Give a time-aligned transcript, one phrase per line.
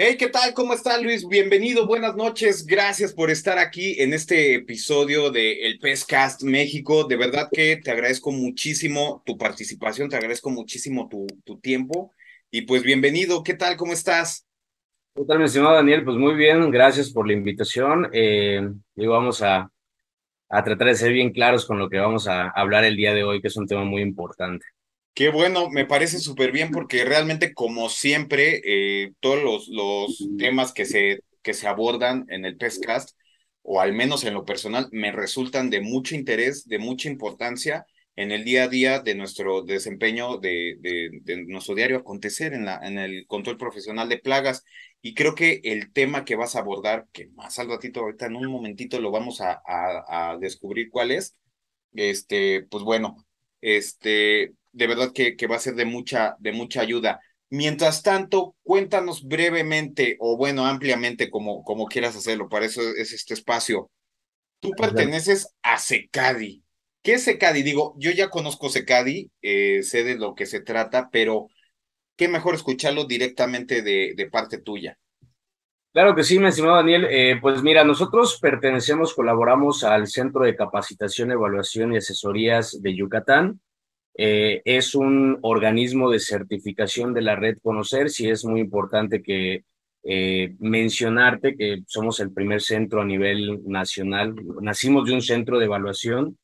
[0.00, 0.54] Hey, ¿qué tal?
[0.54, 1.26] ¿Cómo está Luis?
[1.26, 2.64] Bienvenido, buenas noches.
[2.64, 7.02] Gracias por estar aquí en este episodio de El Pescast México.
[7.02, 12.12] De verdad que te agradezco muchísimo tu participación, te agradezco muchísimo tu, tu tiempo.
[12.48, 13.76] Y pues bienvenido, ¿qué tal?
[13.76, 14.46] ¿Cómo estás?
[15.16, 16.04] ¿Qué tal, mi estimado Daniel?
[16.04, 18.08] Pues muy bien, gracias por la invitación.
[18.12, 19.68] Eh, y vamos a,
[20.48, 23.24] a tratar de ser bien claros con lo que vamos a hablar el día de
[23.24, 24.64] hoy, que es un tema muy importante.
[25.14, 30.72] Qué bueno, me parece súper bien porque realmente, como siempre, eh, todos los, los temas
[30.72, 33.16] que se, que se abordan en el PESCAST,
[33.62, 38.30] o al menos en lo personal, me resultan de mucho interés, de mucha importancia en
[38.30, 42.78] el día a día de nuestro desempeño, de, de, de nuestro diario acontecer en, la,
[42.82, 44.64] en el control profesional de plagas.
[45.02, 48.36] Y creo que el tema que vas a abordar, que más al ratito, ahorita en
[48.36, 51.36] un momentito lo vamos a, a, a descubrir cuál es,
[51.94, 53.26] este, pues bueno,
[53.60, 57.20] este, de verdad que, que va a ser de mucha, de mucha ayuda.
[57.50, 63.34] Mientras tanto, cuéntanos brevemente o bueno, ampliamente, como, como quieras hacerlo, para eso es este
[63.34, 63.90] espacio.
[64.60, 66.62] Tú perteneces a Secadi.
[67.02, 67.62] ¿Qué es Secadi?
[67.62, 71.48] Digo, yo ya conozco Secadi, eh, sé de lo que se trata, pero
[72.16, 74.98] qué mejor escucharlo directamente de, de parte tuya.
[75.92, 77.06] Claro que sí, mi estimado Daniel.
[77.08, 83.60] Eh, pues mira, nosotros pertenecemos, colaboramos al Centro de Capacitación, Evaluación y Asesorías de Yucatán.
[84.20, 89.64] Eh, es un organismo de certificación de la red Conocer, sí es muy importante que
[90.02, 94.34] eh, mencionarte que somos el primer centro a nivel nacional.
[94.60, 96.36] Nacimos de un centro de evaluación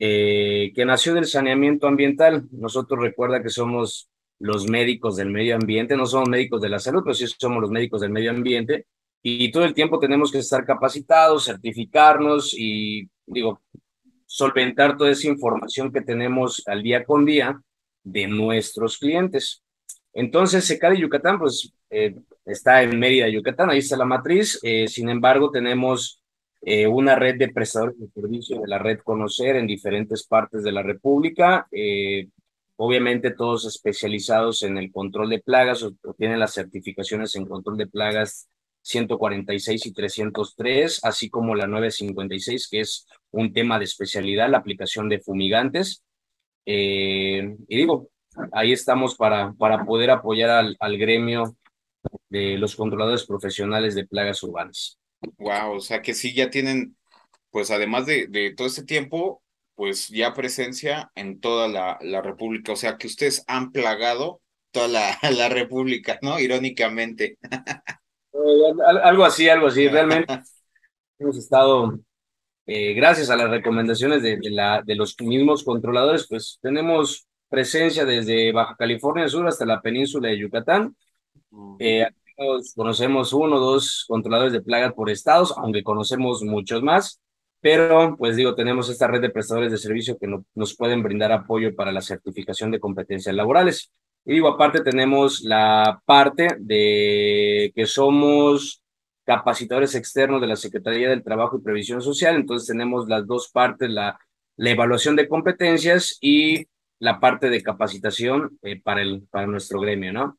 [0.00, 2.48] eh, que nació del saneamiento ambiental.
[2.50, 7.02] Nosotros recuerda que somos los médicos del medio ambiente, no somos médicos de la salud,
[7.04, 8.86] pero sí somos los médicos del medio ambiente
[9.22, 13.60] y todo el tiempo tenemos que estar capacitados, certificarnos y digo,
[14.30, 17.60] solventar toda esa información que tenemos al día con día
[18.04, 19.64] de nuestros clientes.
[20.12, 22.14] Entonces, de Yucatán, pues eh,
[22.44, 24.60] está en Mérida, Yucatán, ahí está la matriz.
[24.62, 26.22] Eh, sin embargo, tenemos
[26.62, 30.70] eh, una red de prestadores de servicio de la red Conocer en diferentes partes de
[30.70, 31.66] la República.
[31.72, 32.28] Eh,
[32.76, 35.84] obviamente, todos especializados en el control de plagas
[36.16, 38.48] tienen las certificaciones en control de plagas
[38.82, 45.08] 146 y 303, así como la 956, que es un tema de especialidad, la aplicación
[45.08, 46.02] de fumigantes.
[46.66, 48.10] Eh, y digo,
[48.52, 51.56] ahí estamos para, para poder apoyar al, al gremio
[52.28, 54.98] de los controladores profesionales de plagas urbanas.
[55.38, 56.96] Wow, o sea que sí ya tienen,
[57.50, 59.42] pues además de, de todo este tiempo,
[59.74, 64.88] pues ya presencia en toda la, la República, o sea que ustedes han plagado toda
[64.88, 66.38] la, la República, ¿no?
[66.38, 67.38] Irónicamente.
[69.04, 69.88] algo así, algo así.
[69.88, 70.40] Realmente
[71.18, 71.98] hemos estado,
[72.72, 78.04] eh, gracias a las recomendaciones de, de, la, de los mismos controladores, pues tenemos presencia
[78.04, 80.94] desde Baja California Sur hasta la península de Yucatán.
[81.80, 82.06] Eh,
[82.76, 87.20] conocemos uno o dos controladores de plagas por estados, aunque conocemos muchos más,
[87.60, 91.32] pero pues digo, tenemos esta red de prestadores de servicio que no, nos pueden brindar
[91.32, 93.90] apoyo para la certificación de competencias laborales.
[94.24, 98.79] Y digo, aparte tenemos la parte de que somos
[99.30, 103.88] capacitadores externos de la Secretaría del Trabajo y Previsión Social, entonces tenemos las dos partes,
[103.88, 104.18] la,
[104.56, 106.66] la evaluación de competencias y
[106.98, 110.36] la parte de capacitación eh, para, el, para nuestro gremio, ¿no?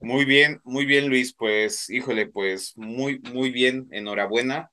[0.00, 1.34] Muy bien, muy bien, Luis.
[1.34, 3.88] Pues, híjole, pues muy, muy bien.
[3.90, 4.70] Enhorabuena.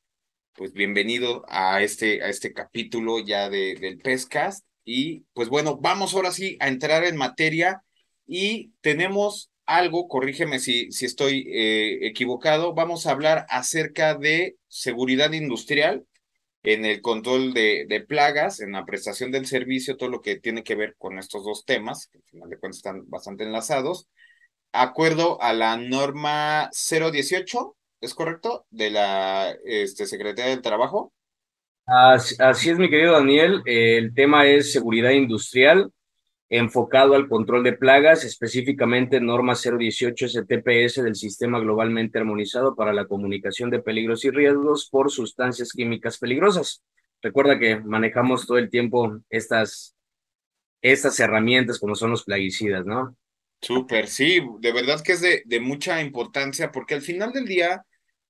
[0.54, 4.66] Pues bienvenido a este, a este capítulo ya de, del Pescast.
[4.86, 7.84] Y pues bueno, vamos ahora sí a entrar en materia
[8.26, 15.34] y tenemos algo, corrígeme si, si estoy eh, equivocado, vamos a hablar acerca de seguridad
[15.34, 16.06] industrial
[16.64, 20.76] en el control de, plagas, en la prestación del servicio, todo lo que tiene que
[20.76, 24.10] ver con estos dos temas, que al final de cuentas están bastante enlazados,
[24.72, 28.66] acuerdo a la norma 018, ¿es correcto?
[28.70, 31.14] De la este, Secretaría del Trabajo.
[31.86, 33.62] Así, así, es, mi querido Daniel.
[33.66, 35.92] Eh, el tema es seguridad industrial
[36.50, 43.06] enfocado al control de plagas, específicamente norma 018 STPS del Sistema Globalmente Armonizado para la
[43.06, 46.84] Comunicación de Peligros y Riesgos por Sustancias Químicas Peligrosas.
[47.22, 49.96] Recuerda que manejamos todo el tiempo estas,
[50.82, 53.16] estas herramientas como son los plaguicidas, ¿no?
[53.62, 57.84] Súper, sí, de verdad que es de, de mucha importancia porque al final del día,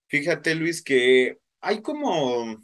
[0.08, 2.58] fíjate Luis, que hay como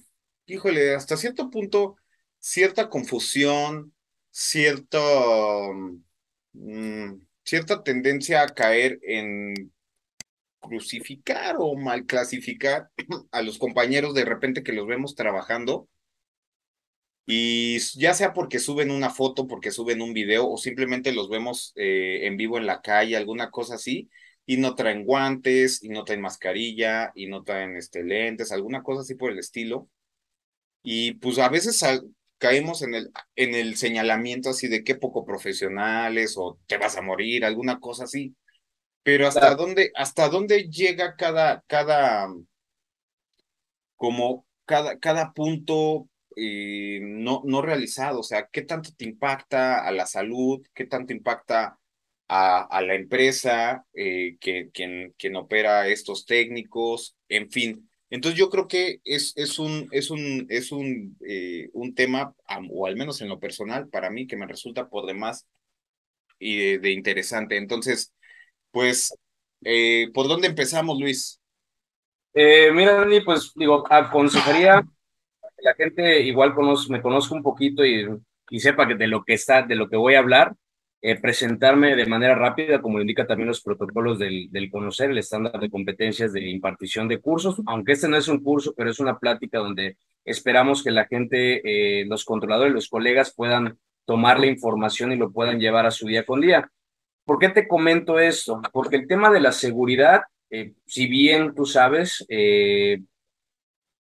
[0.46, 1.96] híjole, hasta cierto punto,
[2.40, 3.94] cierta confusión,
[4.34, 5.74] cierto,
[6.54, 7.14] mmm,
[7.44, 9.72] cierta tendencia a caer en
[10.60, 12.90] crucificar o mal clasificar
[13.32, 15.88] a los compañeros de repente que los vemos trabajando.
[17.26, 21.72] Y ya sea porque suben una foto, porque suben un video o simplemente los vemos
[21.76, 24.10] eh, en vivo en la calle, alguna cosa así,
[24.46, 29.02] y no traen guantes, y no traen mascarilla, y no traen este, lentes, alguna cosa
[29.02, 29.90] así por el estilo.
[30.84, 31.84] Y pues a veces
[32.38, 37.02] caemos en el, en el señalamiento así de qué poco profesionales o te vas a
[37.02, 38.36] morir, alguna cosa así.
[39.04, 42.30] Pero hasta dónde, hasta dónde llega cada, cada,
[43.96, 49.92] como cada, cada punto eh, no, no realizado, o sea, qué tanto te impacta a
[49.92, 51.78] la salud, qué tanto impacta
[52.28, 57.90] a, a la empresa, eh, que, quien, quien opera estos técnicos, en fin.
[58.13, 62.36] Entonces yo creo que es, es un, es un, es un, eh, un tema,
[62.69, 65.48] o al menos en lo personal, para mí, que me resulta por demás
[66.38, 67.57] y de, interesante.
[67.57, 68.13] Entonces,
[68.71, 69.15] pues,
[70.13, 71.39] ¿por dónde empezamos, Luis?
[72.36, 74.83] mira, Dani, pues digo, aconsejaría
[75.63, 76.54] la gente igual
[76.89, 78.07] me conozca un poquito y,
[78.50, 80.56] y, sepa que de lo que está, de lo que voy a hablar,
[81.06, 85.60] eh, presentarme de manera rápida, como indica también los protocolos del, del conocer, el estándar
[85.60, 89.20] de competencias de impartición de cursos, aunque este no es un curso, pero es una
[89.20, 95.12] plática donde esperamos que la gente, eh, los controladores, los colegas puedan tomar la información
[95.12, 96.72] y lo puedan llevar a su día con día.
[97.26, 98.62] ¿Por qué te comento esto?
[98.72, 102.26] Porque el tema de la seguridad, eh, si bien tú sabes,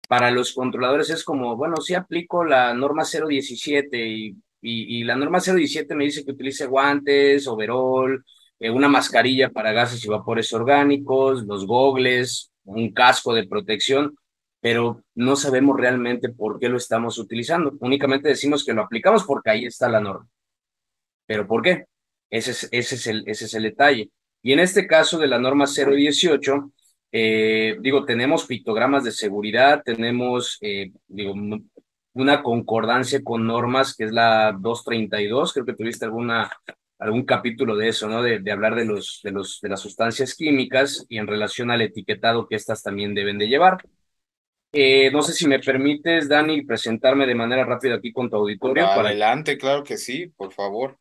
[0.07, 5.39] para los controladores es como, bueno, si aplico la norma 017 y, y, la norma
[5.39, 8.23] 017 me dice que utilice guantes, overall,
[8.59, 14.15] eh, una mascarilla para gases y vapores orgánicos, los gogles, un casco de protección,
[14.61, 17.73] pero no sabemos realmente por qué lo estamos utilizando.
[17.81, 20.27] Únicamente decimos que lo aplicamos porque ahí está la norma.
[21.25, 21.85] ¿Pero por qué?
[22.29, 24.09] Ese es, ese es, el, ese es el detalle.
[24.41, 26.71] Y en este caso de la norma 018,
[27.11, 31.35] eh, digo, tenemos pictogramas de seguridad, tenemos, eh, digo,
[32.13, 36.51] una concordancia con normas, que es la 232, creo que tuviste alguna,
[36.99, 38.21] algún capítulo de eso, ¿no?
[38.21, 41.81] De, de hablar de, los, de, los, de las sustancias químicas y en relación al
[41.81, 43.77] etiquetado que estas también deben de llevar.
[44.75, 48.87] Eh, no sé si me permites, Dani, presentarme de manera rápida aquí con tu auditorio.
[48.87, 50.97] Adelante, claro que sí, por favor.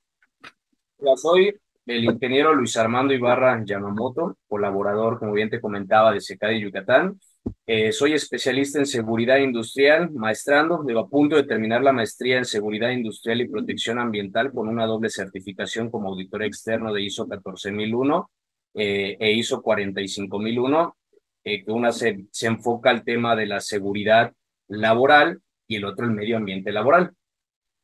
[0.99, 1.55] Ya soy
[1.87, 7.19] el ingeniero Luis Armando Ibarra Yamamoto, colaborador, como bien te comentaba, de de Yucatán.
[7.67, 12.45] Eh, soy especialista en seguridad industrial, maestrando, digo, a punto de terminar la maestría en
[12.45, 18.31] seguridad industrial y protección ambiental con una doble certificación como auditor externo de ISO 14001
[18.75, 20.97] eh, e ISO 45001,
[21.45, 24.33] eh, que una se, se enfoca al tema de la seguridad
[24.69, 27.13] laboral y el otro el medio ambiente laboral.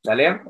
[0.02, 0.40] ¿Sale?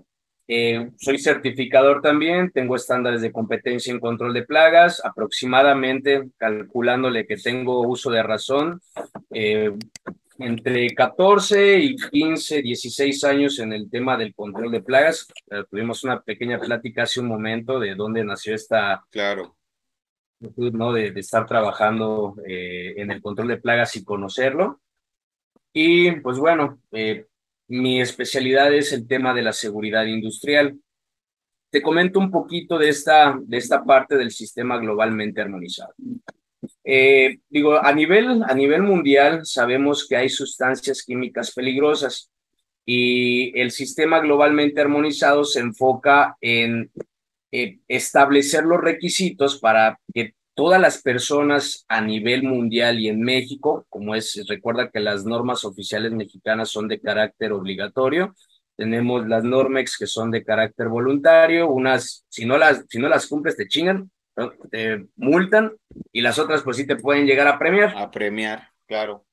[0.51, 7.37] Eh, soy certificador también, tengo estándares de competencia en control de plagas, aproximadamente calculándole que
[7.37, 8.81] tengo uso de razón,
[9.31, 9.71] eh,
[10.39, 15.29] entre 14 y 15, 16 años en el tema del control de plagas.
[15.51, 19.05] Eh, tuvimos una pequeña plática hace un momento de dónde nació esta...
[19.11, 19.55] Claro.
[20.41, 20.93] ¿no?
[20.93, 24.81] De, de estar trabajando en el control de plagas y conocerlo.
[25.81, 27.27] Y pues bueno, eh,
[27.69, 30.79] mi especialidad es el tema de la seguridad industrial.
[31.71, 35.95] Te comento un poquito de esta, de esta parte del sistema globalmente armonizado.
[36.83, 42.31] Eh, digo, a nivel, a nivel mundial sabemos que hay sustancias químicas peligrosas
[42.87, 46.91] y el sistema globalmente armonizado se enfoca en
[47.53, 53.87] eh, establecer los requisitos para que todas las personas a nivel mundial y en México,
[53.89, 58.35] como es, recuerda que las normas oficiales mexicanas son de carácter obligatorio,
[58.75, 63.29] tenemos las Normex que son de carácter voluntario, unas, si no las, si no las
[63.29, 64.11] cumples te chingan,
[64.69, 65.77] te multan,
[66.11, 67.97] y las otras pues sí te pueden llegar a premiar.
[67.97, 69.25] A premiar, claro.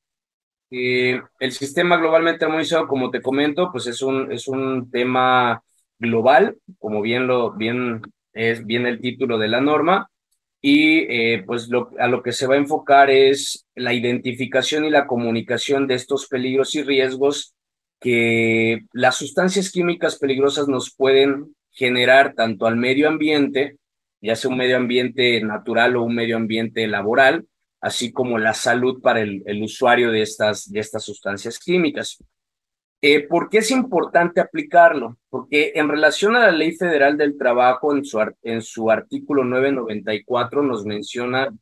[0.70, 5.64] Y el sistema globalmente armonizado, como te comento, pues es un, es un tema
[5.98, 10.12] global, como bien lo, bien es bien el título de la norma,
[10.68, 14.90] y eh, pues lo, a lo que se va a enfocar es la identificación y
[14.90, 17.54] la comunicación de estos peligros y riesgos
[18.00, 23.78] que las sustancias químicas peligrosas nos pueden generar tanto al medio ambiente,
[24.22, 27.46] ya sea un medio ambiente natural o un medio ambiente laboral,
[27.80, 32.18] así como la salud para el, el usuario de estas, de estas sustancias químicas.
[33.08, 35.16] Eh, ¿Por qué es importante aplicarlo?
[35.30, 40.64] Porque en relación a la Ley Federal del Trabajo, en su, en su artículo 994
[40.64, 41.56] nos menciona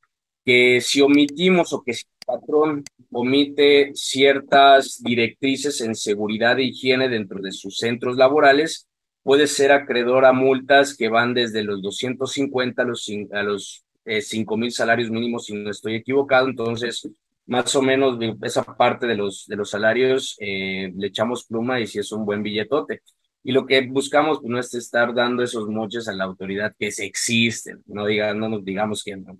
[0.45, 7.09] que si omitimos o que si el patrón omite ciertas directrices en seguridad e higiene
[7.09, 8.87] dentro de sus centros laborales,
[9.21, 14.21] puede ser acreedor a multas que van desde los 250 a los, a los eh,
[14.21, 16.47] 5 mil salarios mínimos, si no estoy equivocado.
[16.47, 17.05] Entonces,
[17.45, 21.87] más o menos esa parte de los, de los salarios eh, le echamos pluma y
[21.87, 23.01] si es un buen billetote.
[23.43, 26.91] Y lo que buscamos pues, no es estar dando esos moches a la autoridad que
[26.91, 29.37] se existen, no, diga, no nos digamos que no.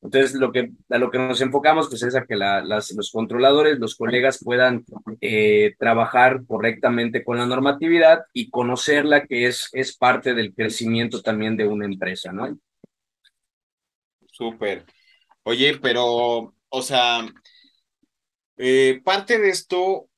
[0.00, 3.12] Entonces, lo que, a lo que nos enfocamos pues, es a que la, las, los
[3.12, 4.84] controladores, los colegas puedan
[5.20, 11.56] eh, trabajar correctamente con la normatividad y conocerla, que es, es parte del crecimiento también
[11.56, 12.58] de una empresa, ¿no?
[14.26, 14.86] Súper.
[15.44, 17.24] Oye, pero, o sea,
[18.56, 20.08] eh, parte de esto,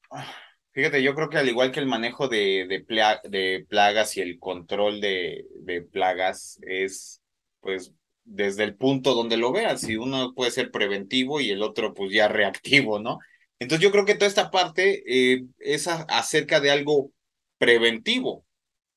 [0.72, 5.00] fíjate, yo creo que al igual que el manejo de, de, plagas y el control
[5.00, 7.20] de, de plagas es,
[7.60, 7.92] pues,
[8.24, 12.12] desde el punto donde lo veas, si uno puede ser preventivo y el otro pues
[12.12, 13.18] ya reactivo, ¿no?
[13.58, 17.12] Entonces yo creo que toda esta parte eh, es acerca de algo
[17.58, 18.44] preventivo,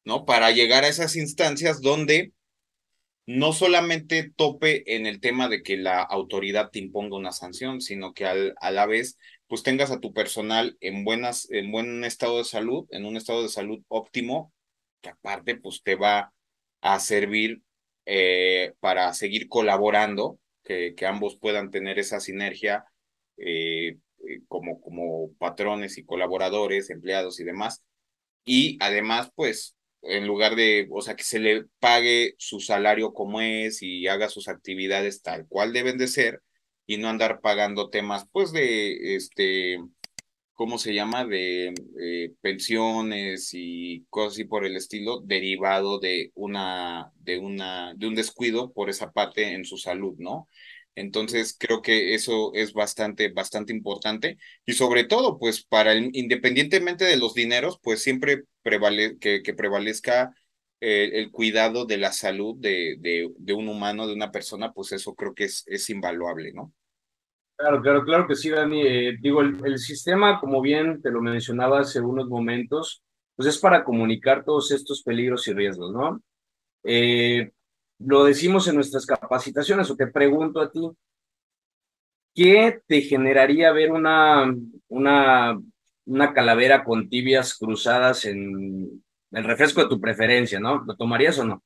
[0.05, 0.25] ¿no?
[0.25, 2.31] Para llegar a esas instancias donde
[3.27, 8.13] no solamente tope en el tema de que la autoridad te imponga una sanción, sino
[8.13, 9.17] que al, a la vez
[9.47, 13.43] pues tengas a tu personal en buenas, en buen estado de salud, en un estado
[13.43, 14.53] de salud óptimo,
[15.01, 16.33] que aparte pues te va
[16.81, 17.61] a servir
[18.05, 22.85] eh, para seguir colaborando, que, que, ambos puedan tener esa sinergia
[23.37, 27.83] eh, eh, como, como patrones y colaboradores, empleados y demás.
[28.45, 33.41] Y además, pues, en lugar de, o sea, que se le pague su salario como
[33.41, 36.41] es y haga sus actividades tal cual deben de ser
[36.85, 39.77] y no andar pagando temas, pues, de, este,
[40.53, 41.25] ¿cómo se llama?
[41.25, 48.07] De eh, pensiones y cosas así por el estilo, derivado de una, de una, de
[48.07, 50.47] un descuido por esa parte en su salud, ¿no?
[50.97, 57.05] Entonces creo que eso es bastante, bastante importante y sobre todo, pues para el, independientemente
[57.05, 60.33] de los dineros, pues siempre prevale, que, prevalezca
[60.79, 64.91] el, el, cuidado de la salud de, de, de, un humano, de una persona, pues
[64.91, 66.73] eso creo que es, es invaluable, ¿no?
[67.57, 68.81] Claro, claro, claro que sí, Dani.
[68.81, 73.03] Eh, digo, el, el, sistema, como bien te lo mencionaba hace unos momentos,
[73.35, 76.21] pues es para comunicar todos estos peligros y riesgos, ¿no?
[76.83, 77.51] Eh,
[77.99, 80.81] lo decimos en nuestras capacitaciones, o te pregunto a ti,
[82.33, 84.53] ¿qué te generaría ver una,
[84.87, 85.59] una,
[86.05, 90.83] una calavera con tibias cruzadas en el refresco de tu preferencia, ¿no?
[90.85, 91.63] ¿Lo tomarías o no?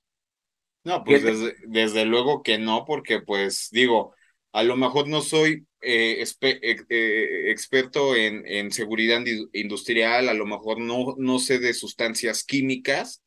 [0.84, 4.16] No, pues desde, desde luego que no, porque pues digo,
[4.52, 9.22] a lo mejor no soy eh, eh, eh, experto en, en, seguridad
[9.54, 13.21] industrial, a lo mejor no, no sé de sustancias químicas,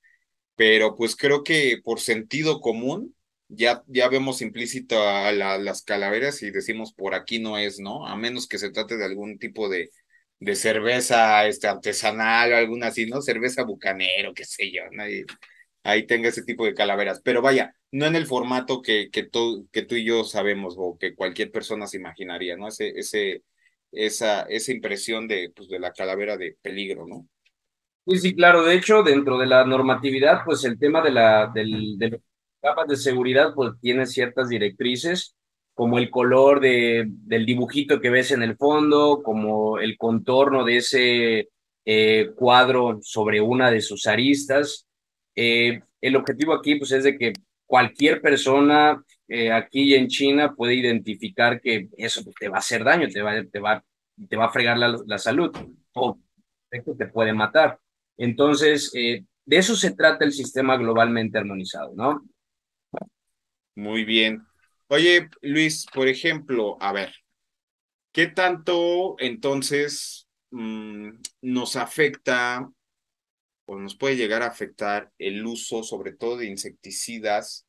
[0.57, 3.15] pero pues creo que por sentido común
[3.49, 8.07] ya, ya vemos implícito a las calaveras y decimos por aquí no es, ¿no?
[8.07, 9.91] A menos que se trate de algún tipo de,
[10.41, 13.21] de cerveza este, artesanal o alguna así, ¿no?
[13.23, 15.25] Cerveza bucanero, qué sé yo, nadie,
[15.83, 17.21] ahí tenga ese tipo de calaveras.
[17.25, 20.97] Pero vaya, no en el formato que, que, tú, que tú y yo sabemos o
[20.99, 22.69] que cualquier persona se imaginaría, ¿no?
[22.69, 23.43] Ese, ese,
[23.93, 27.29] esa, esa impresión de, pues, de la calavera de peligro, ¿no?
[28.07, 28.63] Sí, sí, claro.
[28.65, 32.21] De hecho, dentro de la normatividad, pues el tema de la del, de
[32.61, 35.35] capas de seguridad, pues tiene ciertas directrices,
[35.73, 40.77] como el color de, del dibujito que ves en el fondo, como el contorno de
[40.79, 41.49] ese
[41.87, 44.87] eh, cuadro sobre una de sus aristas.
[45.35, 47.33] Eh, el objetivo aquí pues, es de que
[47.65, 53.09] cualquier persona eh, aquí en China puede identificar que eso te va a hacer daño,
[53.09, 53.83] te va, te va,
[54.29, 55.51] te va a fregar la, la salud
[55.95, 56.19] o
[56.99, 57.79] te puede matar.
[58.17, 62.23] Entonces, eh, de eso se trata el sistema globalmente armonizado, ¿no?
[63.75, 64.47] Muy bien.
[64.89, 67.13] Oye, Luis, por ejemplo, a ver,
[68.13, 71.11] ¿qué tanto entonces mmm,
[71.43, 72.71] nos afecta
[73.67, 77.67] o nos puede llegar a afectar el uso, sobre todo de insecticidas,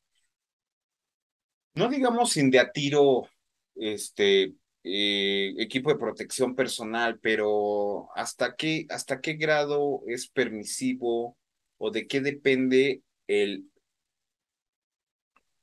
[1.74, 3.28] no digamos sin de a tiro,
[3.74, 4.54] este,
[4.88, 11.36] eh, equipo de protección personal, pero ¿hasta qué, hasta qué grado es permisivo
[11.76, 13.64] o de qué depende el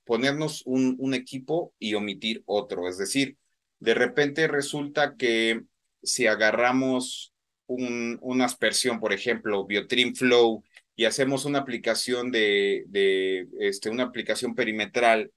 [0.03, 2.89] ponernos un, un equipo y omitir otro?
[2.89, 3.37] Es decir,
[3.79, 5.61] de repente resulta que
[6.01, 7.33] si agarramos
[7.65, 10.65] un, una aspersión, por ejemplo, Biotrim Flow,
[10.97, 15.31] y hacemos una aplicación de, de este, una aplicación perimetral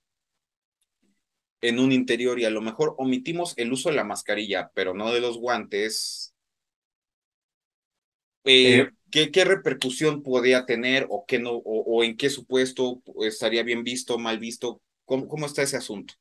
[1.67, 5.13] en un interior y a lo mejor omitimos el uso de la mascarilla, pero no
[5.13, 6.35] de los guantes,
[8.45, 13.03] eh, eh, ¿qué, ¿qué, repercusión podría tener o, qué no, o, o, en qué supuesto
[13.23, 14.81] estaría bien visto, mal visto?
[15.05, 16.15] ¿Cómo, cómo está ese asunto?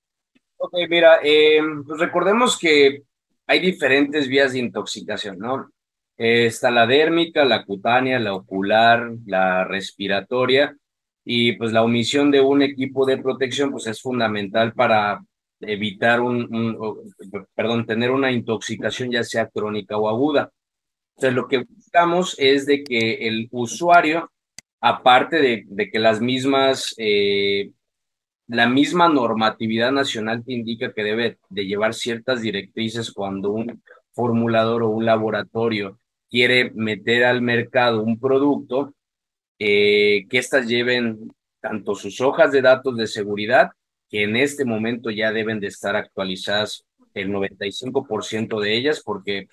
[0.58, 3.04] Ok, mira, eh, pues recordemos que
[3.46, 5.72] hay diferentes vías de intoxicación, ¿no?
[6.18, 10.74] está la dérmica, la cutánea, la ocular, la respiratoria
[11.26, 15.22] y pues la omisión de un equipo de protección pues es fundamental para
[15.62, 17.14] evitar un,
[17.56, 20.52] perdón, tener una intoxicación ya sea crónica o aguda.
[21.16, 24.32] Entonces lo que buscamos es de que el usuario,
[24.82, 27.72] aparte de, de que las mismas eh,
[28.48, 33.82] la misma normatividad nacional te indica que debe de llevar ciertas directrices cuando un
[34.14, 38.94] formulador o un laboratorio quiere meter al mercado un producto,
[39.58, 43.72] eh, que éstas lleven tanto sus hojas de datos de seguridad,
[44.10, 49.48] que en este momento ya deben de estar actualizadas el 95% de ellas, porque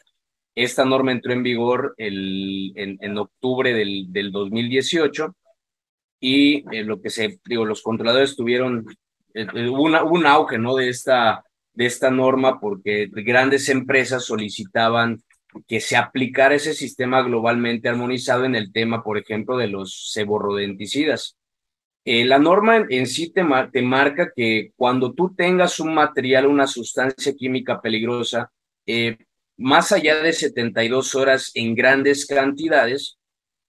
[0.54, 5.34] esta norma entró en vigor el, en, en octubre del, del 2018
[6.20, 8.86] y eh, lo que se, digo, los controladores tuvieron
[9.34, 10.76] eh, eh, un auge, ¿no?
[10.76, 15.22] De esta, de esta norma porque grandes empresas solicitaban
[15.66, 21.36] que se aplicara ese sistema globalmente armonizado en el tema, por ejemplo, de los seborrodenticidas.
[22.04, 26.66] Eh, la norma en sí te, te, marca que cuando tú tengas un material, una
[26.66, 28.50] sustancia química peligrosa,
[28.86, 29.18] eh,
[29.56, 33.18] más allá de 72 horas en grandes cantidades,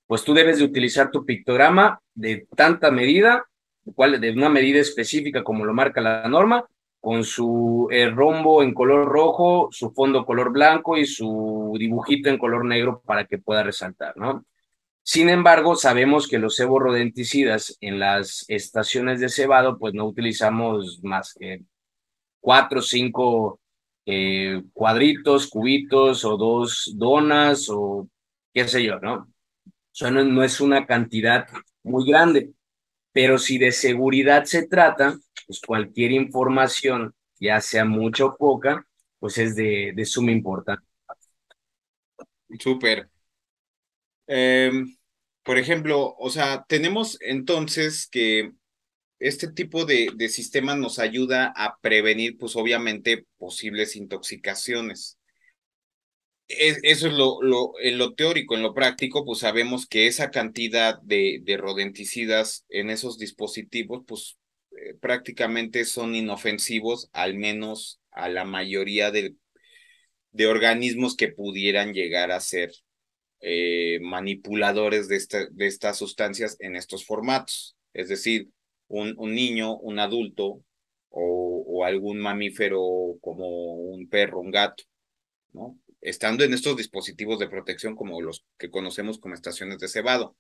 [0.08, 3.46] pues tú debes de utilizar tu pictograma de tanta medida,
[3.86, 6.66] de una medida específica como lo marca la norma,
[7.00, 12.38] con su eh, rombo en color rojo, su fondo color blanco y su dibujito en
[12.38, 14.46] color negro para que pueda resaltar, ¿no?
[15.04, 21.34] Sin embargo, sabemos que los seborrodenticidas en las estaciones de cebado, pues no utilizamos más
[21.38, 21.62] que
[22.42, 23.60] cuatro o cinco
[24.06, 28.08] eh, cuadritos, cubitos o dos donas o
[28.54, 29.28] qué sé yo, no,
[30.26, 31.48] no es una cantidad
[31.84, 32.54] muy grande,
[33.14, 35.18] pero si de seguridad se trata,
[35.48, 38.86] pues cualquier información, ya sea mucha o poca,
[39.20, 40.88] pues es de, de suma importancia.
[42.60, 43.10] Súper.
[44.28, 44.72] Eh,
[45.44, 48.52] por ejemplo, o sea, tenemos entonces que
[49.20, 55.20] este tipo de, de sistema nos ayuda a prevenir, pues obviamente, posibles intoxicaciones.
[56.48, 60.30] Es, eso es lo, lo, en lo teórico, en lo práctico, pues sabemos que esa
[60.30, 64.38] cantidad de, de rodenticidas en esos dispositivos, pues
[64.72, 69.10] eh, prácticamente son inofensivos, al menos a la mayoría
[70.32, 72.72] de organismos que pudieran llegar a ser
[73.46, 77.76] eh, manipuladores de, esta, de estas sustancias en estos formatos.
[77.94, 78.48] Es decir,
[78.88, 80.64] un, un niño, un adulto
[81.10, 82.80] o, o, algún mamífero
[83.20, 84.86] como un perro, un gato,
[85.52, 85.78] ¿no?
[86.00, 90.38] Estando en estos dispositivos de protección como los que conocemos como estaciones de cebado.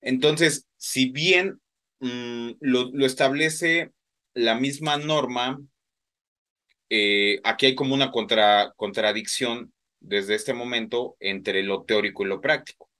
[0.00, 1.60] Entonces, si bien
[2.00, 3.92] mmm, lo, lo, establece
[4.34, 5.60] la misma norma,
[6.90, 12.40] eh, aquí hay como una contra, contradicción desde este momento entre lo teórico y lo
[12.40, 12.90] práctico.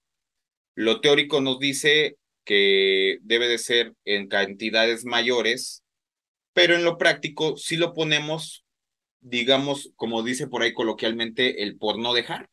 [0.75, 5.83] Lo teórico nos dice que debe de ser en cantidades mayores,
[6.53, 8.65] pero en lo práctico sí lo ponemos,
[9.21, 12.49] digamos, como dice por ahí coloquialmente, el por no dejar.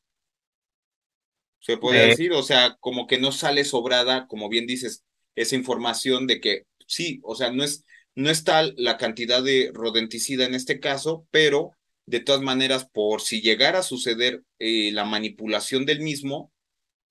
[1.59, 2.07] Se puede eh.
[2.09, 5.03] decir, o sea, como que no sale sobrada, como bien dices,
[5.35, 9.71] esa información de que sí, o sea, no es, no es tal la cantidad de
[9.73, 11.71] rodenticida en este caso, pero
[12.05, 16.51] de todas maneras, por si llegara a suceder eh, la manipulación del mismo,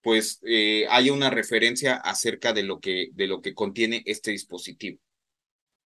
[0.04, 5.00] pues eh, haya una referencia acerca de lo que, de lo que contiene este dispositivo.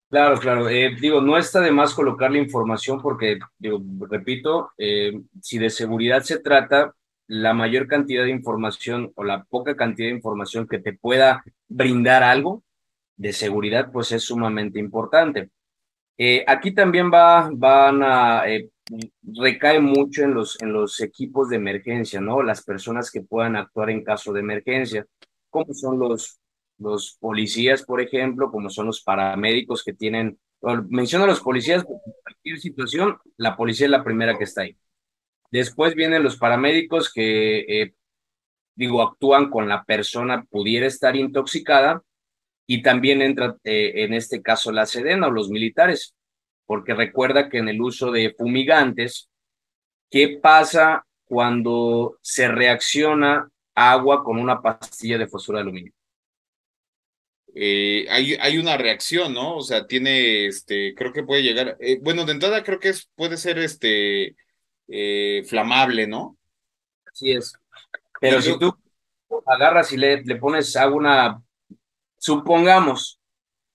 [0.08, 0.70] Claro, claro.
[0.70, 5.68] Eh, digo, no está de más colocar la información porque, digo, repito, eh, si de
[5.68, 6.94] seguridad se trata,
[7.26, 12.22] la mayor cantidad de información o la poca cantidad de información que te pueda brindar
[12.22, 12.62] algo
[13.16, 15.50] de seguridad, pues es sumamente importante.
[16.46, 18.44] Aquí también va, van a,
[19.22, 22.42] recae mucho en los, en los equipos de emergencia, ¿no?
[22.42, 25.06] Las personas que puedan actuar en caso de emergencia,
[25.50, 26.38] como son los,
[26.78, 30.38] los policías, por ejemplo, como son los paramédicos que tienen,
[30.88, 34.76] menciono a los policías, en cualquier situación, la policía es la primera que está ahí.
[35.50, 37.94] Después vienen los paramédicos que, eh,
[38.74, 42.02] digo, actúan con la persona, pudiera estar intoxicada,
[42.66, 46.15] y también entra eh, en este caso la Sedena o los militares,
[46.66, 49.30] porque recuerda que en el uso de fumigantes,
[50.10, 55.92] ¿qué pasa cuando se reacciona agua con una pastilla de fosfuro de aluminio?
[57.54, 59.56] Eh, hay, hay una reacción, ¿no?
[59.56, 63.08] O sea, tiene, este, creo que puede llegar, eh, bueno, de entrada creo que es,
[63.14, 64.36] puede ser, este,
[64.88, 66.36] eh, flamable, ¿no?
[67.10, 67.54] Así es.
[68.20, 68.76] Pero si tú
[69.46, 71.42] agarras y le, le pones agua, una,
[72.18, 73.20] supongamos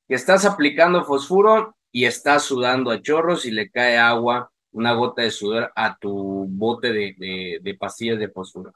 [0.08, 5.22] que estás aplicando fosfuro y estás sudando a chorros y le cae agua, una gota
[5.24, 8.74] de sudor a tu bote de, de, de pastillas de fosfuro.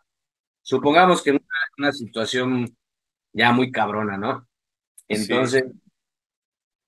[0.61, 2.75] Supongamos que en una, una, situación
[3.31, 4.47] ya muy cabrona, ¿no?
[5.07, 5.79] Entonces, sí.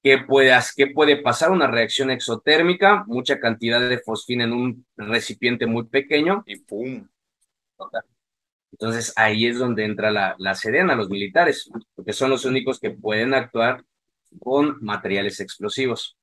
[0.03, 1.51] ¿qué, puede, ¿qué puede pasar?
[1.51, 6.43] Una reacción exotérmica, mucha cantidad de fosfina en un recipiente muy pequeño.
[6.45, 7.07] Y ¡pum!
[8.71, 12.91] Entonces ahí es donde entra la, la Sedena, los militares, porque son los únicos que
[12.91, 13.83] pueden actuar
[14.39, 16.16] con materiales explosivos.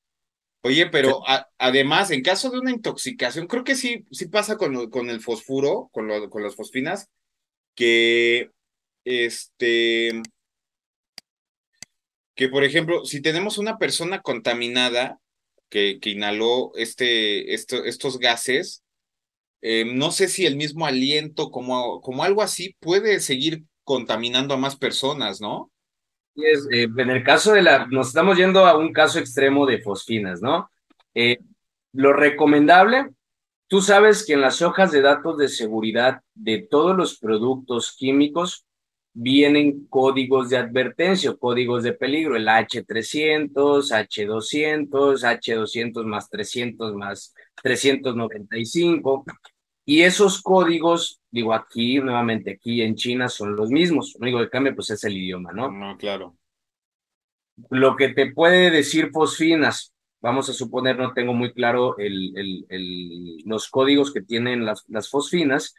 [0.65, 1.21] Oye, pero
[1.59, 5.91] además, en caso de una intoxicación, creo que sí, sí pasa con, con el fosfuro,
[5.91, 7.07] con, lo, con las fosfinas,
[7.75, 8.49] que
[9.03, 10.23] este,
[12.33, 15.19] que por ejemplo, si tenemos una persona contaminada
[15.69, 18.83] que, que inhaló este, estos gases,
[19.61, 24.57] eh, no sé si el mismo aliento, como, como algo así, puede seguir contaminando a
[24.57, 25.71] más personas, ¿no?
[26.37, 30.41] Eh, en el caso de la, nos estamos yendo a un caso extremo de fosfinas,
[30.41, 30.69] ¿no?
[31.13, 31.39] Eh,
[31.93, 33.09] lo recomendable,
[33.67, 38.65] tú sabes que en las hojas de datos de seguridad de todos los productos químicos
[39.13, 49.23] vienen códigos de advertencia códigos de peligro, el H300, H200, H200 más 300 más 395.
[49.85, 54.15] Y esos códigos, digo aquí, nuevamente aquí en China son los mismos.
[54.19, 55.71] Lo único que cambia pues es el idioma, ¿no?
[55.71, 56.35] No, claro.
[57.69, 62.65] Lo que te puede decir fosfinas, vamos a suponer, no tengo muy claro el, el,
[62.69, 65.75] el, los códigos que tienen las, las fosfinas,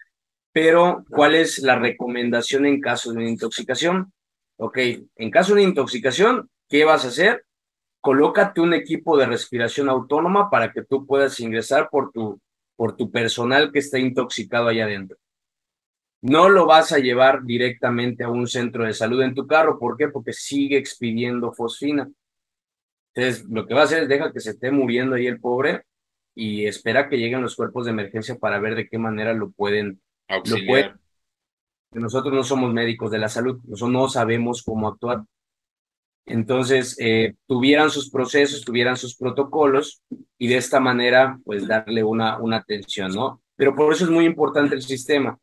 [0.52, 4.12] pero ¿cuál es la recomendación en caso de una intoxicación?
[4.56, 4.78] Ok,
[5.16, 7.44] en caso de una intoxicación, ¿qué vas a hacer?
[8.00, 12.40] Colócate un equipo de respiración autónoma para que tú puedas ingresar por tu,
[12.76, 15.18] por tu personal que está intoxicado allá adentro.
[16.22, 19.78] No lo vas a llevar directamente a un centro de salud en tu carro.
[19.78, 20.08] ¿Por qué?
[20.08, 22.10] Porque sigue expidiendo fosfina.
[23.14, 25.84] Entonces, lo que va a hacer es deja que se esté muriendo ahí el pobre
[26.34, 30.00] y espera que lleguen los cuerpos de emergencia para ver de qué manera lo pueden
[30.28, 30.98] Auxiliar.
[31.92, 35.22] nosotros no somos médicos de la salud, nosotros no sabemos cómo actuar.
[36.26, 40.02] Entonces, eh, tuvieran sus procesos, tuvieran sus protocolos
[40.38, 43.42] y de esta manera, pues darle una, una atención, ¿no?
[43.54, 45.38] Pero por eso es muy importante el sistema,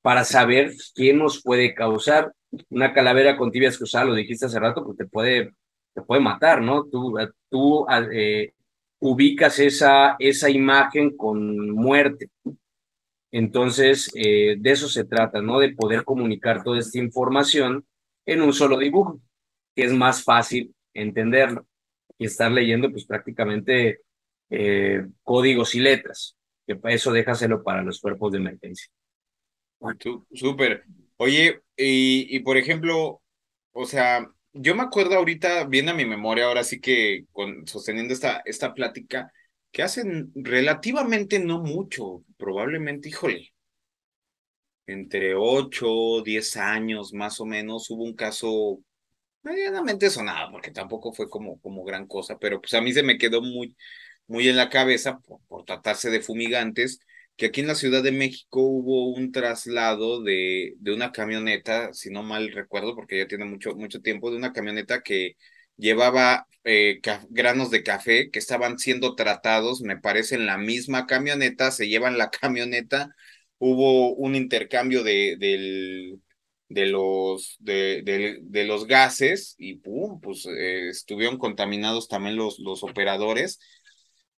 [0.00, 2.32] para saber qué nos puede causar.
[2.70, 5.52] Una calavera con tibias cruzadas, lo dijiste hace rato, pues te puede,
[5.94, 6.84] te puede matar, ¿no?
[6.84, 7.14] Tú,
[7.48, 8.52] tú eh,
[9.00, 12.30] ubicas esa, esa imagen con muerte.
[13.30, 15.58] Entonces, eh, de eso se trata, ¿no?
[15.58, 17.84] De poder comunicar toda esta información
[18.26, 19.20] en un solo dibujo,
[19.74, 21.66] es más fácil entenderlo
[22.18, 24.00] y estar leyendo, pues prácticamente
[24.50, 28.88] eh, códigos y letras, que eso déjaselo para los cuerpos de emergencia.
[30.32, 30.84] Súper.
[31.16, 33.22] Oye, y, y por ejemplo,
[33.72, 38.12] o sea, yo me acuerdo ahorita, viene a mi memoria, ahora sí que con, sosteniendo
[38.12, 39.32] esta, esta plática,
[39.70, 43.52] que hacen relativamente no mucho, probablemente, híjole,
[44.86, 48.80] entre 8, 10 años más o menos, hubo un caso
[49.42, 53.18] medianamente sonado, porque tampoco fue como, como gran cosa, pero pues a mí se me
[53.18, 53.76] quedó muy,
[54.26, 57.00] muy en la cabeza por, por tratarse de fumigantes,
[57.36, 62.10] que aquí en la Ciudad de México hubo un traslado de, de una camioneta, si
[62.10, 65.36] no mal recuerdo, porque ya tiene mucho, mucho tiempo, de una camioneta que
[65.76, 67.00] llevaba eh,
[67.30, 72.18] granos de café que estaban siendo tratados, me parece, en la misma camioneta, se llevan
[72.18, 73.14] la camioneta,
[73.58, 76.20] hubo un intercambio de, del,
[76.72, 78.02] de, los, de,
[78.42, 83.58] de, los gases y pum, pues eh, estuvieron contaminados también los, los operadores.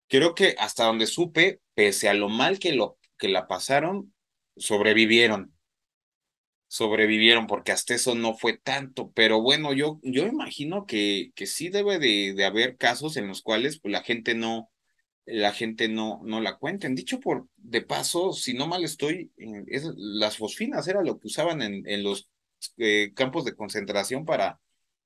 [0.08, 4.14] Creo que hasta donde supe, pese a lo mal que, lo, que la pasaron,
[4.56, 5.54] sobrevivieron
[6.72, 11.68] sobrevivieron, porque hasta eso no fue tanto, pero bueno, yo, yo imagino que, que sí
[11.68, 14.71] debe de, de haber casos en los cuales pues, la gente no,
[15.26, 16.94] la gente no, no la cuenten.
[16.94, 19.32] Dicho por de paso, si no mal estoy,
[19.66, 22.28] es, las fosfinas era lo que usaban en, en los
[22.78, 24.60] eh, campos de concentración para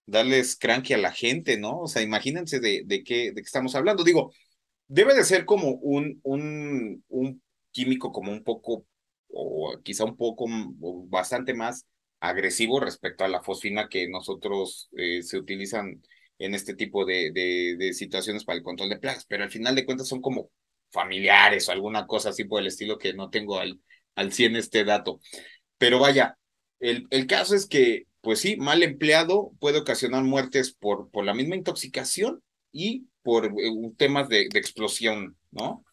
[0.06, 1.80] darles cranky a la gente, ¿no?
[1.80, 4.04] O sea, imagínense de, de, qué, de qué estamos hablando.
[4.04, 4.32] Digo,
[4.88, 8.86] debe de ser como un, un, un químico como un poco
[9.28, 10.46] o quizá un poco
[11.08, 11.86] bastante más
[12.20, 16.02] agresivo respecto a la fosfina que nosotros eh, se utilizan
[16.38, 19.86] en este tipo de, de, situaciones para el control de plagas, pero al final de
[19.86, 20.50] cuentas son como
[20.90, 23.80] familiares o alguna cosa así por el estilo que no tengo al,
[24.14, 25.20] al 100 este dato.
[25.78, 26.36] Pero vaya,
[26.80, 31.34] el, el caso es que, pues sí, mal empleado puede ocasionar muertes por, por la
[31.34, 33.52] misma intoxicación y por eh,
[33.96, 35.84] temas de, de explosión, ¿no?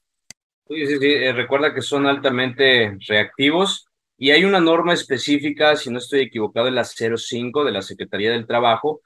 [0.68, 1.08] Sí, sí, sí.
[1.08, 3.86] Eh, recuerda que son altamente reactivos
[4.18, 8.32] y hay una norma específica, si no estoy equivocado, en la 05 de la Secretaría
[8.32, 9.02] del Trabajo,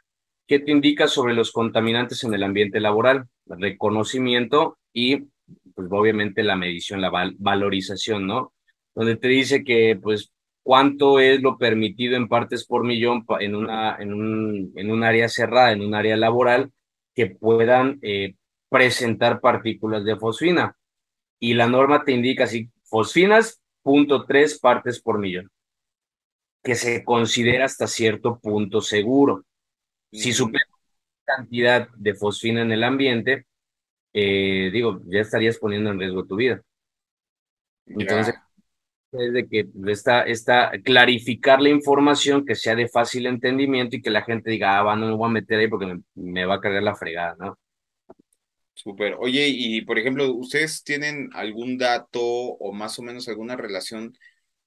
[0.48, 5.28] que te indica sobre los contaminantes en el ambiente laboral, reconocimiento y,
[5.76, 8.54] pues, obviamente, la medición, la valorización, ¿no?
[8.96, 10.32] Donde te dice que, pues,
[10.64, 15.30] cuánto es lo permitido en partes por millón en, una, en, un, en un área
[15.30, 16.72] cerrada, en un área laboral,
[17.14, 18.36] que puedan eh,
[18.70, 20.76] presentar partículas de fosfina
[21.40, 25.50] y la norma te indica así, fosfinas, punto tres partes por millón,
[26.64, 29.46] que se considera hasta cierto punto seguro.
[30.12, 30.66] Si supera
[31.26, 33.46] cantidad de fosfina en el ambiente,
[34.14, 36.62] eh, digo, ya estarías poniendo en riesgo tu vida.
[37.86, 38.36] Entonces,
[39.12, 44.10] es de que está, está clarificar la información que sea de fácil entendimiento y que
[44.10, 46.84] la gente diga, ah, no me voy a meter ahí porque me, va a cargar
[46.84, 47.58] la fregada, ¿no?
[48.74, 49.16] Súper.
[49.20, 54.16] Oye, y por ejemplo, ¿ustedes tienen algún dato o más o menos alguna relación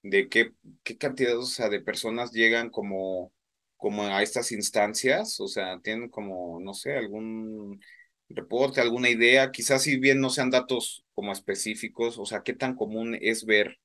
[0.03, 3.33] de qué, qué cantidad o sea, de personas llegan como,
[3.81, 5.41] como a estas instancias?
[5.41, 7.81] O sea, ¿tienen como, no sé, algún
[8.29, 9.51] reporte, alguna idea?
[9.51, 13.79] Quizás si bien no sean datos como específicos, o sea, ¿qué tan común es ver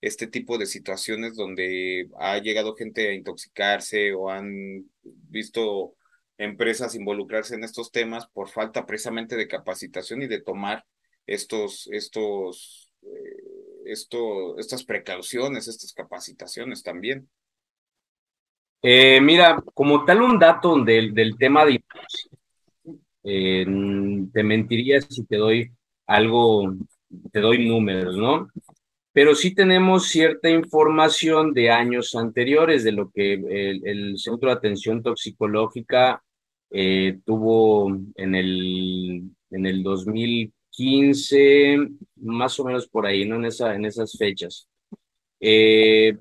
[0.00, 5.96] este tipo de situaciones donde ha llegado gente a intoxicarse o han visto
[6.38, 10.84] empresas involucrarse en estos temas por falta precisamente de capacitación y de tomar
[11.26, 13.36] estos, estos, eh,
[13.86, 17.28] esto, estas precauciones, estas capacitaciones también.
[18.82, 21.82] Eh, mira, como tal un dato del, del tema de
[23.24, 23.66] eh,
[24.32, 25.70] te mentiría si te doy
[26.06, 26.74] algo,
[27.32, 28.48] te doy números, ¿no?
[29.18, 35.02] pero sí tenemos cierta información de años anteriores de lo que el, Centro de Atención
[35.02, 36.22] Toxicológica
[36.70, 41.78] eh, tuvo en el, en el 2015,
[42.14, 43.34] más o menos por ahí, ¿no?
[43.34, 44.68] En, esa, en esas fechas.
[45.40, 46.16] Eh,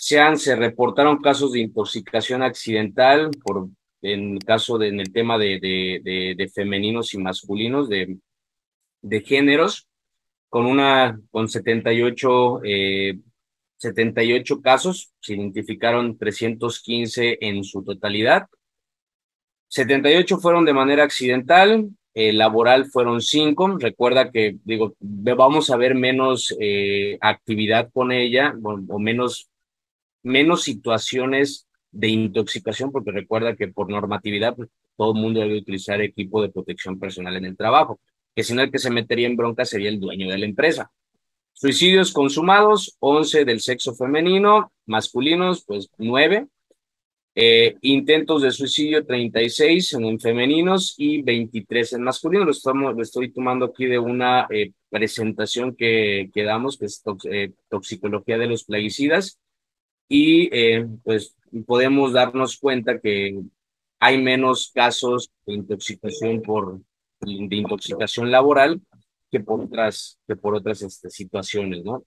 [0.00, 3.68] se, reportaron casos de intoxicación accidental por
[4.02, 8.18] en caso de, en el tema de, de, de, femeninos y masculinos, de,
[9.20, 9.88] géneros,
[10.48, 13.18] con una, con 78, eh,
[13.76, 18.46] 78 casos, se identificaron 315 en su totalidad.
[19.68, 23.76] 78 fueron de manera accidental, eh, laboral fueron 5.
[23.78, 29.49] Recuerda que, digo, vamos a ver menos eh, actividad con ella o, menos,
[30.22, 36.00] menos situaciones de intoxicación, porque recuerda que por normatividad pues, todo el mundo debe utilizar
[36.00, 38.00] equipo de protección personal en el trabajo
[38.34, 40.90] que si no el que se metería en bronca sería el dueño de la empresa.
[41.52, 46.46] Suicidios consumados, 11 del sexo femenino, masculinos, pues 9.
[47.34, 52.46] Eh, intentos de suicidio, 36 en femeninos y 23 en masculinos.
[52.46, 57.02] Lo, estamos, lo estoy tomando aquí de una eh, presentación que, que, damos, que es
[57.30, 59.38] eh, toxicología de los plaguicidas.
[60.12, 60.50] Y
[61.04, 63.40] pues podemos darnos cuenta que
[64.00, 66.80] hay menos casos de intoxicación por,
[67.20, 68.80] de intoxicación laboral
[69.30, 72.04] que por otras, que por otras este, situaciones, ¿no?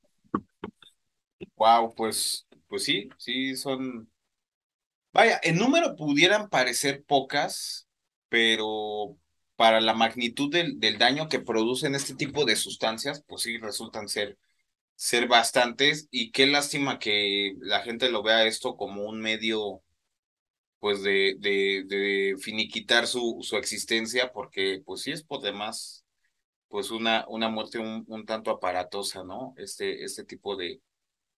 [1.55, 4.09] Wow, pues, pues sí, sí son.
[5.13, 7.87] Vaya, en número pudieran parecer pocas,
[8.27, 9.17] pero
[9.55, 14.09] para la magnitud del, del daño que producen este tipo de sustancias, pues sí resultan
[14.09, 14.37] ser,
[15.03, 16.07] ser bastantes.
[16.11, 19.81] Y qué lástima que la gente lo vea esto como un medio
[20.79, 26.05] pues de, de, de finiquitar su, su existencia, porque pues sí es por demás,
[26.69, 29.53] pues una, una muerte un, un tanto aparatosa, ¿no?
[29.57, 30.81] Este, este tipo de,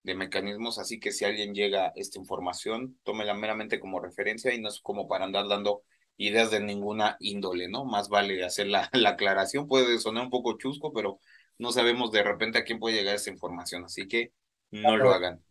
[0.03, 4.61] de mecanismos, así que si alguien llega a esta información, tómela meramente como referencia y
[4.61, 5.83] no es como para andar dando
[6.17, 7.85] ideas de ninguna índole, ¿no?
[7.85, 11.19] Más vale hacer la, la aclaración, puede sonar un poco chusco, pero
[11.57, 14.31] no sabemos de repente a quién puede llegar esa información, así que
[14.71, 15.41] no lo hagan.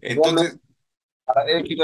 [0.00, 0.58] Entonces,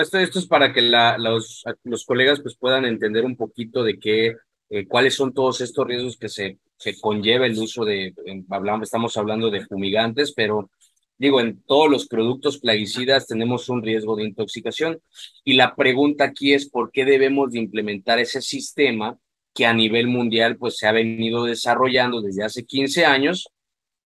[0.01, 3.99] esto, esto es para que la, los, los colegas pues puedan entender un poquito de
[3.99, 4.35] qué,
[4.71, 8.15] eh, cuáles son todos estos riesgos que se, se conlleva el uso de,
[8.51, 10.71] hablamos, estamos hablando de fumigantes, pero
[11.19, 15.01] digo, en todos los productos plaguicidas tenemos un riesgo de intoxicación
[15.45, 19.19] y la pregunta aquí es por qué debemos de implementar ese sistema
[19.57, 23.49] que a nivel mundial pues se ha venido desarrollando desde hace 15 años,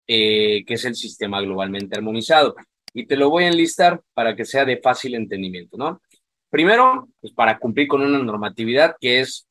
[0.07, 2.55] eh, que es el sistema globalmente armonizado
[2.93, 6.01] y te lo voy a enlistar para que sea de fácil entendimiento, ¿no?
[6.49, 9.47] Primero, pues para cumplir con una normatividad que es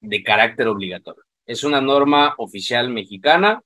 [0.00, 1.22] de carácter obligatorio.
[1.44, 3.62] Es una norma oficial mexicana,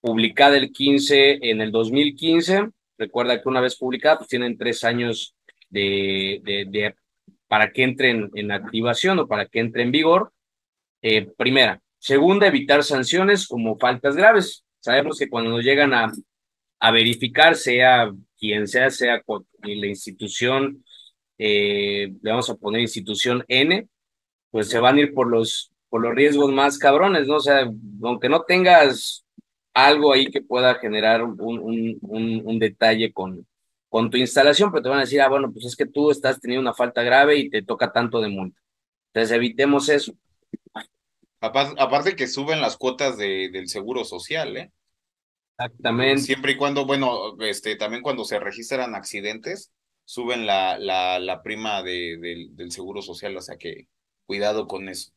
[0.00, 2.70] publicada el 15, en el 2015.
[2.96, 5.34] Recuerda que una vez publicada, pues tienen tres años
[5.68, 6.94] de, de,
[7.46, 10.32] para que entren en activación o para que entre en vigor.
[11.02, 11.80] Eh, primera.
[11.98, 14.64] Segunda, evitar sanciones como faltas graves.
[14.80, 16.12] Sabemos que cuando nos llegan a,
[16.80, 19.22] a verificar, sea quien sea, sea
[19.62, 20.84] la institución,
[21.38, 23.88] eh, le vamos a poner institución N,
[24.50, 27.36] pues se van a ir por los, por los riesgos más cabrones, ¿no?
[27.36, 27.68] O sea,
[28.02, 29.24] aunque no tengas
[29.74, 31.38] algo ahí que pueda generar un,
[32.00, 33.46] un, un, detalle con,
[33.88, 36.40] con tu instalación, pero te van a decir, ah, bueno, pues es que tú estás
[36.40, 38.60] teniendo una falta grave y te toca tanto de multa.
[39.12, 40.14] Entonces evitemos eso.
[41.40, 44.72] Aparte que suben las cuotas de, del seguro social, ¿eh?
[45.58, 46.22] Exactamente.
[46.22, 49.72] Siempre y cuando, bueno, este, también cuando se registran accidentes,
[50.04, 53.88] suben la, la, la prima de, del seguro social, o sea que
[54.26, 55.12] cuidado con eso.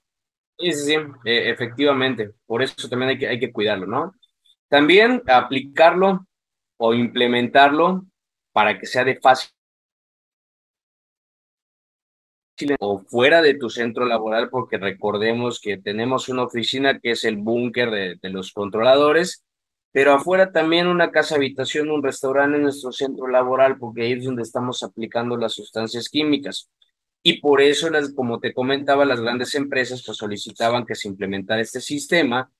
[0.57, 2.31] Sí, sí, sí, e, efectivamente.
[2.45, 4.13] Por eso también hay que, hay que cuidarlo, ¿no?
[4.67, 6.27] También aplicarlo
[6.77, 8.05] o implementarlo
[8.51, 9.51] para que sea de fácil
[12.79, 17.37] o fuera de tu centro laboral, porque recordemos que tenemos una oficina que es el
[17.37, 19.43] búnker de, de, los controladores,
[19.91, 24.23] pero afuera también una casa habitación, un restaurante en nuestro centro laboral, porque ahí es
[24.23, 26.69] donde estamos aplicando las sustancias químicas.
[27.23, 31.61] Y por eso, las, como te comentaba, las grandes empresas pues, solicitaban que se implementara
[31.61, 32.51] este sistema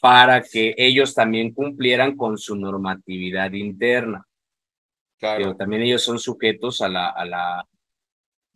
[0.00, 4.26] para que ellos también cumplieran con su normatividad interna.
[5.18, 5.38] Claro.
[5.38, 7.68] Pero también ellos son sujetos a la, a la,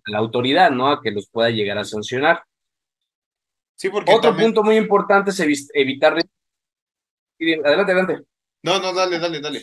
[0.06, 0.88] la autoridad, ¿no?
[0.88, 2.42] A que los pueda llegar a sancionar.
[3.76, 4.48] Sí, porque Otro también...
[4.48, 6.16] punto muy importante es evitar...
[7.38, 8.20] Adelante, adelante.
[8.62, 9.62] No, no, dale, dale, dale.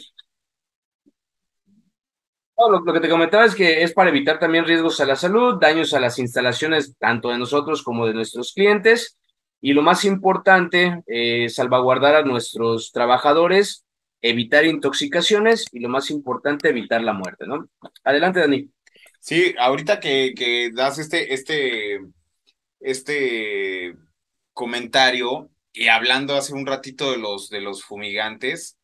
[2.57, 5.15] No, lo, lo, que te comentaba es que es para evitar también riesgos a la
[5.15, 9.17] salud, daños a las instalaciones tanto de nosotros como de nuestros clientes.
[9.61, 13.85] Y lo más importante, eh, salvaguardar a nuestros trabajadores,
[14.21, 17.69] evitar intoxicaciones y lo más importante, evitar la muerte, ¿no?
[18.03, 18.69] Adelante, Dani.
[19.21, 21.99] Sí, ahorita que, que das este, este,
[22.79, 23.93] este
[24.53, 28.77] comentario y hablando hace un ratito de los, de los fumigantes,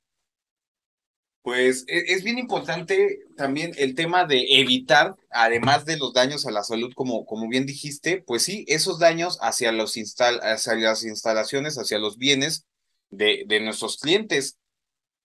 [1.41, 6.63] pues es bien importante también el tema de evitar, además de los daños a la
[6.63, 11.77] salud, como, como bien dijiste, pues sí, esos daños hacia, los instal hacia las instalaciones,
[11.77, 12.67] hacia los bienes
[13.09, 14.59] de, de nuestros clientes.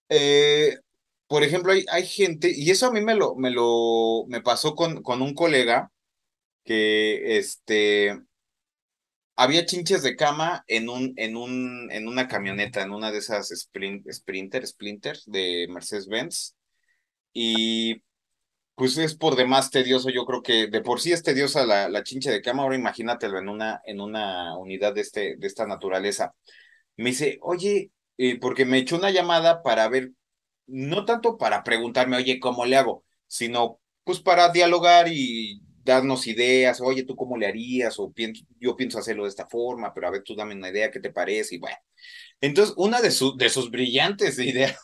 [0.09, 0.79] Eh,
[1.33, 4.75] por ejemplo, hay, hay gente, y eso a mí me lo, me lo, me pasó
[4.75, 5.91] con, con un colega
[6.65, 8.21] que, este,
[9.35, 13.51] había chinches de cama en un, en un, en una camioneta, en una de esas
[13.51, 16.55] sprint, Sprinter, Splinters de Mercedes-Benz.
[17.33, 18.03] Y
[18.75, 22.03] pues es por demás tedioso, yo creo que de por sí es tediosa la, la
[22.03, 26.35] chinche de cama, ahora imagínatelo en una, en una unidad de, este, de esta naturaleza.
[26.97, 30.13] Me dice, oye, eh, porque me echó una llamada para ver,
[30.67, 33.05] no tanto para preguntarme, oye, ¿cómo le hago?
[33.27, 37.99] Sino pues para dialogar y darnos ideas, oye, ¿tú cómo le harías?
[37.99, 40.91] O pienso, yo pienso hacerlo de esta forma, pero a ver, tú dame una idea,
[40.91, 41.57] ¿qué te parece?
[41.57, 41.77] Y bueno,
[42.41, 44.79] entonces una de, su, de sus brillantes ideas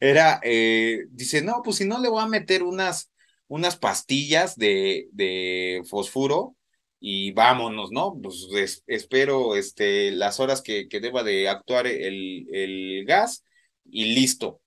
[0.00, 3.10] era, eh, dice, no, pues si no le voy a meter unas,
[3.48, 6.56] unas pastillas de, de fosfuro
[7.00, 8.18] y vámonos, ¿no?
[8.22, 13.44] Pues es, espero este, las horas que, que deba de actuar el, el gas
[13.84, 14.60] y listo.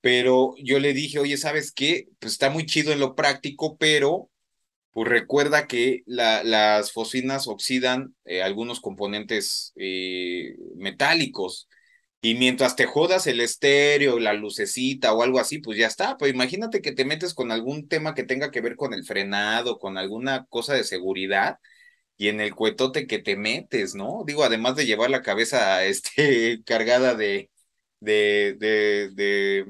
[0.00, 2.08] Pero yo le dije, oye, ¿sabes qué?
[2.20, 4.30] Pues está muy chido en lo práctico, pero
[4.92, 11.68] pues recuerda que la, las fosfinas oxidan eh, algunos componentes eh, metálicos.
[12.22, 16.16] Y mientras te jodas el estéreo, la lucecita o algo así, pues ya está.
[16.18, 19.78] Pues imagínate que te metes con algún tema que tenga que ver con el frenado,
[19.78, 21.56] con alguna cosa de seguridad,
[22.16, 24.24] y en el cuetote que te metes, ¿no?
[24.26, 27.50] Digo, además de llevar la cabeza este, cargada de,
[28.00, 29.66] de, de, de,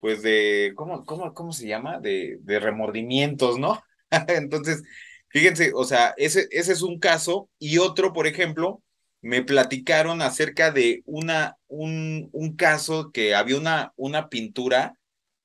[0.00, 2.00] pues de, ¿cómo, cómo, cómo se llama?
[2.00, 3.82] De, de remordimientos, ¿no?
[4.28, 4.82] Entonces,
[5.28, 8.82] fíjense, o sea, ese, ese es un caso y otro, por ejemplo,
[9.22, 14.94] me platicaron acerca de una, un, un caso que había una, una pintura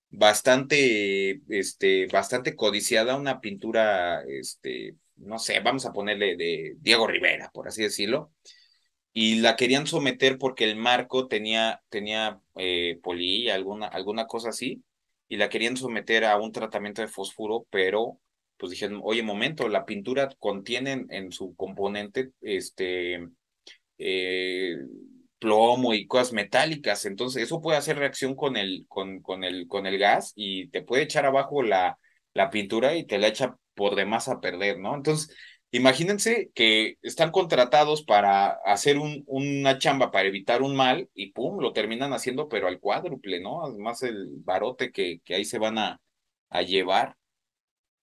[0.10, 7.50] bastante, este, bastante codiciada, una pintura, este, no sé, vamos a ponerle de Diego Rivera,
[7.54, 8.32] por así decirlo,
[9.18, 14.84] y la querían someter porque el marco tenía, tenía eh, polilla, alguna, alguna cosa así,
[15.30, 18.20] y la querían someter a un tratamiento de fósforo, pero
[18.58, 23.26] pues dijeron, oye, momento, la pintura contiene en, su componente este
[23.98, 24.76] eh,
[25.40, 29.86] plomo y cosas metálicas, entonces eso puede hacer reacción con el, con, con el, con
[29.86, 31.98] el gas y te puede echar abajo la,
[32.34, 34.94] la pintura y te la echa por demás a perder, ¿no?
[34.94, 35.34] Entonces,
[35.72, 41.60] imagínense que están contratados para hacer un, una chamba para evitar un mal y pum,
[41.60, 43.66] lo terminan haciendo, pero al cuádruple, ¿no?
[43.66, 46.02] Además el barote que, que ahí se van a,
[46.50, 47.16] a llevar.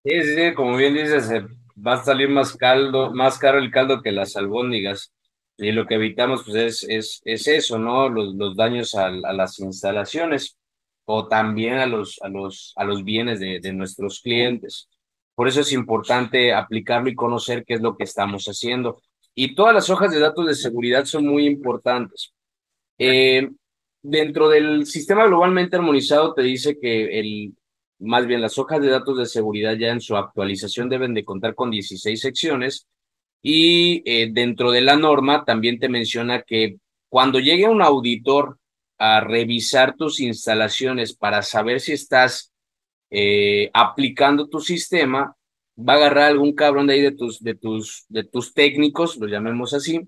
[0.05, 1.43] Sí, sí, como bien dices, eh,
[1.77, 5.13] va a salir más caldo, más caro el caldo que las albóndigas.
[5.57, 8.09] Y lo que evitamos pues es, es, es eso, ¿no?
[8.09, 10.59] Los, los daños a, a, las instalaciones
[11.05, 14.89] o también a los, a los, a los bienes de, de nuestros clientes.
[15.35, 19.01] Por eso es importante aplicarlo y conocer qué es lo que estamos haciendo.
[19.35, 22.33] Y todas las hojas de datos de seguridad son muy importantes.
[22.99, 23.51] Eh,
[24.03, 27.55] dentro del sistema globalmente armonizado te dice que el,
[27.99, 31.55] más bien las hojas de datos de seguridad ya en su actualización deben de contar
[31.55, 32.87] con 16 secciones
[33.43, 36.77] y eh, dentro de la norma también te menciona que
[37.09, 38.59] cuando llegue un auditor
[38.99, 42.52] a revisar tus instalaciones para saber si estás
[43.15, 45.37] eh, aplicando tu sistema,
[45.79, 49.27] va a agarrar algún cabrón de ahí de tus, de tus, de tus técnicos, lo
[49.27, 50.01] llamemos así,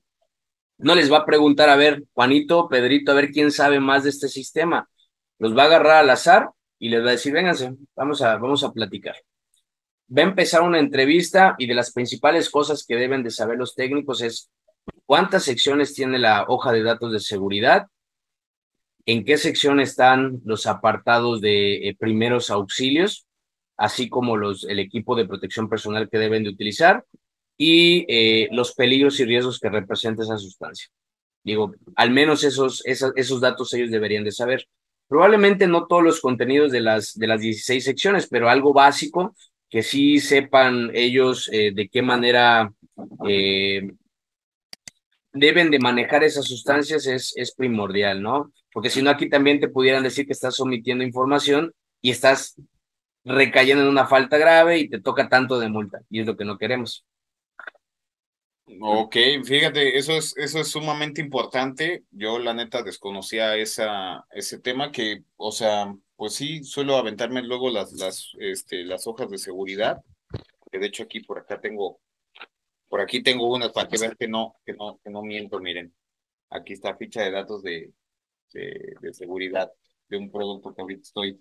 [0.78, 4.11] no les va a preguntar, a ver, Juanito, Pedrito, a ver quién sabe más de
[4.11, 4.88] este sistema.
[5.38, 8.64] Los va a agarrar al azar y les va a decir, vénganse, vamos a, vamos
[8.64, 9.16] a platicar.
[10.16, 13.74] Va a empezar una entrevista y de las principales cosas que deben de saber los
[13.74, 14.50] técnicos es
[15.07, 17.86] cuántas secciones tiene la hoja de datos de seguridad,
[19.07, 23.26] en qué sección están los apartados de eh, primeros auxilios,
[23.76, 27.05] así como los, el equipo de protección personal que deben de utilizar
[27.59, 30.88] y eh, los peligros y riesgos que representa esa sustancia.
[31.42, 34.66] Digo, al menos esos, esos, esos datos ellos deberían de saber.
[35.09, 39.36] Probablemente no todos los contenidos de las, de las 16 secciones, pero algo básico
[39.68, 42.72] que sí sepan ellos eh, de qué manera
[45.32, 48.52] deben de manejar esas sustancias es, es primordial, ¿no?
[48.75, 51.72] Porque si no, aquí también te pudieran decir que estás omitiendo información
[52.03, 52.61] y estás
[53.25, 56.45] recayendo en una falta grave y te toca tanto de multa, y es lo que
[56.45, 57.07] no queremos.
[58.81, 62.03] Ok, fíjate, eso es, eso es sumamente importante.
[62.11, 67.70] Yo la neta desconocía esa, ese tema que, o sea, pues sí, suelo aventarme luego
[67.70, 70.03] las, las, este, las hojas de seguridad,
[70.72, 72.01] que de hecho aquí por acá tengo,
[72.89, 75.95] por aquí tengo unas para que vean que no, que no, que no miento, miren.
[76.51, 77.93] Aquí está ficha de datos de,
[78.53, 79.70] de, de seguridad
[80.09, 81.40] de un producto que ahorita estoy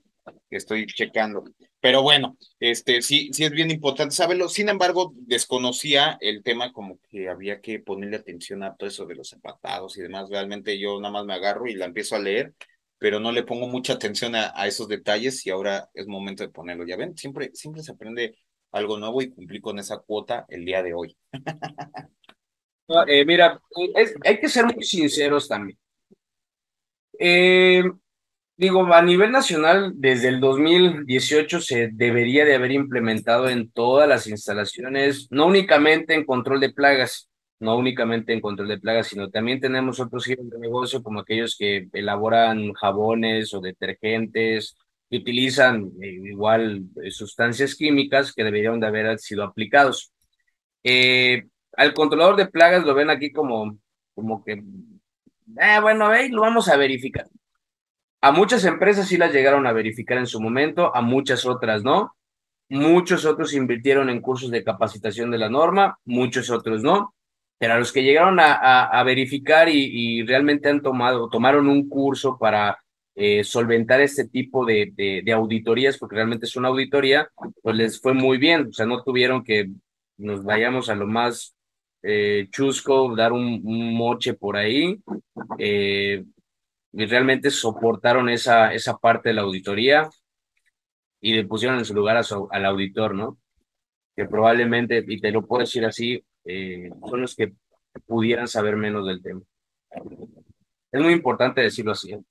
[0.50, 1.44] estoy checando.
[1.80, 4.50] Pero bueno, este sí, sí es bien importante saberlo.
[4.50, 9.16] Sin embargo, desconocía el tema como que había que ponerle atención a todo eso de
[9.16, 10.30] los zapatados y demás.
[10.30, 12.54] Realmente yo nada más me agarro y la empiezo a leer,
[12.98, 16.86] pero no le pongo mucha atención a, esos detalles y ahora es momento de ponerlo.
[16.86, 18.38] Ya ven, siempre, siempre se aprende
[18.72, 21.18] algo nuevo y cumplí con esa cuota el día de hoy.
[23.08, 23.60] Eh, mira,
[24.26, 25.80] hay que ser muy sinceros también.
[27.26, 27.84] Eh,
[28.56, 34.28] Digo, a nivel nacional, desde el 2018 se debería de haber implementado en todas las
[34.28, 39.60] instalaciones, no únicamente en control de plagas, no únicamente en control de plagas, sino también
[39.60, 44.78] tenemos otros giros de negocio como aquellos que elaboran jabones o detergentes,
[45.10, 50.14] que utilizan eh, igual eh, sustancias químicas que deberían de haber sido aplicados.
[50.84, 51.44] Eh,
[51.76, 53.80] al controlador de plagas lo ven aquí como,
[54.14, 54.62] como que,
[55.60, 57.28] ah, bueno, lo vamos a verificar.
[58.22, 62.16] A muchas empresas sí las llegaron a verificar en su momento, a muchas otras no.
[62.70, 67.14] Muchos otros invirtieron en cursos de capacitación de la norma, muchos otros no.
[67.58, 72.78] Pero a los que llegaron a, verificar y, realmente han tomado, tomaron un curso para
[73.16, 77.30] eh, solventar este tipo de, de, auditorías, porque realmente es una auditoría,
[77.62, 78.68] pues les fue muy bien.
[78.70, 79.70] O sea, no tuvieron que
[80.18, 81.56] nos vayamos a lo más
[82.04, 83.62] eh, chusco, dar un,
[83.96, 85.02] moche por ahí.
[85.58, 86.24] Eh,
[86.92, 90.10] y realmente soportaron esa, esa parte de la auditoría
[91.22, 93.40] y le pusieron en su lugar a al auditor, ¿no?
[94.16, 97.54] Que probablemente, y te lo puedo decir así, eh, son los que
[98.06, 99.42] pudieran saber menos del tema.
[100.92, 102.12] Es muy importante decirlo así.
[102.12, 102.22] ¿eh?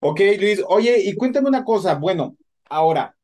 [0.00, 0.64] Ok, Luis.
[0.66, 1.94] Oye, y cuéntame una cosa.
[1.94, 2.36] Bueno,
[2.68, 3.14] ahora,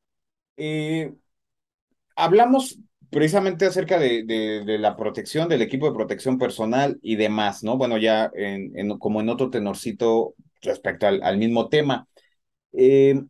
[2.14, 2.78] hablamos
[3.11, 7.76] precisamente acerca de, de, la protección, del equipo de protección personal y demás, ¿no?
[7.76, 12.06] Bueno, ya en, como en otro tenorcito respecto al, al mismo tema.
[12.72, 13.20] Eh,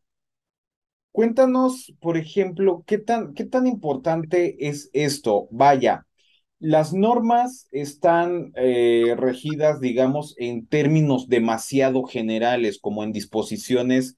[1.13, 5.49] cuéntanos, por ejemplo, ¿qué tan, qué tan importante es esto?
[5.51, 6.07] Vaya,
[6.59, 14.17] las normas están eh, regidas, digamos, en términos demasiado generales, como en disposiciones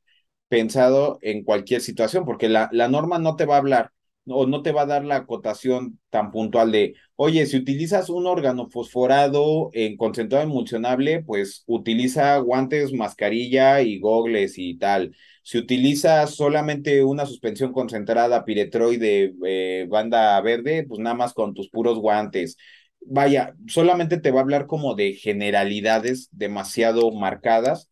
[0.49, 3.93] pensado en cualquier situación, porque la, la norma no te va a hablar
[4.31, 8.27] o no te va a dar la acotación tan puntual de, oye, si utilizas un
[8.27, 15.15] órgano fosforado en concentrado emulsionable, pues utiliza guantes, mascarilla y gogles y tal.
[15.43, 21.69] Si utilizas solamente una suspensión concentrada piretroide eh, banda verde, pues nada más con tus
[21.71, 22.57] puros guantes.
[23.03, 27.91] Vaya, solamente te va a hablar como de generalidades demasiado marcadas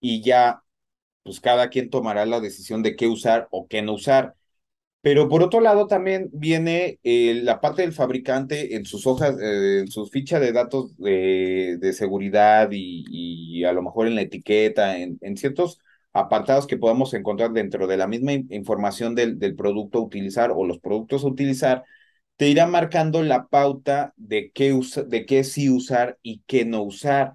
[0.00, 0.62] y ya,
[1.22, 4.34] pues cada quien tomará la decisión de qué usar o qué no usar
[5.00, 9.80] pero por otro lado también viene eh, la parte del fabricante en sus hojas, eh,
[9.80, 14.22] en sus fichas de datos de, de seguridad y, y, a lo mejor en la
[14.22, 15.78] etiqueta, en, en, ciertos
[16.12, 20.64] apartados que podamos encontrar dentro de la misma información del, del producto a utilizar o
[20.66, 21.84] los productos a utilizar,
[22.36, 26.82] te irá marcando la pauta de qué, usa, de qué sí usar y qué no
[26.82, 27.34] usar.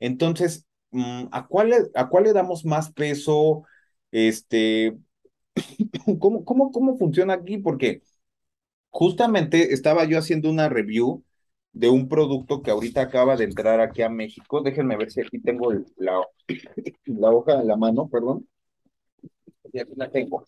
[0.00, 3.64] Entonces, mm, ¿a cuál, a cuál le damos más peso?
[4.10, 4.96] Este,
[6.20, 7.58] ¿Cómo, cómo, cómo funciona aquí?
[7.58, 8.02] Porque
[8.90, 11.24] justamente estaba yo haciendo una review
[11.72, 14.62] de un producto que ahorita acaba de entrar aquí a México.
[14.62, 16.20] Déjenme ver si aquí tengo la,
[17.06, 18.48] la hoja en la mano, perdón.
[19.64, 20.44] aquí la tengo.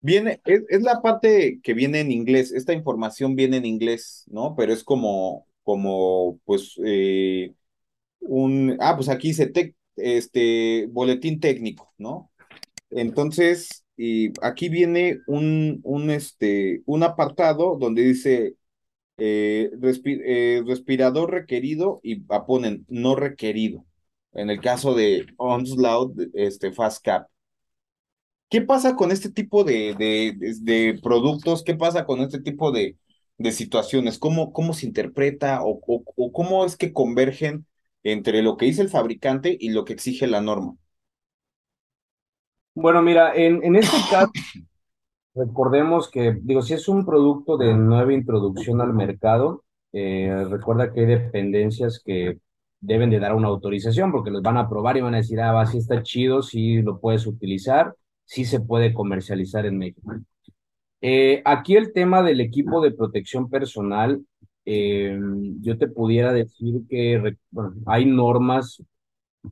[0.00, 4.54] Viene, es, es la parte que viene en inglés, esta información viene en inglés, ¿no?
[4.56, 7.52] Pero es como, como, pues, eh,
[8.20, 9.50] un, ah, pues aquí dice
[9.96, 12.30] este, boletín técnico, ¿no?
[12.90, 18.56] Entonces, y aquí viene un, un, este, un apartado donde dice
[19.18, 19.70] eh,
[20.04, 23.84] eh, respirador requerido y ponen no requerido.
[24.32, 27.28] En el caso de Onslaught, este, Fast Cap.
[28.50, 31.62] ¿Qué pasa con este tipo de, de, de- productos?
[31.64, 32.96] ¿Qué pasa con este tipo de,
[33.52, 34.18] situaciones?
[34.18, 35.80] ¿Cómo, cómo se interpreta o,
[36.16, 37.66] o cómo es que convergen
[38.04, 40.76] entre lo que dice el fabricante y lo que exige la norma?
[42.80, 44.30] Bueno, mira, en, en este caso,
[45.34, 51.00] recordemos que, digo, si es un producto de nueva introducción al mercado, eh, recuerda que
[51.00, 52.38] hay dependencias que
[52.80, 55.52] deben de dar una autorización porque los van a probar y van a decir, ah,
[55.52, 60.12] va, sí está chido, sí lo puedes utilizar, sí se puede comercializar en México.
[61.00, 64.24] Eh, aquí el tema del equipo de protección personal,
[64.64, 65.18] eh,
[65.62, 68.80] yo te pudiera decir que bueno, hay normas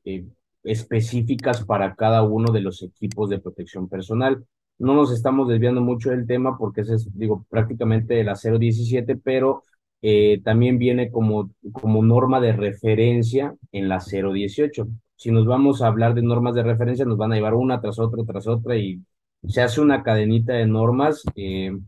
[0.05, 0.27] eh,
[0.67, 4.45] específicas para cada uno de los equipos de protección personal.
[4.79, 9.17] No nos estamos desviando mucho del tema porque ese es, digo, prácticamente el acero 17,
[9.17, 9.63] pero
[10.03, 14.89] eh, también viene como, como norma de referencia en la 018.
[15.17, 17.99] Si nos vamos a hablar de normas de referencia, nos van a llevar una tras
[17.99, 19.01] otra, tras otra y
[19.49, 21.79] se hace una cadenita de normas eh,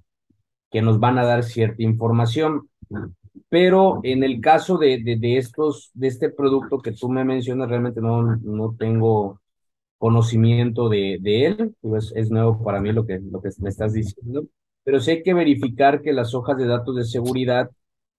[0.71, 2.69] que nos van a dar cierta información.
[3.49, 7.69] Pero en el caso de, de, de estos, de este producto que tú me mencionas,
[7.69, 9.41] realmente no, no tengo
[9.99, 13.93] conocimiento de, de él, pues es nuevo para mí lo que, lo que me estás
[13.95, 14.47] diciendo,
[14.85, 17.71] pero sí hay que verificar que las hojas de datos de seguridad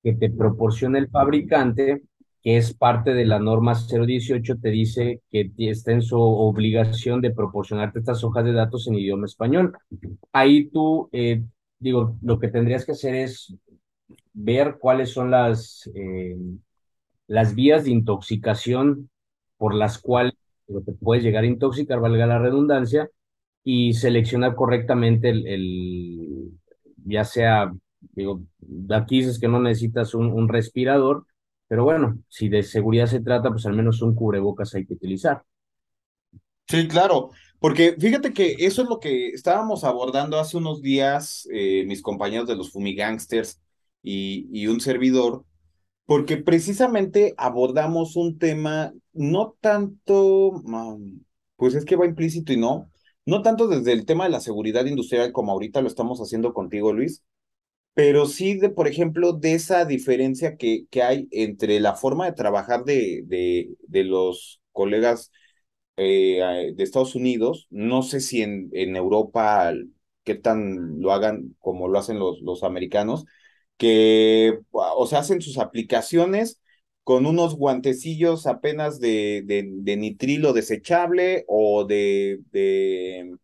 [0.03, 2.01] que te proporciona el fabricante,
[2.41, 7.31] que es parte de la norma 018, te dice que está en su obligación de
[7.31, 9.73] proporcionarte estas hojas de datos en idioma español.
[10.31, 11.43] Ahí tú, eh,
[11.79, 13.53] digo, lo que tendrías que hacer es
[14.41, 16.37] ver cuáles son las, eh,
[17.27, 19.09] las vías de intoxicación
[19.57, 20.33] por las cuales
[20.67, 23.09] te puedes llegar a intoxicar, valga la redundancia,
[23.63, 26.51] y seleccionar correctamente el,
[27.05, 28.41] ya sea, digo,
[28.89, 31.25] aquí dices que no necesitas un, un respirador,
[31.67, 35.43] pero bueno, si de seguridad se trata, pues al menos un cubrebocas hay que utilizar.
[36.67, 41.83] Sí, claro, porque fíjate que eso es lo que estábamos abordando hace unos días, eh,
[41.85, 43.59] mis compañeros de los Fumigangsters
[44.01, 45.45] y, un servidor,
[46.05, 51.21] porque precisamente abordamos un tema no tanto, um,
[51.55, 52.89] pues es que va implícito y no,
[53.25, 56.93] no tanto desde el tema de la seguridad industrial como ahorita lo estamos haciendo contigo,
[56.93, 57.23] Luis,
[57.93, 62.33] pero sí de, por ejemplo, de esa diferencia que, que hay entre la forma de
[62.33, 65.31] trabajar de, de, de los colegas
[65.97, 69.73] eh, de Estados Unidos, no sé si en, en Europa
[70.23, 73.25] qué tan lo hagan como lo hacen los, los americanos,
[73.79, 76.61] que, o sea, hacen sus aplicaciones
[77.05, 83.35] con unos guantecillos apenas de, de, de nitrilo desechable o de, de,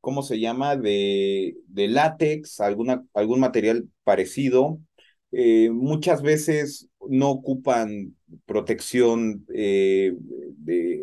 [0.00, 0.76] ¿cómo se llama?
[0.76, 4.80] De, de látex, alguna, algún material parecido.
[5.32, 8.16] Eh, muchas veces no ocupan
[8.46, 10.12] protección eh,
[10.58, 11.02] de,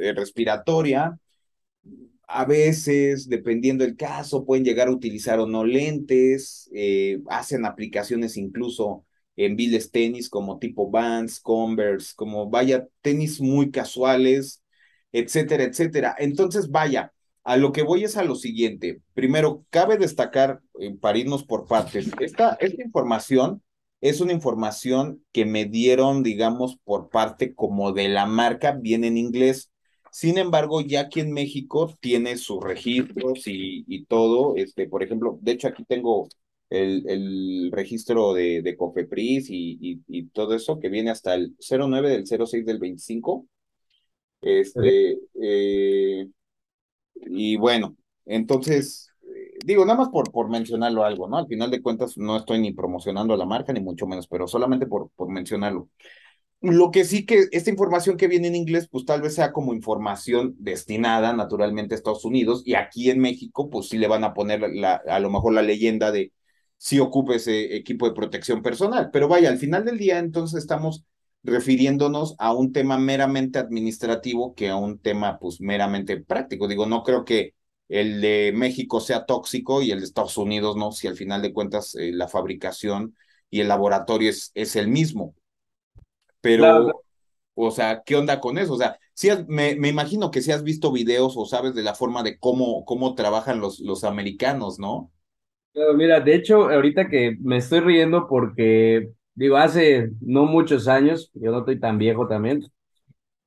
[0.00, 1.18] de, respiratoria.
[2.26, 8.36] A veces, dependiendo del caso, pueden llegar a utilizar o no lentes, eh, hacen aplicaciones
[8.36, 9.04] incluso
[9.36, 14.62] en viles tenis como tipo Vans, Converse, como vaya, tenis muy casuales,
[15.12, 16.14] etcétera, etcétera.
[16.18, 17.12] Entonces, vaya,
[17.44, 19.00] a lo que voy es a lo siguiente.
[19.14, 23.62] Primero, cabe destacar, eh, para irnos por partes, esta, esta información
[24.00, 29.16] es una información que me dieron, digamos, por parte como de la marca, bien en
[29.16, 29.71] inglés.
[30.12, 34.54] Sin embargo, ya aquí en México tiene sus registros y, y todo.
[34.56, 36.28] Este, por ejemplo, de hecho, aquí tengo
[36.68, 41.56] el, el registro de, de Cofepris y, y, y, todo eso, que viene hasta el
[41.58, 43.46] 09 del 06 del 25.
[44.42, 46.28] Este, eh,
[47.14, 47.96] y bueno,
[48.26, 51.38] entonces, eh, digo, nada más por, por mencionarlo algo, ¿no?
[51.38, 54.46] Al final de cuentas, no estoy ni promocionando a la marca, ni mucho menos, pero
[54.46, 55.88] solamente por, por mencionarlo.
[56.62, 59.74] Lo que sí que esta información que viene en inglés, pues tal vez sea como
[59.74, 64.32] información destinada naturalmente a Estados Unidos y aquí en México, pues sí le van a
[64.32, 66.32] poner la, a lo mejor la leyenda de
[66.76, 69.10] si ocupe ese equipo de protección personal.
[69.12, 71.04] Pero vaya, al final del día, entonces estamos
[71.42, 76.68] refiriéndonos a un tema meramente administrativo que a un tema pues meramente práctico.
[76.68, 77.54] Digo, no creo que
[77.88, 81.52] el de México sea tóxico y el de Estados Unidos no, si al final de
[81.52, 83.16] cuentas eh, la fabricación
[83.50, 85.34] y el laboratorio es, es el mismo.
[86.56, 87.04] Claro, Pero
[87.54, 88.74] o sea, ¿qué onda con eso?
[88.74, 91.94] O sea, sí me, me, imagino que si has visto videos o sabes de la
[91.94, 95.12] forma de cómo, cómo trabajan los, los americanos, ¿no?
[95.72, 101.30] Claro, mira, de hecho, ahorita que me estoy riendo porque, digo, hace no muchos años,
[101.34, 102.62] yo no estoy tan viejo también,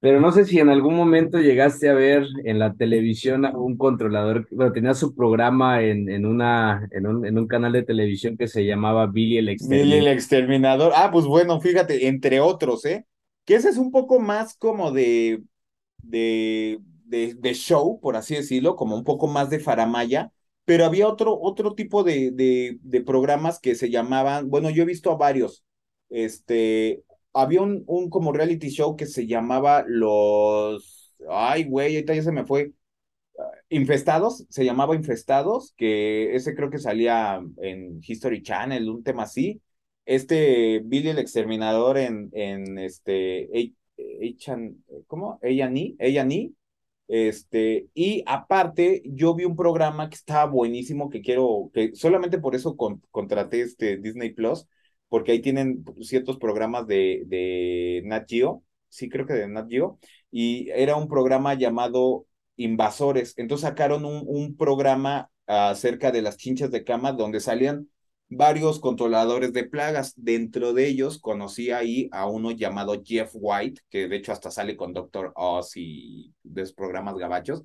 [0.06, 3.76] pero no sé si en algún momento llegaste a ver en la televisión a un
[3.76, 8.38] controlador, bueno, tenía su programa en, en, una, en, un, en un canal de televisión
[8.38, 9.88] que se llamaba Billy el Exterminador.
[9.88, 10.92] Billy el Exterminador.
[10.96, 13.08] Ah, pues bueno, fíjate, entre otros, ¿eh?
[13.46, 15.42] Que ese es un poco más como de,
[16.04, 16.78] de,
[17.08, 20.32] de, show, por así decirlo, como un poco más de faramaya,
[20.66, 24.86] pero había otro, otro tipo de, de, de programas que se llamaban, bueno, yo he
[24.86, 25.66] visto a varios,
[26.12, 27.02] este,
[27.36, 32.32] había un, un como reality show que se llamaba Los, ay, güey, ahorita ya se
[32.32, 32.74] me fue,
[33.70, 39.62] Infestados, se llamaba Infestados, que ese creo que salía en History Channel, un tema así.
[40.06, 43.74] Este Billy el Exterminador en, en este,
[45.08, 45.40] ¿cómo?
[45.44, 46.52] A&E, A&E,
[47.08, 52.56] este, y aparte, yo vi un programa que estaba buenísimo, que quiero, que solamente por
[52.56, 54.68] eso con, contraté este Disney Plus,
[55.10, 60.00] porque ahí tienen ciertos programas de, de Nat Geo, sí creo que de Nat Geo,
[60.32, 62.26] y era un programa llamado
[62.58, 63.34] Invasores.
[63.38, 67.90] Entonces sacaron un, un programa acerca de las chinchas de cama donde salían
[68.30, 70.14] varios controladores de plagas.
[70.16, 74.76] Dentro de ellos conocí ahí a uno llamado Jeff White, que de hecho hasta sale
[74.76, 77.64] con Doctor Oz y de los programas gabachos.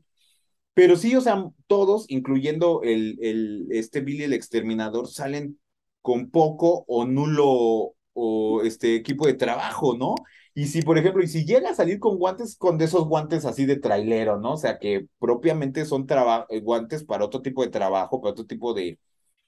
[0.74, 5.58] Pero sí, o sea, todos, incluyendo el, el, este Billy el Exterminador, salen
[6.02, 10.14] con poco o nulo o este equipo de trabajo, ¿no?
[10.54, 13.44] Y si, por ejemplo, y si llega a salir con guantes, con de esos guantes
[13.44, 14.54] así de trailero, ¿no?
[14.54, 16.06] O sea, que propiamente son
[16.62, 18.98] guantes para otro tipo de trabajo, para otro tipo de,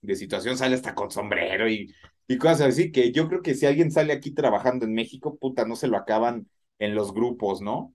[0.02, 1.94] de situación, sale hasta con sombrero y,
[2.28, 5.64] y cosas así, que yo creo que si alguien sale aquí trabajando en México, puta,
[5.64, 6.48] no se lo acaban
[6.78, 7.94] en los grupos, ¿no?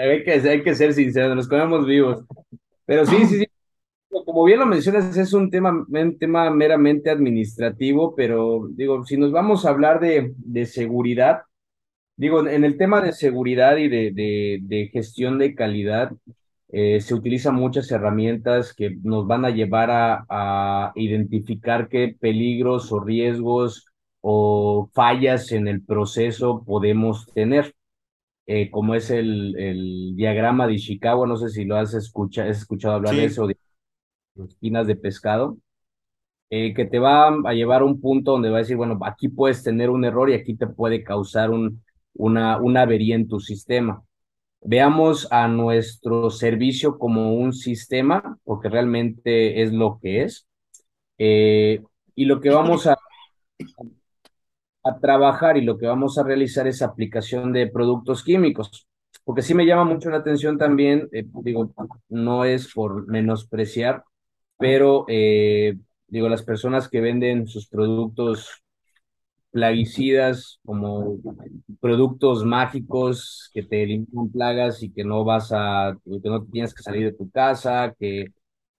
[0.00, 2.24] Hay que, hay que ser sinceros, nos comemos vivos.
[2.86, 3.47] Pero sí, sí, sí,
[4.24, 9.32] como bien lo mencionas, es un tema, un tema meramente administrativo, pero digo, si nos
[9.32, 11.42] vamos a hablar de, de seguridad,
[12.16, 16.12] digo, en el tema de seguridad y de, de, de gestión de calidad,
[16.70, 22.92] eh, se utilizan muchas herramientas que nos van a llevar a, a identificar qué peligros
[22.92, 23.86] o riesgos
[24.20, 27.74] o fallas en el proceso podemos tener.
[28.46, 32.58] Eh, como es el, el diagrama de Ishikawa, no sé si lo has escuchado, has
[32.58, 33.16] escuchado hablar Sí.
[33.16, 33.46] de eso,
[34.38, 35.58] espinas de pescado,
[36.50, 39.28] eh, que te va a llevar a un punto donde va a decir, bueno, aquí
[39.28, 41.82] puedes tener un error y aquí te puede causar un,
[42.14, 44.02] una, una avería en tu sistema.
[44.62, 50.48] Veamos a nuestro servicio como un sistema, porque realmente es lo que es,
[51.18, 51.82] eh,
[52.14, 52.96] y lo que vamos a,
[54.84, 58.88] a trabajar y lo que vamos a realizar es aplicación de productos químicos,
[59.24, 61.70] porque sí me llama mucho la atención también, eh, digo,
[62.08, 64.04] no es por menospreciar,
[64.58, 65.76] pero eh,
[66.08, 68.62] digo, las personas que venden sus productos
[69.50, 71.18] plaguicidas como
[71.80, 76.82] productos mágicos que te eliminan plagas y que no vas a, que no tienes que
[76.82, 78.26] salir de tu casa, que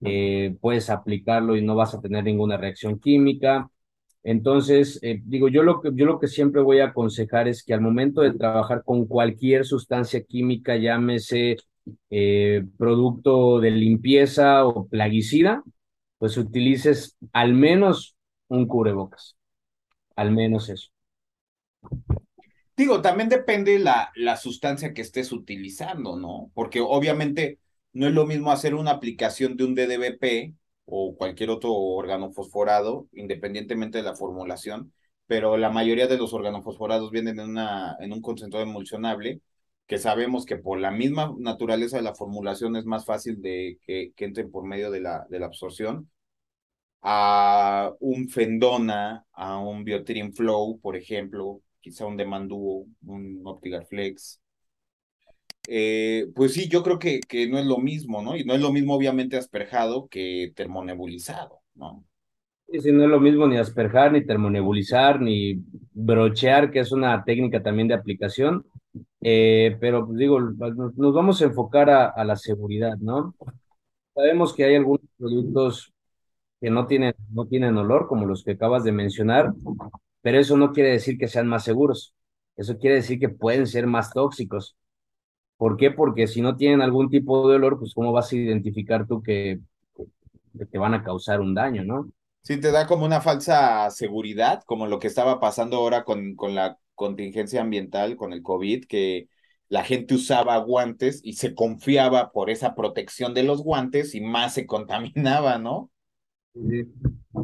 [0.02, 3.70] eh, puedes aplicarlo y no vas a tener ninguna reacción química.
[4.24, 7.74] Entonces, eh, digo, yo lo que, yo lo que siempre voy a aconsejar es que
[7.74, 11.58] al momento de trabajar con cualquier sustancia química, llámese
[12.10, 15.64] eh, producto de limpieza o plaguicida,
[16.18, 18.16] pues utilices al menos
[18.48, 19.38] un cubrebocas,
[20.16, 20.90] al menos eso.
[22.76, 26.50] Digo, también depende la, la sustancia que estés utilizando, ¿no?
[26.54, 27.60] Porque obviamente
[27.94, 33.08] no es lo mismo hacer una aplicación de un DDBP o cualquier otro órgano fosforado,
[33.14, 34.94] independientemente de la formulación,
[35.28, 39.42] pero la mayoría de los organofosforados vienen en, una, en un concentrado emulsionable,
[39.90, 44.14] que sabemos que por la misma naturaleza de la formulación es más fácil de que,
[44.16, 46.12] que entren por medio de la, de la absorción,
[47.02, 54.40] a un Fendona, a un Biotirin Flow, por ejemplo, quizá un Demanduo, un Optigar Flex.
[55.68, 58.38] Eh, pues sí, yo creo que, que no es lo mismo, ¿no?
[58.38, 62.06] Y no es lo mismo, obviamente, asperjado que termonebulizado, ¿no?
[62.68, 65.64] Y si no es lo mismo ni asperjar, ni termonebulizar, ni
[65.94, 68.68] brochear, que es una técnica también de aplicación.
[69.22, 73.36] Eh, pero digo, nos, vamos a enfocar a, la seguridad, ¿no?
[74.16, 75.94] Sabemos que hay algunos productos
[76.62, 79.54] que no tienen, no tienen olor, como los que acabas de mencionar,
[80.22, 82.14] pero eso no quiere decir que sean más seguros.
[82.58, 84.76] Eso quiere decir que pueden ser más tóxicos.
[85.58, 85.92] ¿Por qué?
[85.92, 89.60] Porque si no tienen algún tipo de olor, pues ¿cómo vas a identificar tú que,
[90.58, 92.10] que te van a causar un daño, ¿no?
[92.42, 96.56] Sí, te da como una falsa seguridad, como lo que estaba pasando ahora con, con
[96.56, 99.30] la contingencia ambiental con el COVID, que
[99.70, 104.56] la gente usaba guantes y se confiaba por esa protección de los guantes y más
[104.56, 105.90] se contaminaba, ¿no?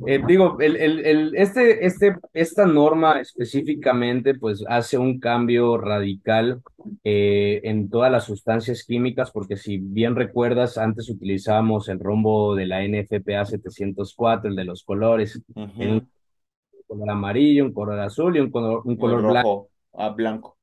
[0.08, 6.62] Eh, digo, el, el, este, este, esta norma específicamente pues hace un cambio radical
[7.04, 12.66] eh, en todas las sustancias químicas, porque si bien recuerdas, antes utilizábamos el rombo de
[12.66, 16.10] la NFPA 704, el de los colores, un
[17.00, 19.70] color amarillo, un color azul y un color, un color blanco.
[19.94, 20.58] A blanco.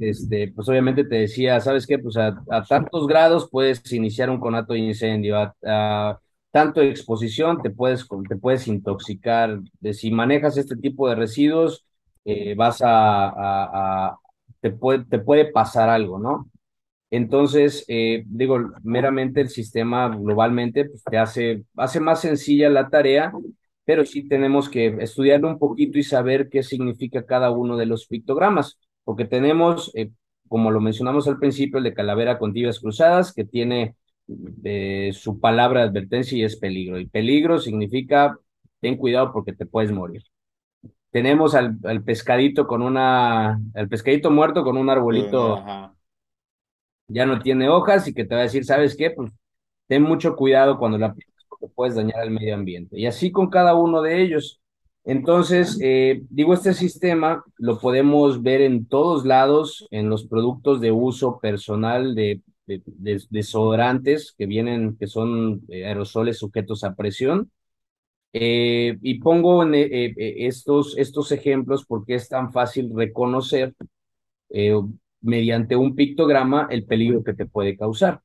[0.00, 1.98] Este, pues obviamente te decía, ¿sabes qué?
[1.98, 6.20] Pues a, tantos grados puedes iniciar un conato de incendio, a
[6.52, 9.58] tanto exposición, te puedes, te puedes intoxicar.
[9.80, 11.84] De, si manejas este tipo de residuos,
[12.24, 14.16] eh, vas a,
[14.60, 16.48] te, puede, te puede pasar algo, ¿no?
[17.10, 23.32] Entonces, eh, digo, meramente el sistema globalmente pues, te hace, hace más sencilla la tarea,
[23.84, 28.06] pero sí tenemos que estudiarlo un poquito y saber qué significa cada uno de los
[28.06, 30.10] pictogramas, porque tenemos, eh,
[30.48, 33.96] como lo mencionamos al principio, el de calavera con tibias cruzadas, que tiene
[35.12, 36.98] su palabra de advertencia y es peligro.
[36.98, 38.38] Y peligro significa
[38.80, 40.22] ten cuidado porque te puedes morir.
[41.10, 45.62] Tenemos al, pescadito con una, el pescadito muerto con un arbolito,
[47.08, 49.10] ya no tiene hojas y que te va a decir, ¿sabes qué?
[49.10, 49.30] Pues
[49.86, 51.14] ten mucho cuidado cuando la
[51.62, 52.98] porque puedes dañar el medio ambiente.
[52.98, 54.60] Y así con cada uno de ellos.
[55.04, 60.92] Entonces, eh, digo, este sistema lo podemos ver en todos lados, en los productos de
[60.92, 62.80] uso personal de de,
[63.30, 67.50] desodorantes que vienen, que son eh, aerosoles sujetos a presión.
[68.32, 73.74] Eh, y pongo en, estos, estos ejemplos porque es tan fácil reconocer
[75.20, 78.20] mediante un pictograma el peligro que te puede causar.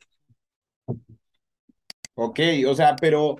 [2.19, 3.35] Ok, o sea, pero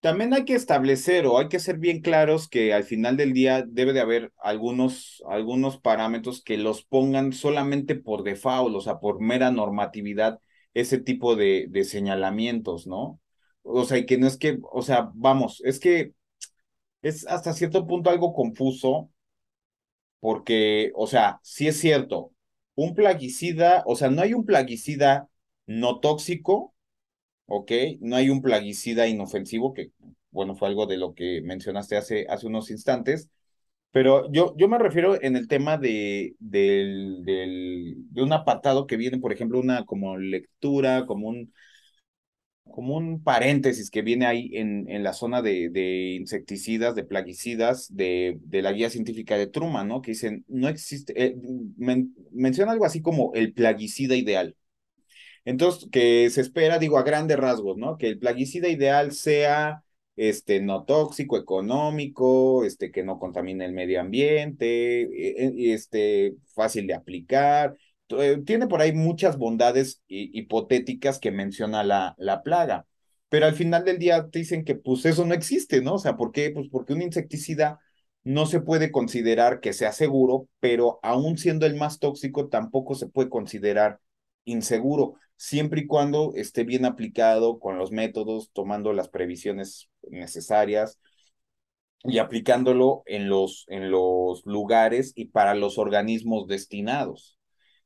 [0.00, 3.64] también hay que establecer o hay que ser bien claros que al final del día
[3.66, 9.20] debe de haber algunos, algunos parámetros que los pongan solamente por default, o sea, por
[9.20, 10.40] mera normatividad,
[10.74, 13.20] ese tipo de, de señalamientos, ¿no?
[13.62, 16.14] O sea, y que no es que, o sea, vamos, es que
[17.02, 19.10] es hasta cierto punto algo confuso,
[20.20, 22.32] porque, o sea, sí es cierto,
[22.74, 25.28] un plaguicida, o sea, no hay un plaguicida
[25.66, 26.73] no tóxico,
[27.46, 27.72] ¿ok?
[28.00, 29.90] No hay un plaguicida inofensivo, que,
[30.30, 33.28] bueno, fue algo de lo que mencionaste hace, hace unos instantes,
[33.92, 39.32] pero yo, yo me refiero en el tema de, de un apartado que viene, por
[39.32, 41.52] ejemplo, una como lectura, como un,
[42.70, 47.94] como un paréntesis que viene ahí en, en la zona de, de insecticidas, de plaguicidas,
[47.94, 50.00] de, de la guía científica de Truman, ¿no?
[50.02, 51.36] Que dicen, no existe, eh,
[52.32, 54.56] menciona algo así como el plaguicida ideal.
[55.44, 57.98] Entonces, que se espera, digo, a grandes rasgos, ¿no?
[57.98, 59.82] Que el plaguicida ideal sea
[60.16, 66.86] este, no tóxico, económico, este, que no contamine el medio ambiente, e, e, este, fácil
[66.86, 67.76] de aplicar.
[68.08, 72.86] Eh, tiene por ahí muchas bondades hipotéticas que menciona la, la plaga.
[73.28, 75.94] Pero al final del día te dicen que pues eso no existe, ¿no?
[75.94, 76.50] O sea, ¿por qué?
[76.50, 77.80] Pues porque un insecticida
[78.22, 83.06] no se puede considerar que sea seguro, pero aún siendo el más tóxico, tampoco se
[83.08, 84.00] puede considerar
[84.44, 85.14] inseguro,
[85.44, 90.98] siempre y cuando esté bien aplicado con los métodos, tomando las previsiones necesarias
[92.04, 97.38] y aplicándolo en los, en los lugares y para los organismos destinados.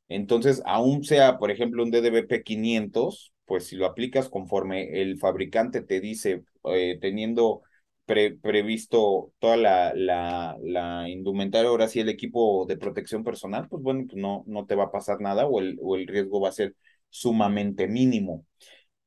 [0.07, 5.81] Entonces, aún sea, por ejemplo, un DDBP 500, pues si lo aplicas conforme el fabricante
[5.81, 7.61] te dice, eh, teniendo
[8.05, 14.05] previsto toda la, la, la, indumentaria, ahora sí el equipo de protección personal, pues bueno,
[14.07, 16.51] pues no, no te va a pasar nada o el, o el riesgo va a
[16.53, 16.75] ser
[17.09, 18.45] sumamente mínimo.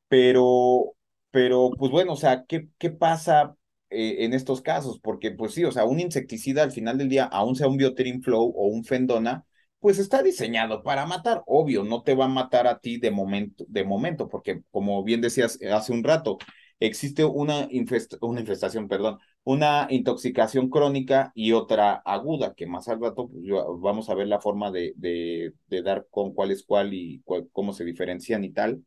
[0.09, 0.94] Pero,
[1.30, 3.57] pero pues bueno, o sea, ¿qué, qué pasa
[3.90, 5.00] eh, en estos casos?
[5.00, 8.22] Porque pues sí, o sea, un insecticida al final del día, aún sea un Bioterin
[8.22, 9.44] Flow o un Fendona,
[9.80, 13.64] pues está diseñado para matar, obvio, no te va a matar a ti de momento,
[13.68, 16.38] de momento, porque como bien decías hace un rato,
[16.78, 17.68] existe una,
[18.20, 23.45] una infestación, perdón, una intoxicación crónica y otra aguda, que más al rato pues,
[23.80, 27.22] vamos a ver la forma de, dar con cuál es cuál y
[27.53, 28.84] cómo se diferencian y tal.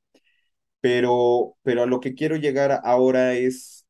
[0.82, 3.86] Pero, pero a lo que quiero llegar ahora es,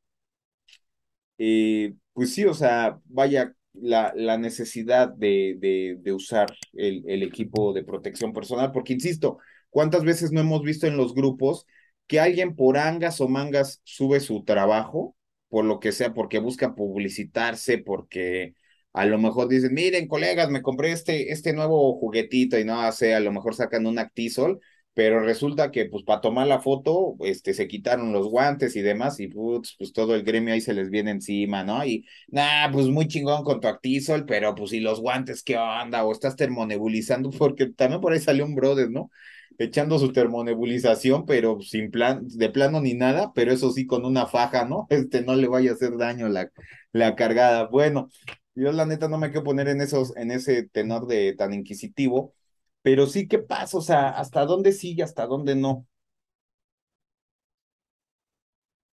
[1.38, 8.34] eh, pues sí, o sea, vaya, la, necesidad de usar el, el equipo de protección
[8.34, 9.40] personal, porque insisto,
[9.70, 11.66] ¿cuántas veces no hemos visto en los grupos
[12.08, 15.16] que alguien por angas o mangas sube su trabajo,
[15.56, 18.56] por lo que sea, porque busca publicitarse, porque
[18.92, 23.16] a lo mejor dicen, miren, colegas, me compré este, este nuevo juguetito y no sé,
[23.16, 24.60] a lo mejor sacan un Actisol
[24.94, 29.20] pero resulta que pues para tomar la foto, este, se quitaron los guantes y demás
[29.22, 31.86] y putz, pues todo el gremio ahí se les viene encima, ¿no?
[31.86, 36.04] Y nada, pues muy chingón con tu Actisol, pero pues y los guantes, ¿qué onda?
[36.06, 39.10] O estás termonebulizando, porque también por ahí salió un brother, ¿no?
[39.58, 44.26] Echando su termonebulización, pero sin plan, de plano ni nada, pero eso sí con una
[44.28, 44.88] faja, ¿no?
[44.90, 46.52] Este no le vaya a hacer daño la,
[46.92, 47.68] la cargada.
[47.68, 48.10] Bueno,
[48.56, 52.34] yo la neta no me quiero poner en esos, en ese tenor de tan inquisitivo
[52.82, 53.78] pero sí, ¿qué pasa?
[53.78, 55.88] O sea, ¿hasta dónde sí y hasta dónde no?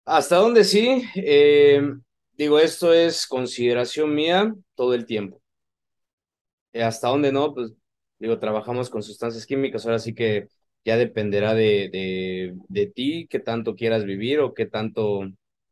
[0.05, 1.81] Hasta dónde sí, eh,
[2.33, 5.41] digo, esto es consideración mía todo el tiempo.
[6.73, 7.71] Eh, hasta dónde no, pues
[8.19, 10.47] digo, trabajamos con sustancias químicas, ahora sí que
[10.85, 15.21] ya dependerá de, de, de ti, qué tanto quieras vivir o qué tanto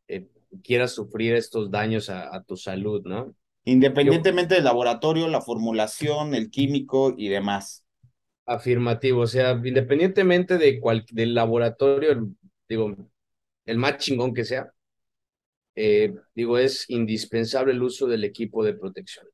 [0.08, 0.26] eh,
[0.62, 3.34] quieras sufrir estos daños a, a tu salud, ¿no?
[3.64, 7.84] Independientemente del laboratorio, la formulación, el químico y demás.
[8.46, 12.30] Afirmativo, o sea, independientemente de cual, del laboratorio,
[12.66, 12.96] digo,
[13.66, 14.72] el más chingón que sea,
[15.74, 19.26] eh, digo, es indispensable el uso del equipo de protección.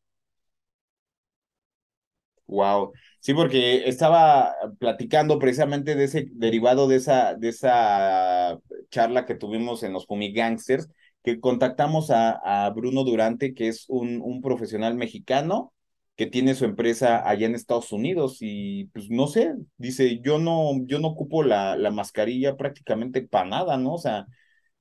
[2.47, 2.93] Wow.
[3.21, 8.59] Sí, porque estaba platicando precisamente de ese derivado de esa, de esa
[8.91, 10.89] charla que tuvimos en los Gangsters,
[11.23, 15.73] que contactamos a, a Bruno Durante, que es un, un profesional mexicano
[16.17, 20.73] que tiene su empresa allá en Estados Unidos y pues no sé, dice, yo no,
[20.87, 23.95] yo no ocupo la, la mascarilla prácticamente para nada, ¿no?
[23.95, 24.27] O sea,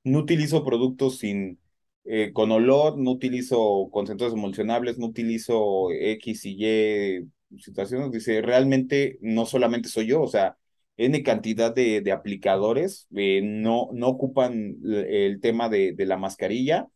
[0.04, 1.58] no utilizo productos sin,
[2.04, 9.18] eh, con olor, no utilizo concentradores emulsionables, no utilizo X y Y situaciones, dice, realmente
[9.20, 10.56] no solamente soy yo, o sea,
[10.96, 16.88] N cantidad de, de aplicadores eh, no, no ocupan el tema de, de la mascarilla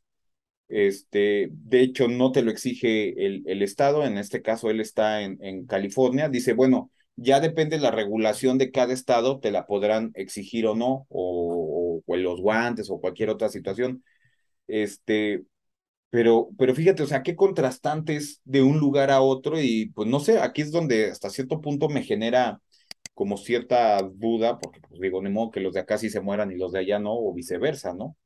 [0.69, 5.23] este, de hecho, no te lo exige el, el Estado, en este caso él está
[5.23, 9.67] en, en, California, dice, bueno, ya depende de la regulación de cada estado, te la
[9.67, 14.05] podrán exigir o no, o, o, los guantes o cualquier otra situación.
[14.69, 15.45] Este,
[16.11, 20.21] pero, pero fíjate, o sea, qué contrastantes de un lugar a otro y pues no
[20.21, 22.61] sé, aquí es donde hasta cierto punto me genera
[23.15, 26.53] como cierta duda, porque pues digo, ni modo que los de acá sí se mueran
[26.53, 28.17] y los de allá no, o viceversa, ¿no?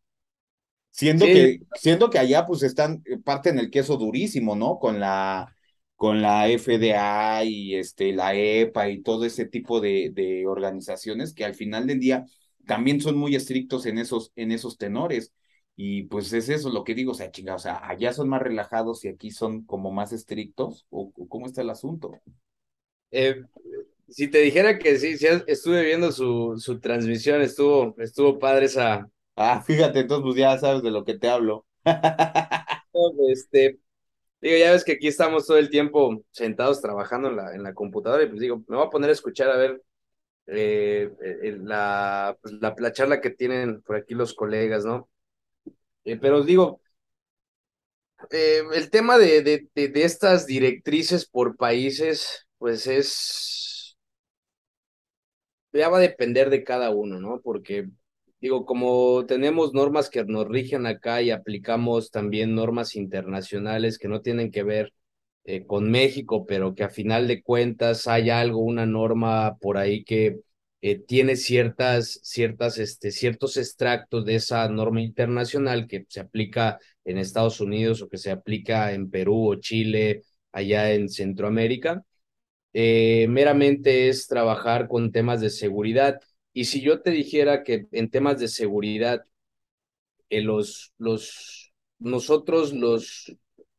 [0.90, 4.78] Siendo, que, siendo que allá pues están, eh, parte en el queso durísimo, ¿no?
[4.78, 5.54] Con la,
[5.96, 11.44] con la FDA y este, la EPA y todo ese tipo de, de organizaciones que
[11.46, 12.26] al final del día
[12.66, 15.32] también son muy estrictos en esos, en esos tenores.
[15.76, 18.42] Y pues es eso lo que digo, o sea, chinga, o sea, allá son más
[18.42, 22.12] relajados y aquí son como más estrictos, ¿o, cómo está el asunto?
[23.10, 23.42] Eh,
[24.08, 29.08] si te dijera que sí, sí estuve viendo su, su transmisión, estuvo, estuvo padre esa,
[29.36, 31.66] Ah, fíjate, entonces pues ya sabes de lo que te hablo.
[33.28, 33.78] este,
[34.40, 37.74] digo, ya ves que aquí estamos todo el tiempo sentados trabajando en la, en la
[37.74, 39.82] computadora y pues digo, me voy a poner a escuchar a ver
[40.46, 41.10] eh,
[41.60, 45.08] la, pues, la, la, charla que tienen por aquí los colegas, ¿no?
[46.04, 46.80] Eh, pero digo,
[48.30, 53.96] eh, el tema de, de, de, estas directrices por países, pues es,
[55.72, 57.40] ya va a depender de cada uno, ¿no?
[57.42, 57.88] Porque
[58.40, 64.20] digo, como tenemos normas que nos rigen acá y aplicamos también normas internacionales que no
[64.20, 64.92] tienen que ver
[65.44, 70.04] eh, con México, pero que a final de cuentas hay algo, una norma por ahí
[70.04, 70.40] que
[70.82, 77.18] eh, tiene ciertas, ciertas, este, ciertos extractos de esa norma internacional que se aplica en
[77.18, 80.22] Estados Unidos o que se aplica en Perú o Chile,
[80.52, 82.04] allá en Centroamérica.
[82.72, 86.20] Eh, meramente es trabajar con temas de seguridad
[86.52, 89.24] y si yo te dijera que en temas de seguridad,
[90.30, 93.36] eh, los, los, nosotros, los,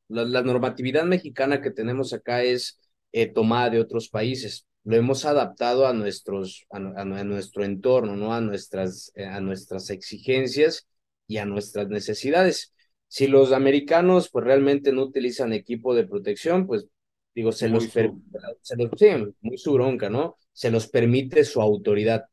[0.07, 2.79] la, normatividad mexicana que tenemos acá es
[3.33, 4.65] tomada de otros países.
[4.83, 8.33] Lo hemos adaptado a, nuestros, a, a, a nuestro entorno, ¿no?
[8.33, 10.87] a, nuestras, eh, a nuestras exigencias
[11.27, 12.73] y a nuestras necesidades.
[13.07, 16.87] Si los americanos pues realmente no utilizan equipo de protección, pues
[17.33, 18.11] digo, se muy los, per,
[18.61, 19.07] se los sí,
[19.41, 20.37] muy su bronca, ¿no?
[20.51, 22.25] Se los permite su autoridad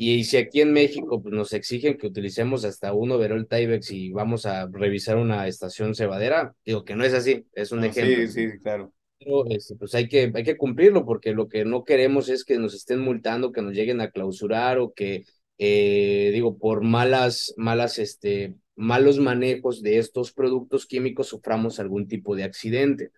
[0.00, 4.12] y si aquí en México pues, nos exigen que utilicemos hasta un overall Tyvex y
[4.12, 8.14] vamos a revisar una estación cebadera, digo que no es así, es un ejemplo.
[8.28, 8.92] Sí, sí, claro.
[9.18, 12.58] Pero este, pues hay que, hay que cumplirlo porque lo que no queremos es que
[12.58, 15.24] nos estén multando, que nos lleguen a clausurar o que,
[15.58, 22.36] eh, digo, por malas, malas, este, malos manejos de estos productos químicos suframos algún tipo
[22.36, 23.10] de accidente.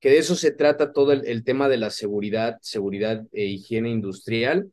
[0.00, 4.70] Que de eso se trata todo el, tema de la seguridad, seguridad e higiene industrial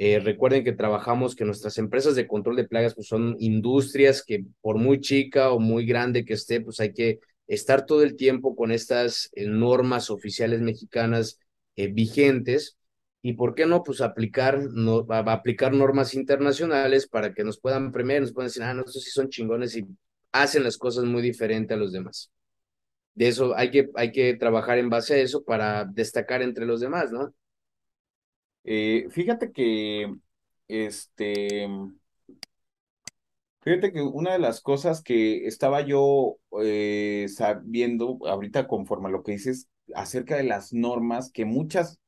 [0.00, 4.44] eh, recuerden que trabajamos, que nuestras empresas de control de plagas pues son industrias que
[4.60, 7.18] por muy chica o muy grande que esté, pues hay que
[7.48, 11.40] estar todo el tiempo con estas eh, normas oficiales mexicanas
[11.76, 12.76] eh, vigentes
[13.22, 18.20] y por qué no, pues aplicar, no, aplicar normas internacionales para que nos puedan premiar,
[18.22, 19.86] nos puedan decir, ah, no, estos sí son chingones y
[20.32, 22.30] hacen las cosas muy diferente a los demás.
[23.14, 26.80] De eso hay que, hay que trabajar en base a eso para destacar entre los
[26.80, 27.34] demás, ¿no?
[28.64, 30.12] Eh, fíjate que,
[30.68, 31.66] este,
[33.68, 39.22] fíjate que una de las cosas que estaba yo eh, sabiendo ahorita conforme a lo
[39.22, 42.00] que dices acerca de las normas, que muchas,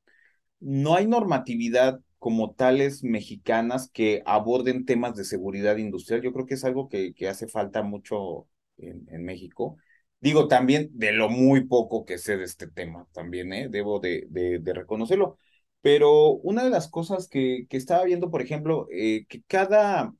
[0.61, 6.23] no hay normatividad como tales mexicanas que aborden temas de seguridad industrial.
[6.23, 8.47] Yo creo que es algo que, que hace falta mucho
[8.79, 9.77] en, en México.
[10.21, 13.69] Digo también de lo muy poco que sé de este tema, también, ¿eh?
[13.71, 15.39] debo de, de, reconocerlo.
[15.83, 20.13] Pero una de las cosas que, que estaba viendo, por ejemplo, eh, que, cada,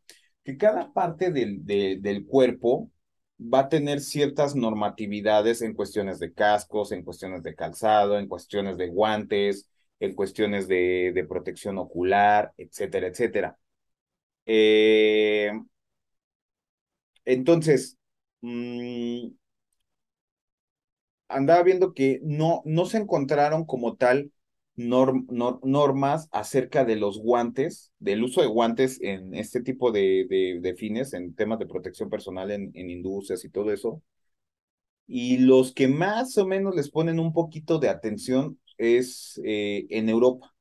[0.45, 2.91] que cada parte del, de, del cuerpo
[3.41, 8.77] va a tener ciertas normatividades en cuestiones de cascos, en cuestiones de calzado, en cuestiones
[8.77, 9.69] de guantes,
[10.01, 13.59] en cuestiones de, de protección ocular, etcétera, etcétera.
[14.47, 15.53] Eh,
[17.25, 17.97] entonces,
[18.41, 19.29] mmm,
[21.29, 24.33] andaba viendo que no, no se encontraron como tal
[24.89, 30.27] norm, nor, normas acerca de los guantes, del uso de guantes en este tipo de,
[30.29, 34.03] de, de fines, en temas de protección personal en, en, industrias y todo eso.
[35.07, 40.09] Y los que más o menos les ponen un poquito de atención es eh, en
[40.09, 40.55] Europa.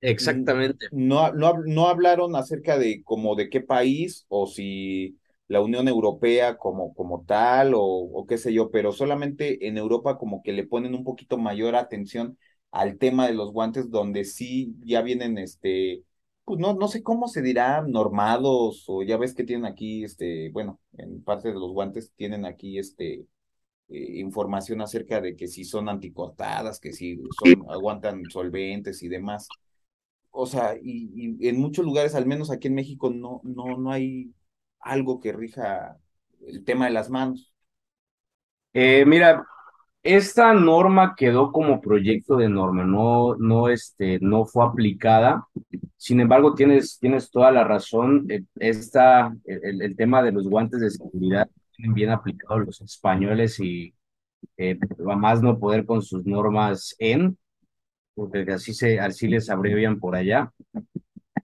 [0.00, 0.86] Exactamente.
[0.90, 6.56] No, no, no hablaron acerca de como de qué país o si la Unión Europea
[6.56, 10.66] como, como tal o, o, qué sé yo, pero solamente en Europa como que le
[10.66, 12.38] ponen un poquito mayor atención
[12.72, 16.04] al tema de los guantes, donde sí ya vienen, este,
[16.44, 20.50] pues no, no sé cómo se dirá, normados, o ya ves que tienen aquí, este,
[20.50, 23.26] bueno, en parte de los guantes tienen aquí, este,
[23.88, 29.48] eh, información acerca de que si son anticortadas, que si son, aguantan solventes y demás.
[30.30, 33.90] O sea, y, y en muchos lugares, al menos aquí en México, no, no, no
[33.92, 34.32] hay
[34.80, 35.98] algo que rija
[36.46, 37.52] el tema de las manos.
[38.72, 39.44] Eh, mira,
[40.02, 45.46] esta norma quedó como proyecto de norma, no, no, este, no fue aplicada.
[45.96, 48.26] Sin embargo, tienes, tienes toda la razón.
[48.28, 53.58] Eh, esta, el, el tema de los guantes de seguridad tienen bien aplicados los españoles
[53.60, 53.94] y
[54.56, 57.38] eh, no poder con sus normas en,
[58.14, 60.52] porque así, se, así les abrevian por allá.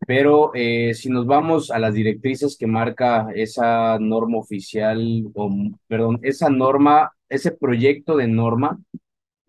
[0.07, 5.51] Pero eh, si nos vamos a las directrices que marca esa norma oficial, o
[5.87, 8.79] perdón, esa norma, ese proyecto de norma,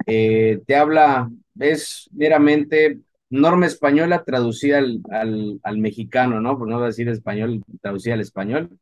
[0.05, 2.99] eh, te habla, es meramente
[3.29, 6.57] norma española traducida al, al, al, mexicano, ¿no?
[6.57, 8.79] Por no decir español, traducida al español,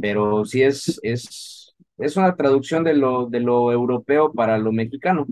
[0.00, 5.26] pero sí es, es, es una traducción de lo, de lo europeo para lo mexicano.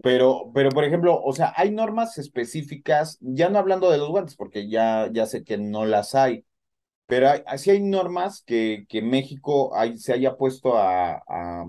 [0.00, 4.36] Pero, pero, por ejemplo, o sea, hay normas específicas, ya no hablando de los guantes,
[4.36, 6.44] porque ya, ya sé que no las hay,
[7.08, 11.66] pero hay, así hay normas que, que México hay, se haya puesto a, a,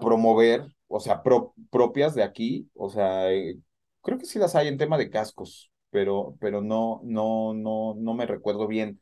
[0.00, 3.58] promover, o sea, pro, propias de aquí, o sea, eh,
[4.02, 8.14] creo que sí las hay en tema de cascos, pero, pero no, no, no, no
[8.14, 9.00] me recuerdo bien.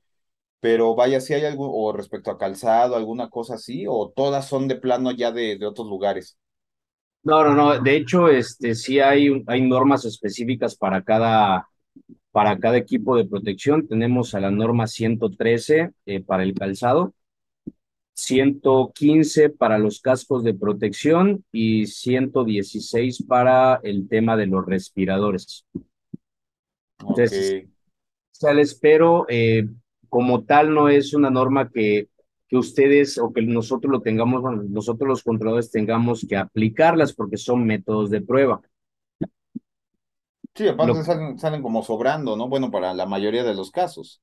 [0.60, 4.68] Pero vaya, si hay algo, o respecto a calzado, alguna cosa así, o todas son
[4.68, 6.38] de plano ya de, de otros lugares.
[7.22, 7.80] No, no, no.
[7.80, 11.68] De hecho, este sí hay, hay normas específicas para cada,
[12.34, 13.86] para cada equipo de protección.
[13.86, 17.14] Tenemos a la norma 113 eh, para el calzado,
[18.14, 25.64] 115 para los cascos de protección y 116 para el tema de los respiradores.
[26.98, 27.68] Entonces,
[28.40, 28.64] okay.
[28.80, 29.68] pero eh,
[30.08, 32.08] como tal no es una norma que
[32.48, 37.36] que ustedes o que nosotros lo tengamos, bueno, nosotros los controladores tengamos que aplicarlas porque
[37.36, 38.60] son métodos de prueba.
[40.54, 41.04] Sí, aparte lo...
[41.04, 42.48] salen, salen, como sobrando, ¿no?
[42.48, 44.20] Bueno, para la mayoría de los casos.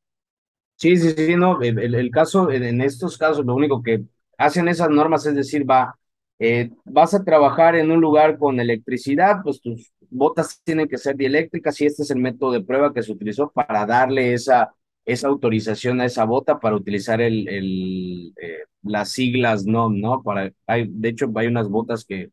[0.78, 4.04] Sí, sí, sí, no, el, el, caso, en, en, estos casos, lo único que
[4.38, 6.00] hacen esas normas es decir, va,
[6.40, 11.16] eh, vas a trabajar en un lugar con electricidad, pues tus botas tienen que ser
[11.16, 14.74] dieléctricas y este es el método de prueba que se utilizó para darle esa
[15.06, 20.22] esa autorización a esa bota para utilizar el, el, eh, las siglas NOM, ¿no?
[20.24, 22.30] Para, hay, de hecho, hay unas botas que,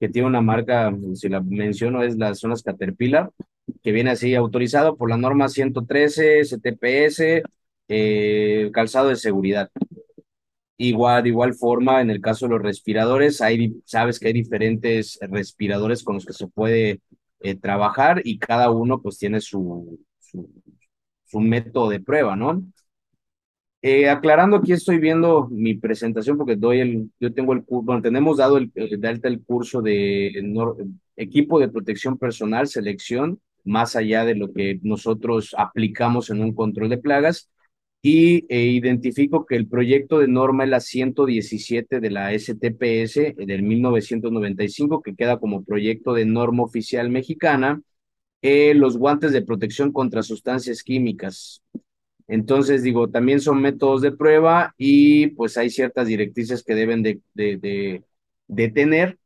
[0.00, 3.30] que tiene una marca, si la menciono, es las, son las Caterpillar,
[3.82, 7.42] que viene así autorizado por la norma 113, STPS,
[7.88, 9.70] eh, calzado de seguridad.
[10.78, 15.18] Igual, de igual forma, en el caso de los respiradores, hay, sabes que hay diferentes
[15.22, 17.00] respiradores con los que se puede
[17.40, 19.98] eh, trabajar y cada uno pues tiene su,
[21.24, 22.62] su método de prueba, ¿no?
[23.82, 28.02] Eh, aclarando, aquí estoy viendo mi presentación porque doy el, yo tengo el curso, bueno,
[28.02, 30.32] tenemos dado el, el, el curso de,
[31.16, 36.88] equipo de protección personal, selección, más allá de lo que nosotros aplicamos en un control
[36.88, 37.48] de plagas,
[38.02, 43.62] y e identifico que el proyecto de norma es la 117 de la STPS del
[43.62, 47.82] 1995, que queda como proyecto de norma oficial mexicana,
[48.42, 51.62] eh, los guantes de protección contra sustancias químicas.
[52.28, 57.20] Entonces, digo, también son métodos de prueba y pues hay ciertas directrices que deben de,
[57.34, 58.02] de,
[58.48, 59.18] de, tener,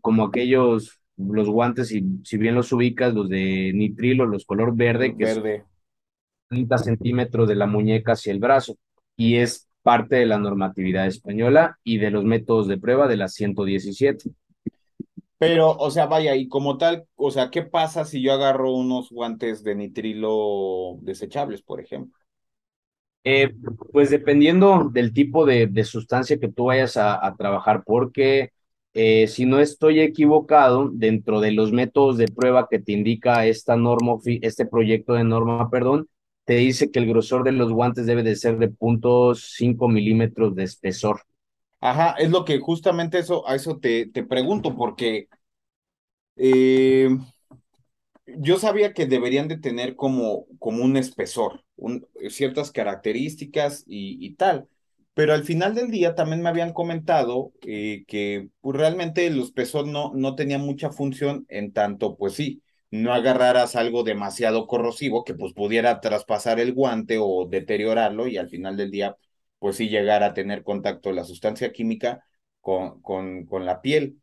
[0.00, 5.16] como aquellos, los guantes, si, si bien los ubicas, los de nitrilo, los color verde,
[5.16, 5.64] que verde.
[6.48, 8.76] 30 centímetros de la muñeca hacia el brazo
[9.16, 13.28] y es parte de la normatividad española y de los métodos de prueba de la
[13.28, 14.30] 117.
[15.38, 19.10] Pero, o sea, vaya, y como tal, o sea, ¿qué pasa si yo agarro unos
[19.10, 22.18] guantes de nitrilo desechables, por ejemplo?
[23.26, 23.54] Eh,
[23.92, 28.50] pues dependiendo del tipo de, de sustancia que tú vayas a, a trabajar, porque
[28.92, 33.76] eh, si no estoy equivocado, dentro de los métodos de prueba que te indica esta
[33.76, 36.08] norma, este proyecto de norma, perdón,
[36.44, 40.64] te dice que el grosor de los guantes debe de ser de 0.5 milímetros de
[40.64, 41.22] espesor.
[41.80, 45.28] Ajá, es lo que justamente eso, a eso te, te pregunto, porque
[46.36, 47.08] eh,
[48.26, 51.64] yo sabía que deberían de tener como, como un espesor,
[52.28, 54.68] ciertas características y, y, tal,
[55.14, 59.86] pero al final del día también me habían comentado eh, que pues, realmente el espesor
[59.86, 65.34] no, no tenía mucha función en tanto, pues sí, no agarraras algo demasiado corrosivo que
[65.34, 69.16] pues pudiera traspasar el guante o deteriorarlo y al final del día
[69.58, 72.24] pues sí llegar a tener contacto la sustancia química
[72.60, 74.20] con, con, con la piel.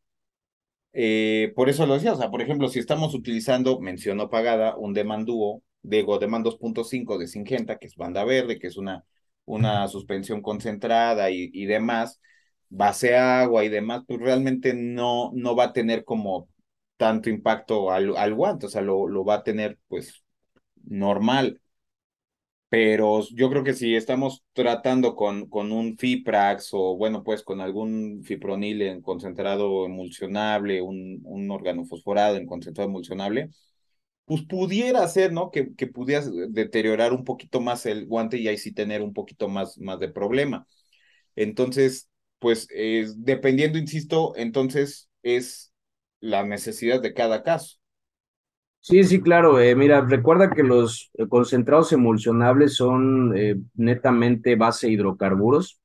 [0.93, 4.75] Eh, por eso lo decía, o sea, por ejemplo, si estamos utilizando mención no pagada,
[4.77, 9.05] un Demandúo, digo, Demand 2.5 de Singenta, que es banda verde, que es una,
[9.45, 12.19] una suspensión concentrada y, y demás,
[12.69, 16.49] base agua y demás, pues realmente no, no va a tener como
[16.97, 20.23] tanto impacto al, al guante, o sea, lo, lo va a tener pues
[20.85, 21.60] normal.
[22.71, 27.61] Pero yo creo que si estamos tratando con, con un Fiprax o bueno, pues con
[27.61, 33.51] algún fipronil en concentrado emulsionable, un, un organofosforado en concentrado emulsionable,
[34.25, 35.51] pues pudiera ser, ¿no?
[35.51, 35.87] Que, que
[36.49, 40.09] deteriorar un poquito más el guante y ahí sí tener un poquito más, más de
[40.09, 40.67] problema.
[41.35, 42.09] Entonces,
[42.39, 42.67] pues
[43.17, 45.73] dependiendo, insisto, entonces es
[46.21, 47.79] la necesidad de cada caso.
[48.83, 49.59] Sí, sí, claro.
[49.59, 55.79] Eh, mira, recuerda que los concentrados emulsionables son eh, netamente base hidrocarburos.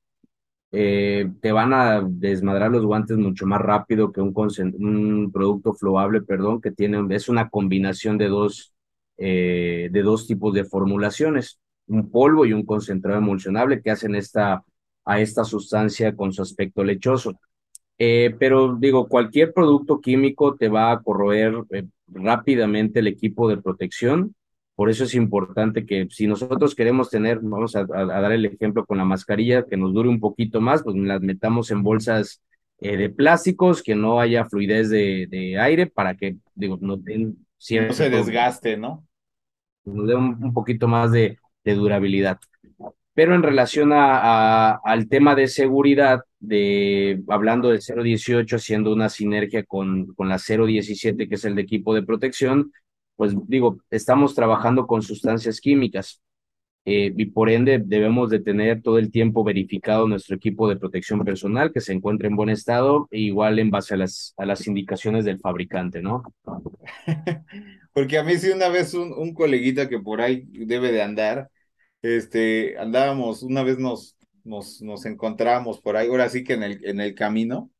[0.71, 4.33] Eh, te van a desmadrar los guantes mucho más rápido que un,
[4.79, 8.73] un producto flowable, perdón, que tiene, es una combinación de dos,
[9.17, 14.63] de dos tipos de formulaciones, un polvo y un concentrado emulsionable que hacen esta,
[15.05, 17.39] a esta sustancia con su aspecto lechoso.
[17.99, 23.57] Eh, pero digo, cualquier producto químico te va a corroer eh, rápidamente el equipo de
[23.57, 24.35] protección.
[24.75, 28.85] Por eso es importante que si nosotros queremos tener, vamos a, a, dar el ejemplo
[28.85, 32.41] con la mascarilla, que nos dure un poquito más, pues las metamos en bolsas
[32.79, 37.29] eh, de plásticos, que no haya fluidez de, de aire para que, digo, no, den
[37.29, 39.03] no se desgaste, ¿no?
[39.83, 42.39] Nos dé un, un poquito más de, de durabilidad.
[43.17, 49.09] Pero en relación a, a, al tema de seguridad, de hablando del 018, haciendo una
[49.09, 52.71] sinergia con, con la 017, que es el de equipo de protección,
[53.15, 56.21] pues digo, estamos trabajando con sustancias químicas
[56.85, 61.25] eh, y por ende debemos de tener todo el tiempo verificado nuestro equipo de protección
[61.25, 64.67] personal, que se encuentre en buen estado, e igual en base a las, a las
[64.67, 66.21] indicaciones del fabricante, ¿no?
[67.93, 71.49] Porque a mí sí una vez un, un coleguita que por ahí debe de andar,
[72.15, 76.85] este, andábamos, una vez nos, nos, nos encontramos por ahí, ahora sí que en el,
[76.85, 77.71] en el camino,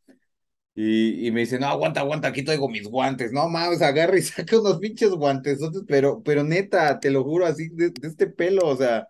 [0.75, 4.21] y, y me dice, no, aguanta, aguanta, aquí traigo mis guantes, no mames, agarra y
[4.23, 8.67] saca unos pinches guantes, pero, pero neta, te lo juro, así, de, de este pelo,
[8.67, 9.09] o sea,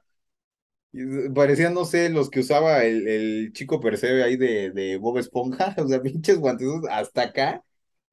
[1.35, 5.75] parecían, no sé, los que usaba el, el chico Percebe ahí de, de Bob Esponja,
[5.83, 7.63] o sea, pinches guantes hasta acá,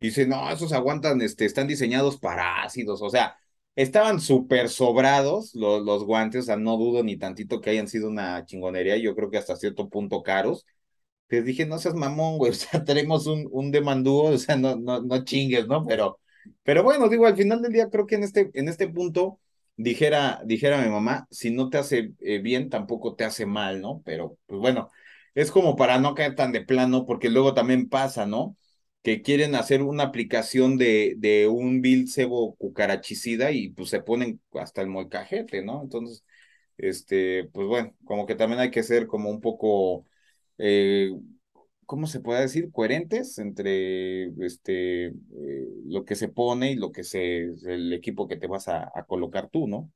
[0.00, 3.36] y dice, no, esos aguantan, este, están diseñados para ácidos, o sea,
[3.76, 8.08] Estaban súper sobrados los, los guantes, o sea, no dudo ni tantito que hayan sido
[8.08, 10.64] una chingonería, yo creo que hasta cierto punto caros.
[11.28, 14.76] Pues dije, no seas mamón, güey, o sea, tenemos un, un demandúo, o sea, no,
[14.76, 15.84] no, no chingues, ¿no?
[15.86, 16.20] Pero,
[16.62, 19.40] pero bueno, digo, al final del día creo que en este, en este punto,
[19.76, 24.02] dijera, dijera mi mamá, si no te hace eh, bien, tampoco te hace mal, ¿no?
[24.04, 24.90] Pero, pues bueno,
[25.34, 28.56] es como para no caer tan de plano, porque luego también pasa, ¿no?
[29.04, 34.42] Que quieren hacer una aplicación de, de un Bill cebo cucarachicida y pues se ponen
[34.54, 35.82] hasta el molcajete, ¿no?
[35.84, 36.24] Entonces,
[36.78, 40.06] este, pues bueno, como que también hay que ser como un poco,
[40.58, 41.12] eh,
[41.86, 42.70] ¿cómo se puede decir?
[42.72, 45.14] Coherentes entre, este, eh,
[45.86, 49.48] lo que se pone y lo que se, el equipo que te vas a, colocar
[49.50, 49.92] tú, ¿no?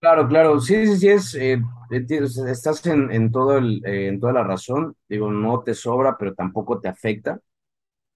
[0.00, 1.58] Claro, claro, sí, sí, sí, es, eh,
[1.90, 6.16] enti- estás en, en todo el, eh, en toda la razón, digo, no te sobra,
[6.18, 7.38] pero tampoco te afecta.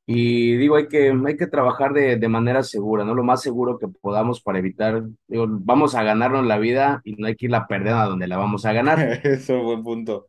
[0.06, 3.14] Y digo, hay que, hay que trabajar de, de manera segura, ¿no?
[3.14, 7.26] Lo más seguro que podamos para evitar, digo, vamos a ganarnos la vida y no
[7.26, 9.00] hay que irla perder a donde la vamos a ganar.
[9.24, 10.28] Eso es un buen punto.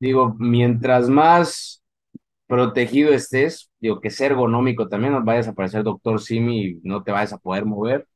[0.00, 1.82] Digo, mientras más
[2.46, 7.02] protegido estés, digo, que sea ergonómico también, no vayas a parecer doctor Simi y no
[7.04, 8.08] te vayas a poder mover,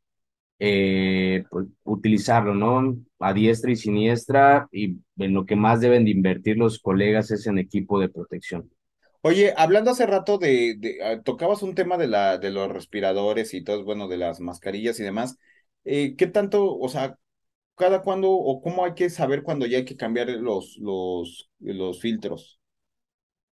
[0.61, 2.97] eh, pues utilizarlo, ¿no?
[3.21, 7.47] A diestra y siniestra y en lo que más deben de invertir los colegas es
[7.49, 8.71] en equipo de protección.
[9.23, 13.63] Oye, hablando hace rato de, ah, tocabas un tema de la, de los respiradores y
[13.65, 15.37] todo, bueno, de las mascarillas y demás.
[15.85, 17.19] Eh, ¿qué tanto, o sea,
[17.77, 22.01] cada cuándo o cómo hay que saber cuando ya hay que cambiar los, los, los
[22.01, 22.61] filtros?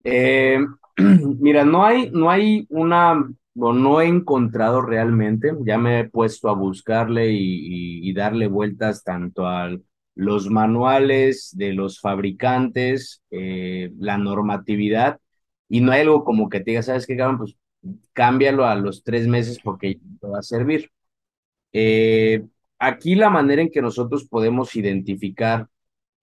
[0.04, 0.58] Eh,
[1.40, 3.14] mira, no hay, no hay una,
[3.58, 9.48] o no he encontrado realmente, ya me he puesto a buscarle y darle vueltas tanto
[9.48, 9.70] a
[10.16, 15.20] los manuales de los fabricantes, eh, la normatividad,
[15.72, 17.38] y no hay algo como que te diga, ¿sabes qué, cabrón?
[17.38, 17.56] Pues
[18.12, 20.92] cámbialo a los tres meses porque te va a servir.
[21.72, 22.46] Eh,
[22.78, 25.70] aquí la manera en que nosotros podemos identificar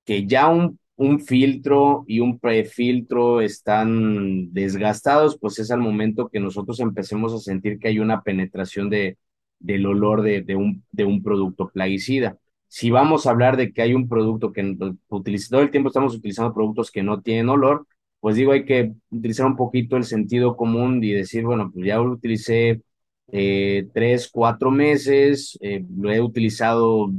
[0.04, 6.40] que ya un, un filtro y un prefiltro están desgastados, pues es al momento que
[6.40, 9.16] nosotros empecemos a sentir que hay una penetración de,
[9.60, 12.36] del olor de, de un, de un producto plaguicida.
[12.66, 14.76] Si vamos a hablar de que hay un producto que
[15.08, 17.86] utiliza, todo el tiempo estamos utilizando productos que no tienen olor,
[18.20, 21.96] pues digo, hay que utilizar un poquito el sentido común y decir, bueno, pues ya
[21.96, 22.82] lo utilicé
[23.30, 27.10] eh, tres, cuatro meses, eh, lo he utilizado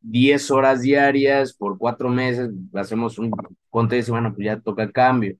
[0.00, 3.32] 10 horas diarias por cuatro meses, hacemos un
[3.70, 5.36] conte y bueno, pues ya toca cambio.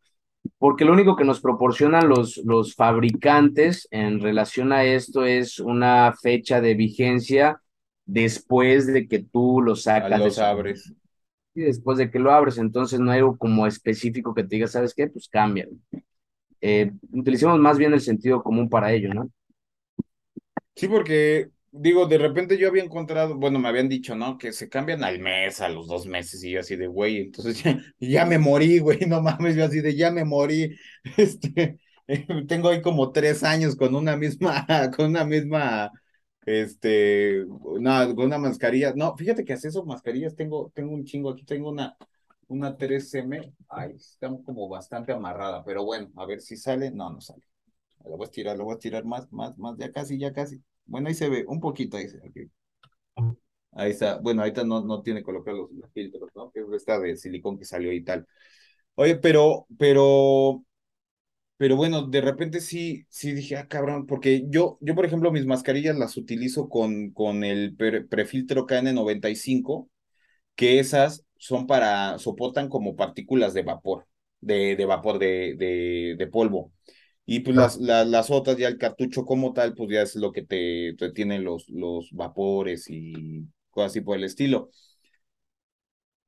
[0.59, 6.15] Porque lo único que nos proporcionan los, los fabricantes en relación a esto es una
[6.21, 7.61] fecha de vigencia
[8.05, 10.93] después de que tú lo sacas Los abres.
[11.57, 14.67] Y después de que lo abres, entonces no hay algo como específico que te diga,
[14.69, 15.09] ¿sabes qué?
[15.09, 15.67] Pues cambia.
[16.61, 19.31] Eh, utilicemos más bien el sentido común para ello, ¿no?
[20.75, 24.39] Sí, porque digo, de repente yo había encontrado, bueno, me habían dicho, ¿no?
[24.39, 27.63] Que se cambian al mes, a los dos meses, y yo así de, güey, entonces
[27.63, 30.77] ya, ya me morí, güey, no mames, yo así de, ya me morí,
[31.17, 31.79] este,
[32.49, 34.67] tengo ahí como tres años con una misma,
[34.97, 35.91] con una misma,
[36.47, 41.45] este, una, una mascarilla, no, fíjate que hace eso mascarillas, tengo, tengo un chingo, aquí
[41.45, 41.97] tengo una,
[42.49, 47.21] una 3M, ay, está como bastante amarrada, pero bueno, a ver si sale, no, no
[47.21, 47.43] sale.
[48.05, 50.63] Lo voy a estirar, lo voy a estirar más, más, más, ya casi, ya casi.
[50.87, 52.51] Bueno, ahí se ve, un poquito ahí se ve.
[53.73, 54.19] Ahí está.
[54.19, 56.51] Bueno, ahorita no, no tiene colocados los, los filtros, ¿no?
[56.51, 58.27] Que es de silicón que salió y tal.
[58.95, 60.65] Oye, pero, pero,
[61.57, 65.47] pero bueno, de repente sí, sí dije, ah, cabrón, porque yo, yo, por ejemplo, mis
[65.47, 69.89] mascarillas las utilizo con, con el pre- prefiltro KN95,
[70.57, 74.07] que esas son para, soportan como partículas de vapor,
[74.41, 76.73] de, de vapor de, de, de polvo.
[77.27, 80.33] Y pues las, las, las otras, ya el cartucho como tal, pues ya es lo
[80.33, 84.71] que te, te tiene los, los vapores y cosas así por el estilo.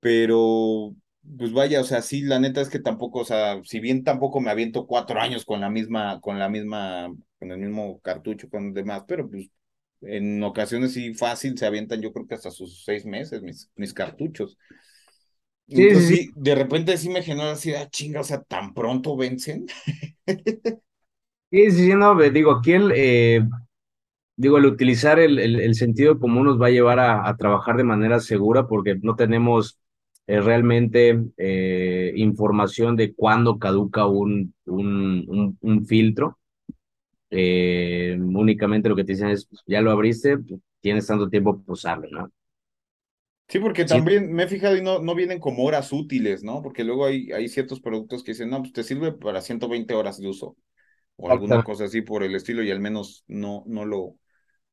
[0.00, 0.94] Pero,
[1.36, 4.40] pues vaya, o sea, sí, la neta es que tampoco, o sea, si bien tampoco
[4.40, 8.72] me aviento cuatro años con la misma, con la misma, con el mismo cartucho, con
[8.74, 9.50] demás, pero pues
[10.02, 13.92] en ocasiones sí fácil se avientan, yo creo que hasta sus seis meses mis, mis
[13.94, 14.56] cartuchos.
[15.68, 19.16] Sí, Entonces sí, de repente sí me genera así, ah, chinga, o sea, tan pronto
[19.16, 19.66] vencen.
[21.50, 23.40] Sí, sí, no, digo, aquí el, eh,
[24.36, 27.76] digo, el utilizar el, el, el sentido común nos va a llevar a, a trabajar
[27.76, 29.78] de manera segura porque no tenemos
[30.28, 36.38] eh, realmente eh, información de cuándo caduca un, un, un, un filtro.
[37.30, 41.58] Eh, únicamente lo que te dicen es, pues, ya lo abriste, pues, tienes tanto tiempo
[41.60, 42.32] para usarlo, ¿no?
[43.48, 46.62] Sí, porque Sí, también me he fijado y no, no vienen como horas útiles, ¿no?
[46.62, 50.18] Porque luego hay, hay ciertos productos que dicen, no, pues te sirve para 120 horas
[50.18, 50.56] de uso
[51.16, 54.16] o alguna cosa así por el estilo y al menos no, no lo,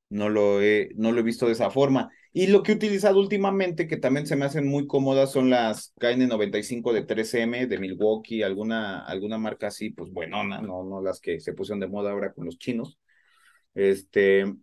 [0.10, 2.10] no lo he, no lo he visto de esa forma.
[2.34, 5.94] Y lo que he utilizado últimamente, que también se me hacen muy cómodas, son las
[5.99, 11.40] KN95 de 3M, de Milwaukee, alguna, alguna marca así, pues buenona, no, no las que
[11.40, 12.99] se pusieron de moda ahora con los chinos.
[13.73, 14.53] Este,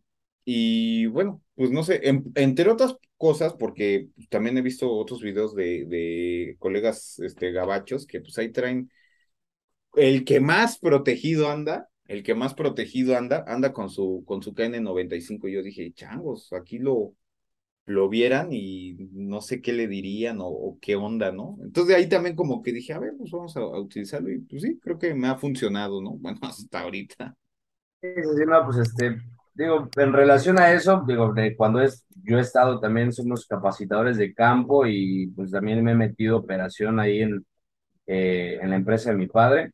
[0.45, 5.55] y bueno, pues no sé, en- entre otras cosas, porque también he visto otros videos
[5.55, 8.91] de, de colegas este, gabachos que pues ahí traen
[9.95, 14.55] el que más protegido anda, el que más protegido anda, anda con su, con su
[14.55, 15.49] KN95.
[15.49, 17.15] Y yo dije, changos, aquí lo,
[17.87, 21.59] lo vieran y no sé qué le dirían o, o qué onda, ¿no?
[21.63, 24.41] Entonces de ahí también como que dije, a ver, pues vamos a, a utilizarlo y
[24.41, 26.13] pues sí, creo que me ha funcionado, ¿no?
[26.21, 27.37] Bueno, hasta ahorita.
[28.01, 29.21] Sí, sí, no, pues este,
[29.55, 34.17] digo, en relación a eso, digo, de cuando es, yo he estado también, somos capacitadores
[34.17, 37.47] de campo y pues también me he metido operación ahí en,
[38.07, 39.73] eh, en la empresa de mi padre.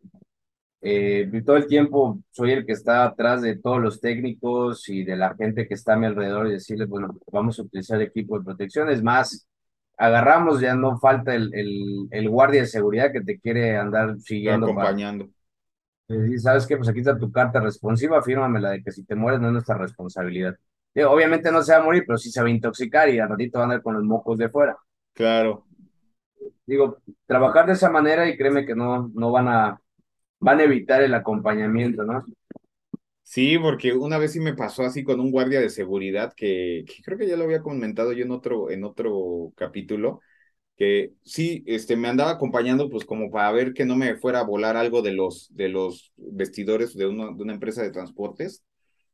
[0.81, 5.17] Eh, todo el tiempo soy el que está atrás de todos los técnicos y de
[5.17, 8.45] la gente que está a mi alrededor y decirles, bueno, vamos a utilizar equipo de
[8.45, 8.89] protección.
[8.89, 9.49] Es más,
[9.97, 14.69] agarramos, ya no falta el, el, el guardia de seguridad que te quiere andar siguiendo
[14.69, 15.29] para acompañando.
[16.09, 19.41] y sabes qué, pues aquí está tu carta responsiva, fírmamela de que si te mueres
[19.41, 20.57] no es nuestra responsabilidad.
[20.95, 23.29] Digo, obviamente no se va a morir, pero sí se va a intoxicar y al
[23.29, 24.77] ratito va a andar con los mocos de fuera.
[25.13, 25.67] Claro.
[26.65, 29.81] Digo, trabajar de esa manera y créeme que no, no van a,
[30.41, 32.25] van a evitar el acompañamiento, ¿no?
[33.23, 37.03] Sí, porque una vez sí me pasó así con un guardia de seguridad que, que
[37.03, 40.21] creo que ya lo había comentado yo en otro, en otro capítulo,
[40.77, 44.45] que sí, este, me andaba acompañando pues como para ver que no me fuera a
[44.45, 48.65] volar algo de los, de los vestidores de una, de una empresa de transportes.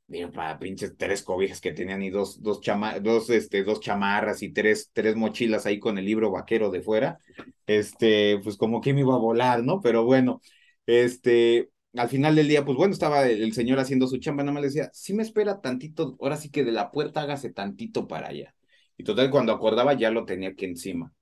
[0.06, 4.42] Digo, para pinches tres cobijas que tenían y dos, dos, chama dos, este, dos chamarras
[4.42, 7.18] y tres, tres mochilas ahí con el libro vaquero de fuera.
[7.66, 9.80] Este, pues como que me iba a volar, ¿no?
[9.80, 10.42] Pero bueno,
[10.86, 14.62] este, al final del día, pues bueno, estaba el, señor haciendo su chamba, nada más
[14.62, 18.28] le decía, sí me espera tantito, ahora sí que de la puerta hágase tantito para
[18.28, 18.54] allá.
[18.96, 21.12] Y total, cuando acordaba ya lo tenía aquí encima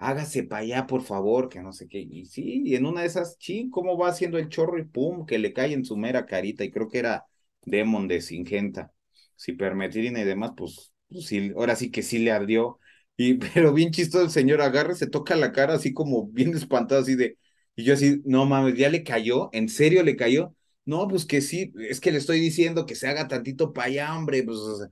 [0.00, 2.00] hágase para allá, por favor, que no sé qué.
[2.00, 5.26] Y sí, y en una de esas, sí, cómo va haciendo el chorro y pum,
[5.26, 6.64] que le cae en su mera carita.
[6.64, 7.26] Y creo que era
[7.62, 8.92] Demon de Singenta.
[9.36, 12.78] Si permitirina y demás, pues, pues sí, ahora sí que sí le ardió.
[13.16, 17.02] Y, pero bien chistoso el señor agarra, se toca la cara así como bien espantado,
[17.02, 17.36] así de,
[17.80, 20.54] y yo así, no mames, ya le cayó, ¿en serio le cayó?
[20.84, 24.16] No, pues que sí, es que le estoy diciendo que se haga tantito para allá,
[24.16, 24.88] hombre, pues, o sea,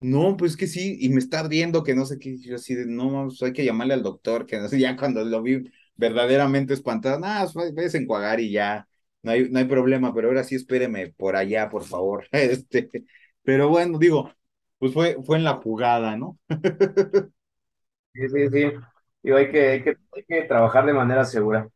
[0.00, 2.86] no, pues que sí, y me está ardiendo, que no sé qué, yo así de,
[2.86, 6.74] no, pues hay que llamarle al doctor, que no sé, ya cuando lo vi verdaderamente
[6.74, 8.88] espantado, nada, ves a enjuagar y ya,
[9.22, 12.90] no hay, no hay problema, pero ahora sí espéreme por allá, por favor, este,
[13.42, 14.32] pero bueno, digo,
[14.78, 16.38] pues fue, fue en la jugada, ¿no?
[18.14, 18.72] Sí, sí, sí.
[19.22, 21.68] Digo, hay que, hay que, hay que trabajar de manera segura.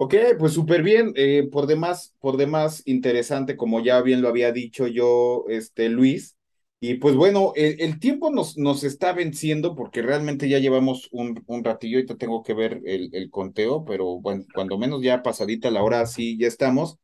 [0.00, 4.52] Ok, pues súper bien, eh, por demás, por demás interesante, como ya bien lo había
[4.52, 6.36] dicho yo, este, Luis,
[6.78, 11.42] y pues bueno, el, el tiempo nos, nos está venciendo porque realmente ya llevamos un,
[11.48, 15.68] un ratillo, ahorita tengo que ver el, el conteo, pero bueno, cuando menos ya pasadita
[15.72, 16.98] la hora, sí, ya estamos.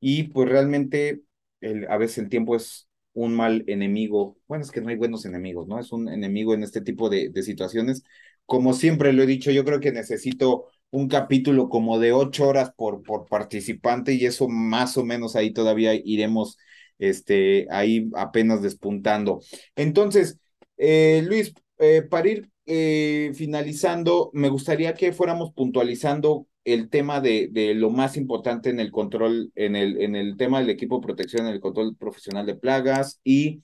[0.00, 1.22] Y pues realmente
[1.60, 4.38] el, a veces el tiempo es un mal enemigo.
[4.48, 5.78] Bueno, es que no hay buenos enemigos, ¿no?
[5.78, 8.02] Es un enemigo en este tipo de, de situaciones.
[8.46, 12.72] Como siempre lo he dicho, yo creo que necesito un capítulo como de ocho horas
[12.76, 16.58] por, por participante y eso más o menos ahí todavía iremos
[16.98, 19.40] este, ahí apenas despuntando.
[19.74, 20.38] Entonces,
[20.76, 27.48] eh, Luis, eh, para ir eh, finalizando, me gustaría que fuéramos puntualizando el tema de,
[27.50, 31.06] de, lo más importante en el control, en el, en el tema del equipo de
[31.06, 33.62] protección, en el control profesional de plagas y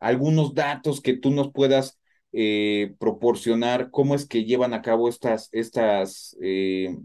[0.00, 1.98] algunos datos que tú nos puedas
[2.34, 6.96] eh, proporcionar, cómo es que llevan a cabo estas, estas, eh,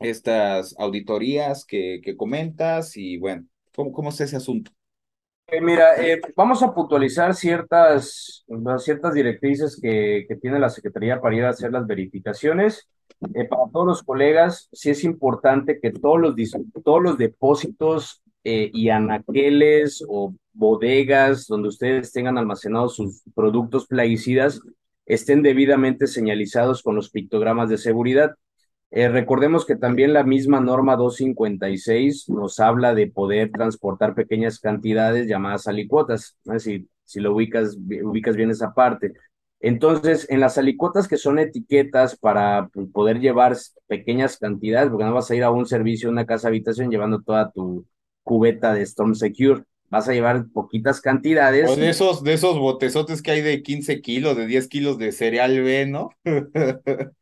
[0.00, 4.70] estas auditorías que, que comentas y bueno, ¿cómo, cómo está ese asunto?
[5.46, 8.44] Eh, mira, eh, vamos a puntualizar ciertas,
[8.78, 12.88] ciertas directrices que, que tiene la Secretaría para ir a hacer las verificaciones.
[13.34, 16.34] Eh, para todos los colegas, sí es importante que todos los,
[16.82, 24.60] todos los depósitos eh, y anaqueles o bodegas donde ustedes tengan almacenados sus productos plaguicidas
[25.06, 28.34] estén debidamente señalizados con los pictogramas de seguridad.
[28.90, 35.26] Eh, recordemos que también la misma norma 256 nos habla de poder transportar pequeñas cantidades
[35.26, 36.58] llamadas alicuotas, ¿no?
[36.60, 39.12] si, si lo ubicas, ubicas bien esa parte.
[39.60, 43.56] Entonces, en las alicuotas que son etiquetas para poder llevar
[43.86, 47.50] pequeñas cantidades, porque no vas a ir a un servicio, una casa habitación llevando toda
[47.50, 47.86] tu
[48.24, 51.70] cubeta de Storm Secure, vas a llevar poquitas cantidades.
[51.70, 55.12] O de esos, de esos botezotes que hay de 15 kilos, de 10 kilos de
[55.12, 56.10] cereal B, ¿no?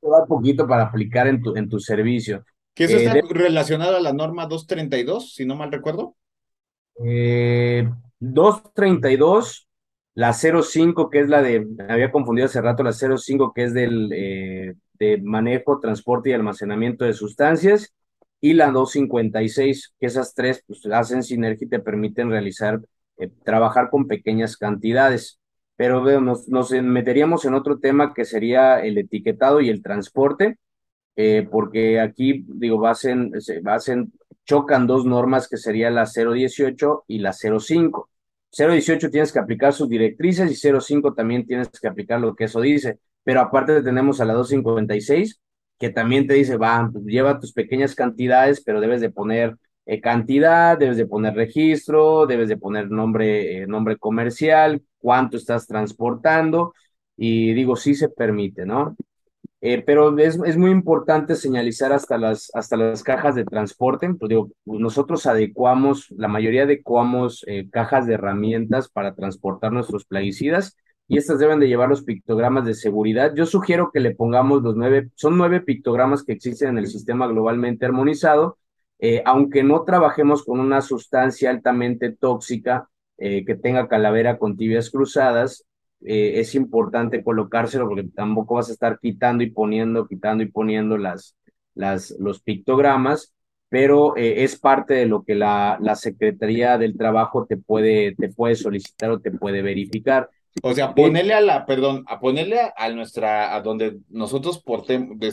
[0.00, 2.44] un poquito para aplicar en tu, en tu servicio.
[2.74, 3.22] Que eso eh, está de...
[3.28, 6.16] relacionado a la norma 232, si no mal recuerdo.
[7.04, 7.88] Eh,
[8.20, 9.68] 232,
[10.14, 13.74] la 05, que es la de, me había confundido hace rato, la 05, que es
[13.74, 17.92] del eh, de manejo, transporte y almacenamiento de sustancias,
[18.40, 22.80] y la 256, que esas tres pues, hacen sinergia y te permiten realizar,
[23.18, 25.40] eh, trabajar con pequeñas cantidades
[25.76, 30.58] pero nos, nos meteríamos en otro tema que sería el etiquetado y el transporte,
[31.16, 33.32] eh, porque aquí, digo, basen,
[33.62, 34.12] basen,
[34.44, 38.10] chocan dos normas que sería la 018 y la 05.
[38.50, 42.60] 018 tienes que aplicar sus directrices y 05 también tienes que aplicar lo que eso
[42.60, 45.40] dice, pero aparte tenemos a la 256
[45.78, 49.56] que también te dice, va, lleva tus pequeñas cantidades, pero debes de poner
[50.02, 56.74] cantidad, debes de poner registro, debes de poner nombre, nombre comercial, cuánto estás transportando,
[57.16, 58.96] y digo, sí se permite, ¿no?
[59.60, 64.12] Eh, pero es, es, muy importante señalizar hasta las, hasta las cajas de transporte.
[64.14, 70.76] Pues digo, nosotros adecuamos, la mayoría adecuamos eh, cajas de herramientas para transportar nuestros plaguicidas
[71.08, 73.34] y estas deben de llevar los pictogramas de seguridad.
[73.34, 77.26] Yo sugiero que le pongamos los nueve, son nueve pictogramas que existen en el sistema
[77.26, 78.58] globalmente armonizado,
[78.98, 82.88] eh, aunque no trabajemos con una sustancia altamente tóxica
[83.18, 85.64] que tenga calavera con tibias cruzadas,
[86.02, 90.98] eh, es importante colocárselo porque tampoco vas a estar quitando y poniendo, quitando y poniendo
[90.98, 91.36] las,
[91.74, 93.34] las, los pictogramas,
[93.68, 98.28] pero eh, es parte de lo que la, la Secretaría del Trabajo te puede, te
[98.28, 100.30] puede solicitar o te puede verificar.
[100.62, 104.62] O sea, ponerle a la, perdón, a ponerle a nuestra, a donde nosotros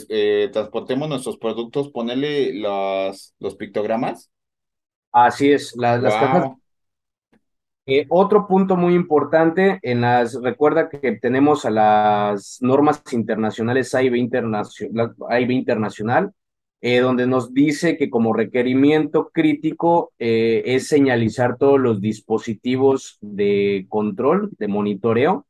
[0.09, 4.29] eh, transportemos nuestros productos, ponerle los, los pictogramas.
[5.11, 6.51] Así es, las cajas.
[7.85, 14.15] Eh, otro punto muy importante, en las, recuerda que tenemos a las normas internacionales AIB,
[14.15, 15.15] internacional,
[15.49, 16.33] internacional
[16.83, 23.85] eh, donde nos dice que como requerimiento crítico eh, es señalizar todos los dispositivos de
[23.89, 25.47] control, de monitoreo,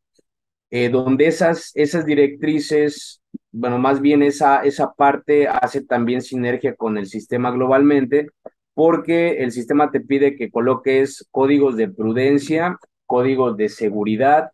[0.92, 7.06] donde esas, esas directrices, bueno, más bien esa, esa parte hace también sinergia con el
[7.06, 8.30] sistema globalmente,
[8.74, 14.50] porque el sistema te pide que coloques códigos de prudencia, códigos de seguridad,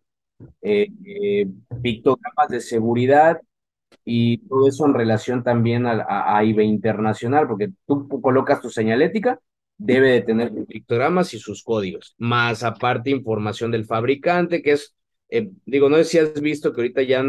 [0.61, 1.47] eh, eh,
[1.81, 3.41] pictogramas de seguridad
[4.11, 9.40] y todo eso en relación también a, a, internacional, porque tú colocas tu señalética,
[9.77, 14.95] debe de tener pictogramas y sus códigos, más aparte información del fabricante, que es,
[15.30, 17.23] eh, digo, no sé si has visto que ahorita ya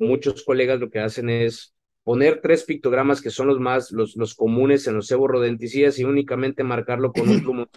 [0.00, 1.74] muchos colegas lo que hacen es
[2.04, 6.64] poner tres pictogramas que son los más, los, los comunes en los ceborodenticidas y únicamente
[6.64, 7.68] marcarlo con un plumón.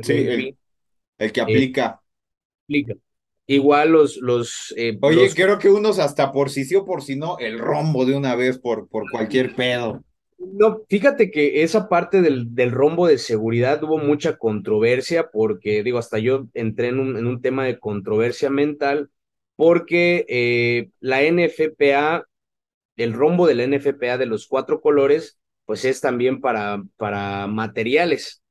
[0.00, 0.56] Sí,
[1.18, 2.00] el, que aplica.
[2.64, 2.94] aplica.
[3.50, 4.16] Igual los...
[4.18, 7.58] los eh, Oye, creo que unos hasta por si sí o por si no, el
[7.58, 10.04] rombo de una vez por, por cualquier pedo.
[10.38, 15.98] No, fíjate que esa parte del, del rombo de seguridad hubo mucha controversia porque, digo,
[15.98, 19.10] hasta yo entré en un, en un tema de controversia mental
[19.56, 22.26] porque eh, la NFPA
[22.96, 28.42] el rombo del NFPA de los cuatro colores, pues es también para, para materiales.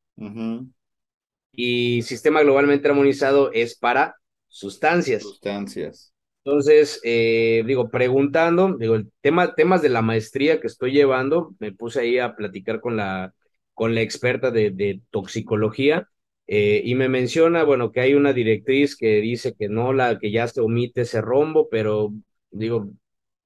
[1.51, 4.15] Y sistema globalmente armonizado es para
[4.49, 5.23] sustancias.
[5.23, 6.13] Sustancias.
[6.43, 11.71] Entonces, eh, digo, preguntando, digo, el tema, temas de la maestría que estoy llevando, me
[11.71, 13.33] puse ahí a platicar con la,
[13.73, 16.09] con la experta de, de toxicología
[16.47, 20.31] eh, y me menciona, bueno, que hay una directriz que dice que no, la que
[20.31, 22.11] ya se omite ese rombo, pero
[22.49, 22.89] digo,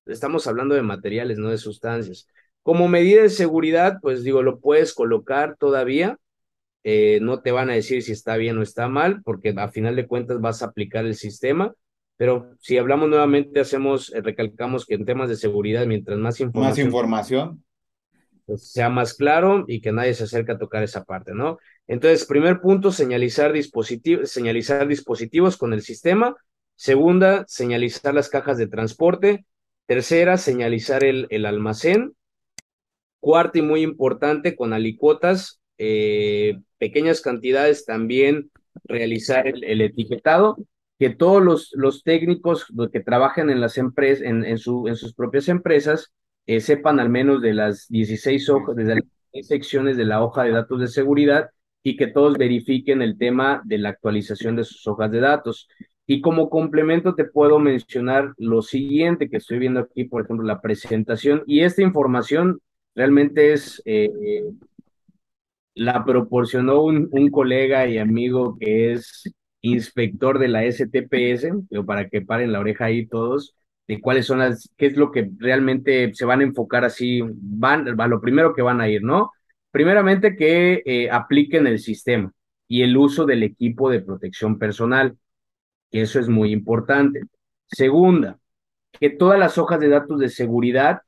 [0.05, 2.27] estamos hablando de materiales, no de sustancias.
[2.61, 6.17] Como medida de seguridad, pues digo, lo puedes colocar todavía,
[6.84, 9.95] eh, no te van a decir si está bien o está mal, porque a final
[9.95, 11.73] de cuentas vas a aplicar el sistema,
[12.18, 16.69] pero si hablamos nuevamente, hacemos, eh, recalcamos que en temas de seguridad, mientras más información,
[16.69, 17.64] más información.
[18.45, 21.60] Pues, sea más claro y que nadie se acerque a tocar esa parte, ¿no?
[21.88, 26.35] Entonces, primer punto, señalizar, dispositivos, señalizar dispositivos con el sistema.
[26.76, 29.45] Segunda, señalizar las cajas de transporte.
[29.85, 32.15] Tercera, señalizar el, el almacén.
[33.19, 38.51] Cuarta y muy importante, con alicuotas, eh, pequeñas cantidades también
[38.85, 40.57] realizar el, etiquetado,
[40.99, 45.13] que todos los, los técnicos que trabajan en las empresas, en, en, su, en sus
[45.13, 46.11] propias empresas,
[46.45, 50.51] eh, sepan al menos de las 16 hojas, de las secciones de la hoja de
[50.51, 51.49] datos de seguridad
[51.83, 55.67] y que todos verifiquen el tema de la actualización de sus hojas de datos.
[56.05, 60.61] Y como complemento te puedo mencionar lo siguiente que estoy viendo aquí, por ejemplo, la
[60.61, 61.43] presentación.
[61.45, 62.59] Y esta información
[62.93, 64.43] realmente es, eh,
[65.75, 69.23] la proporcionó un, un, colega y amigo que es
[69.61, 73.55] inspector de la STPS, pero para que paren la oreja ahí todos,
[73.87, 77.99] de cuáles son las, qué es lo que realmente se van a enfocar así, van,
[77.99, 79.31] a lo primero que van a ir, ¿no?
[79.71, 82.31] Primeramente que eh, apliquen el sistema
[82.67, 85.17] y el uso del equipo de protección personal
[85.93, 87.21] eso es muy importante.
[87.67, 88.39] Segunda,
[88.91, 91.01] que todas las hojas de datos de seguridad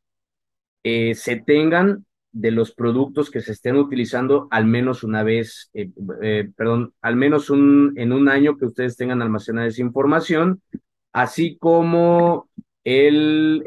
[0.84, 2.06] eh, se tengan
[2.36, 5.90] de los productos que se estén utilizando al menos una vez, eh,
[6.22, 10.62] eh, perdón, al menos un, en un año que ustedes tengan almacenada esa información,
[11.14, 12.50] así como
[12.84, 13.64] el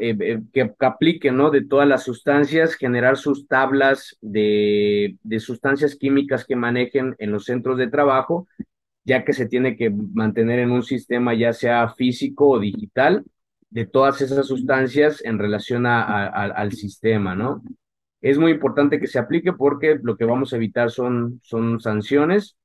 [0.53, 1.49] que, que, apliquen, ¿no?
[1.49, 7.45] De todas las sustancias, generar sus tablas de, de sustancias químicas que manejen en los
[7.45, 8.47] centros de trabajo
[9.03, 13.25] ya que se tiene que mantener en un sistema ya sea físico o digital
[13.71, 17.63] de todas esas sustancias en relación a, al sistema, ¿no?
[18.21, 22.57] Es muy importante que se aplique porque lo que vamos a evitar son, son sanciones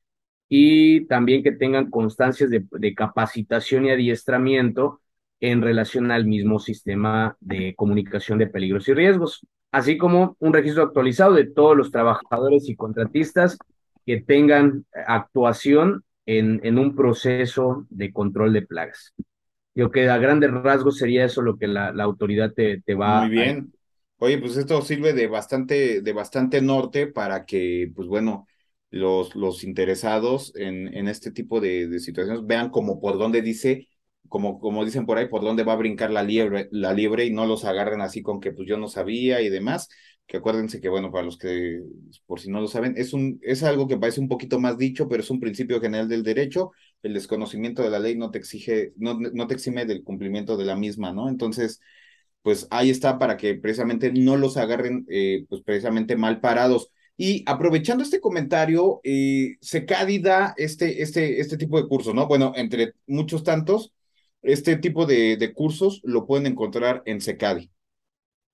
[0.48, 5.00] y también que tengan constancias de, de capacitación y adiestramiento
[5.40, 10.84] en relación al mismo sistema de comunicación de peligros y riesgos, así como un registro
[10.84, 13.58] actualizado de todos los trabajadores y contratistas
[14.06, 19.14] que tengan actuación en, en un proceso de control de plagas.
[19.74, 23.20] Yo que a grandes rasgos sería eso lo que la, la autoridad te, te va
[23.20, 23.73] Muy bien.
[24.18, 28.46] Oye, pues esto sirve de bastante, de bastante norte para que, pues bueno,
[28.90, 33.88] los, los interesados en, en este tipo de, de situaciones vean como por dónde dice,
[34.28, 37.32] como, como dicen por ahí, por dónde va a brincar la liebre, la liebre y
[37.32, 39.88] no los agarren así con que pues yo no sabía y demás.
[40.26, 41.82] Que acuérdense que, bueno, para los que,
[42.26, 45.06] por si no lo saben, es, un, es algo que parece un poquito más dicho,
[45.08, 46.70] pero es un principio general del derecho.
[47.02, 50.64] El desconocimiento de la ley no te exige, no, no te exime del cumplimiento de
[50.64, 51.28] la misma, ¿no?
[51.28, 51.80] Entonces,
[52.44, 56.90] pues ahí está para que precisamente no los agarren, eh, pues precisamente mal parados.
[57.16, 62.28] Y aprovechando este comentario, eh, Secadi da este, este, este tipo de cursos, ¿no?
[62.28, 63.94] Bueno, entre muchos tantos,
[64.42, 67.70] este tipo de, de cursos lo pueden encontrar en Secadi.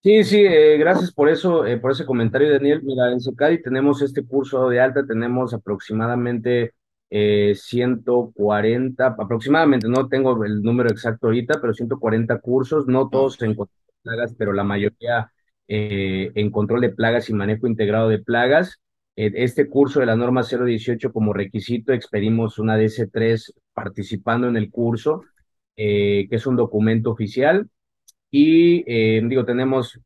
[0.03, 2.83] Sí, sí, eh, gracias por eso, eh, por ese comentario, Daniel.
[2.83, 6.73] Mira, en Secadi tenemos este curso de alta, tenemos aproximadamente
[7.11, 13.55] eh, 140, aproximadamente, no tengo el número exacto ahorita, pero 140 cursos, no todos en
[13.55, 15.31] control de plagas, pero la mayoría
[15.73, 18.81] eh, en control de plagas y manejo integrado de plagas.
[19.16, 24.70] Eh, este curso de la norma 018 como requisito expedimos una DC3 participando en el
[24.70, 25.23] curso,
[25.77, 27.69] eh, que es un documento oficial.
[28.32, 28.85] Y
[29.28, 29.99] digo, tenemos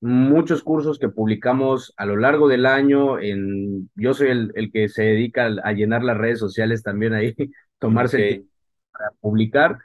[0.00, 3.18] muchos cursos que publicamos a lo largo del año.
[3.18, 7.34] En, yo soy el, el que se dedica a llenar las redes sociales también ahí,
[7.78, 8.22] tomarse Okay.
[8.22, 8.48] el tiempo
[8.92, 9.78] para publicar.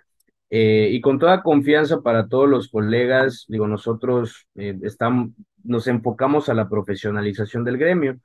[0.49, 5.31] Eh, y con toda confianza para todos los colegas, digo, nosotros eh, estamos,
[5.63, 8.19] nos enfocamos a la profesionalización del gremio.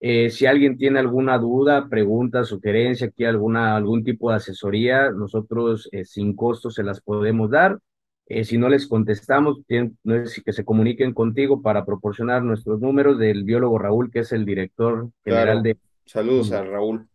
[0.00, 5.88] Eh, si alguien tiene alguna duda, pregunta, sugerencia, aquí alguna, algún tipo de asesoría, nosotros
[5.92, 7.78] eh, sin costo se las podemos dar.
[8.26, 12.80] Eh, si no les contestamos, tienen, no es que se comuniquen contigo para proporcionar nuestros
[12.80, 15.62] números del biólogo Raúl, que es el director general Claro.
[15.62, 17.08] de, Saludos a Raúl.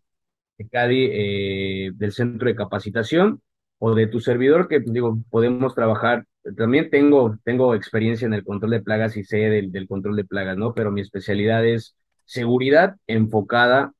[0.57, 3.41] de CADI, eh, del centro de capacitación,
[3.79, 6.25] o de tu servidor, que digo, podemos trabajar.
[6.57, 10.25] También tengo, tengo experiencia en el control de plagas y sé del, del control de
[10.25, 10.73] plagas, ¿no?
[10.73, 13.93] Pero mi especialidad es seguridad enfocada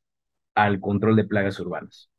[0.55, 2.09] al control de plagas urbanas.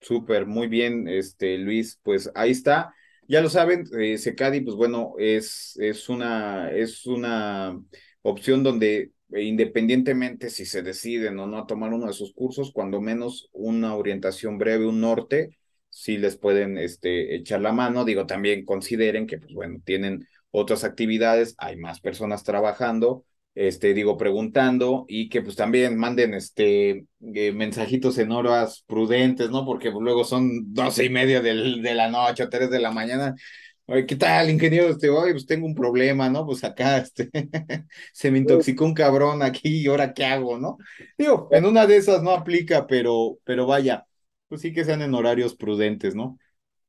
[0.00, 2.94] Súper, muy bien, este Luis, pues ahí está.
[3.30, 7.80] Ya lo saben, eh, Secadi, pues bueno, es, es una, es una
[8.22, 12.72] opción donde eh, independientemente si se deciden o no a tomar uno de sus cursos,
[12.72, 15.56] cuando menos una orientación breve, un norte,
[15.90, 18.04] sí les pueden este, echar la mano.
[18.04, 23.24] Digo, también consideren que, pues bueno, tienen otras actividades, hay más personas trabajando
[23.54, 29.64] este, digo, preguntando y que pues también manden este eh, mensajitos en horas prudentes, ¿no?
[29.64, 32.90] Porque pues, luego son doce y media del, de la noche o tres de la
[32.90, 33.34] mañana.
[33.86, 34.88] Oye, ¿qué tal, ingeniero?
[34.88, 36.46] Este, oye, pues tengo un problema, ¿no?
[36.46, 37.28] Pues acá, este,
[38.12, 40.78] se me intoxicó un cabrón aquí y ahora qué hago, ¿no?
[41.18, 44.06] Digo, en una de esas no aplica, pero, pero vaya,
[44.48, 46.38] pues sí que sean en horarios prudentes, ¿no?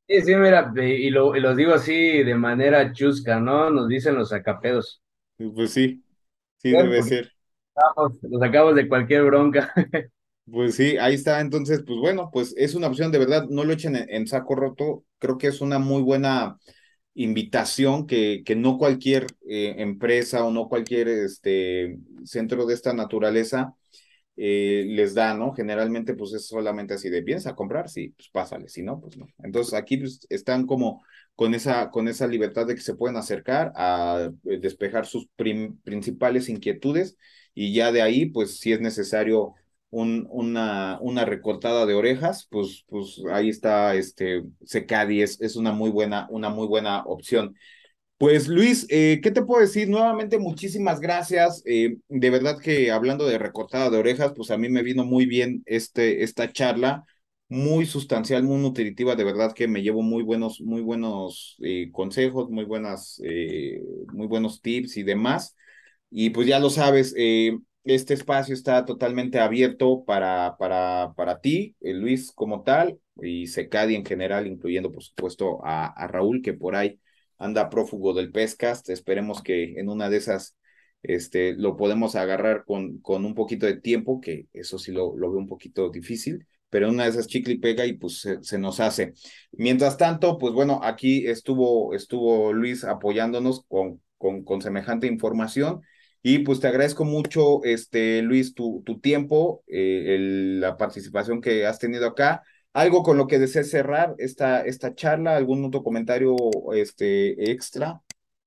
[0.07, 3.69] Sí, sí, mira, y, lo, y los digo así de manera chusca, ¿no?
[3.69, 5.01] Nos dicen los acapedos.
[5.55, 6.03] Pues sí,
[6.61, 7.31] sí Claro, debe ser.
[8.23, 9.73] nos sacamos de cualquier bronca.
[10.51, 11.39] Pues sí, ahí está.
[11.39, 14.55] Entonces, pues bueno, pues es una opción de verdad, no lo echen en, en saco
[14.55, 15.05] roto.
[15.19, 16.57] Creo que es una muy buena
[17.13, 23.75] invitación que, que no cualquier eh, empresa o no cualquier este, centro de esta naturaleza
[24.43, 25.53] eh, les da, ¿no?
[25.53, 27.89] Generalmente, pues es solamente así de, ¿vienes a comprar?
[27.89, 29.27] Sí, pues pásale, si no, pues no.
[29.43, 31.03] Entonces, aquí pues, están como
[31.35, 35.27] con esa, con esa libertad de que se pueden acercar a eh, despejar sus
[35.83, 37.17] principales inquietudes
[37.53, 39.53] y ya de ahí, pues si es necesario
[39.91, 45.71] un, una, una recortada de orejas, pues, pues ahí está este Secadi, es, es una
[45.71, 47.55] muy buena, una muy buena opción.
[48.21, 49.89] Pues Luis, eh, ¿qué te puedo decir?
[49.89, 51.63] Nuevamente, muchísimas gracias.
[51.65, 55.25] Eh, de verdad que hablando de recortada de orejas, pues a mí me vino muy
[55.25, 57.03] bien este, esta charla,
[57.49, 59.15] muy sustancial, muy nutritiva.
[59.15, 63.19] De verdad que me llevo muy buenos, muy buenos eh, consejos, muy buenas,
[64.13, 65.55] muy buenos tips y demás.
[66.11, 67.15] Y pues ya lo sabes,
[67.83, 74.05] este espacio está totalmente abierto para, para, para ti, Luis, como tal, y Secadi en
[74.05, 76.99] general, incluyendo por supuesto a Raúl, que por ahí
[77.41, 78.89] anda prófugo del Pescast.
[78.89, 80.55] Esperemos que en una de esas
[81.03, 85.31] este, lo podemos agarrar con, con un poquito de tiempo, que eso sí lo, lo
[85.31, 88.57] veo un poquito difícil, pero una de esas chicle y pega y pues se, se,
[88.59, 89.13] nos hace.
[89.51, 95.81] Mientras tanto, pues bueno, aquí estuvo, estuvo Luis apoyándonos con, con, con semejante información
[96.23, 101.79] Y pues te agradezco mucho, este, Luis, tu, tu tiempo, eh, la participación que has
[101.79, 102.43] tenido acá.
[102.73, 105.35] ¿Algo con lo que desees cerrar esta, esta charla?
[105.35, 106.35] ¿Algún otro comentario
[106.73, 108.01] este, extra?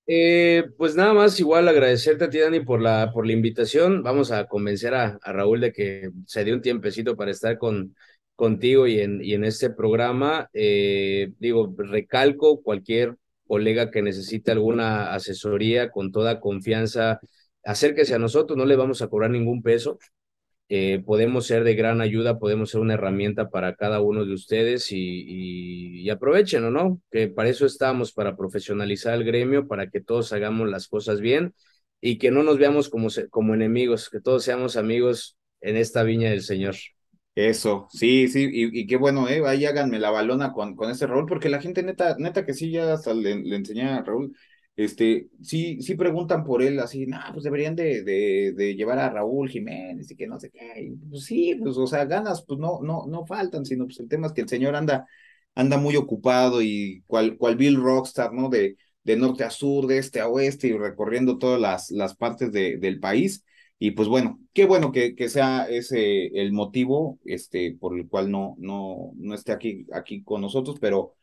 [0.06, 4.02] Eh, pues nada más, igual agradecerte a ti, Dani, por la, por la invitación.
[4.02, 7.94] Vamos a convencer a, a Raúl de que se dio un tiempecito para estar con,
[8.34, 10.50] contigo y en, y en este programa.
[10.52, 17.20] Eh, digo, recalco cualquier colega que necesite alguna asesoría con toda confianza,
[17.64, 19.98] acérquese a nosotros, no le vamos a cobrar ningún peso.
[20.70, 24.90] Eh, podemos ser de gran ayuda, podemos ser una herramienta para cada uno de ustedes
[24.92, 27.00] y, y, aprovechen, ¿no?
[27.10, 31.54] Que para eso estamos, para profesionalizar el gremio, para que todos hagamos las cosas bien
[32.00, 36.30] y que no nos veamos como, como enemigos, que todos seamos amigos en esta viña
[36.30, 36.76] del Señor.
[37.34, 41.06] Eso, sí, sí, y, y, qué bueno, eh, ahí háganme la balona con, con ese
[41.06, 44.36] Raúl, porque la gente neta, neta que sí, ya le, le enseñé a Raúl,
[44.76, 49.48] este, sí, sí preguntan por él, así, no, pues deberían de, de, llevar a Raúl
[49.48, 53.06] Jiménez y que no sé qué, pues sí, pues, o sea, ganas, pues no, no,
[53.06, 55.06] no faltan, sino pues el tema es que el señor anda,
[55.54, 58.48] anda muy ocupado y cual, cual Bill Rockstar, ¿no?
[58.48, 62.50] De, de norte a sur, de este a oeste y recorriendo todas las, las partes
[62.52, 63.44] de, del país
[63.78, 68.30] y pues bueno, qué bueno que, que sea ese el motivo este, por el cual
[68.30, 71.14] no, no, no esté aquí, aquí con nosotros, pero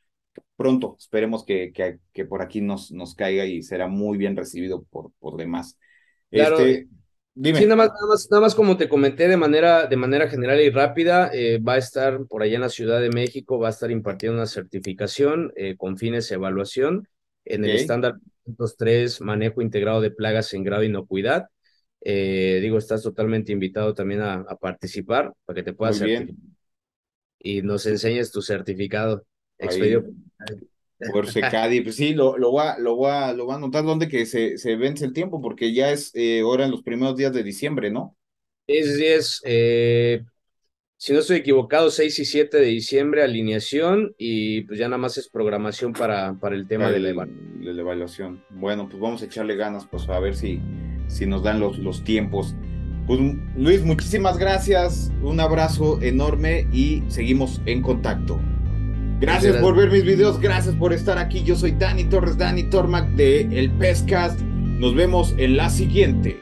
[0.56, 4.84] pronto esperemos que, que, que por aquí nos, nos caiga y será muy bien recibido
[4.84, 5.78] por, por demás.
[6.30, 6.60] Claro.
[6.60, 6.88] Este,
[7.34, 7.60] Dime.
[7.60, 10.60] Sí, nada más, nada más, nada más como te comenté de manera, de manera general
[10.60, 13.72] y rápida, eh, va a estar por allá en la Ciudad de México, va a
[13.72, 17.08] estar impartiendo una certificación eh, con fines de evaluación
[17.46, 17.72] en okay.
[17.72, 18.16] el estándar
[18.78, 21.48] 3, manejo integrado de plagas en grado de inocuidad.
[22.02, 26.04] Eh, digo, estás totalmente invitado también a, a participar para que te puedas
[27.40, 29.26] y nos enseñes tu certificado
[29.66, 30.04] expedido.
[31.12, 33.84] Por Secadi, pues sí, lo, lo, voy a, lo, voy a, lo voy a anotar
[33.84, 37.18] donde que se, se vence el tiempo, porque ya es eh, ahora en los primeros
[37.18, 38.16] días de diciembre, ¿no?
[38.68, 40.24] Sí, sí, es, eh,
[40.98, 45.18] si no estoy equivocado, 6 y 7 de diciembre, alineación, y pues ya nada más
[45.18, 47.66] es programación para, para el tema para de, el, la evaluación.
[47.66, 48.46] de la evaluación.
[48.50, 50.62] Bueno, pues vamos a echarle ganas, pues a ver si,
[51.08, 52.56] si nos dan los, los tiempos.
[53.08, 53.20] Pues
[53.56, 58.40] Luis, muchísimas gracias, un abrazo enorme y seguimos en contacto.
[59.22, 61.44] Gracias, por ver mis videos, gracias por estar aquí.
[61.44, 64.42] Yo soy Dani Torres, Dani Tormac de El Pescast.
[64.42, 66.41] Nos vemos en la siguiente.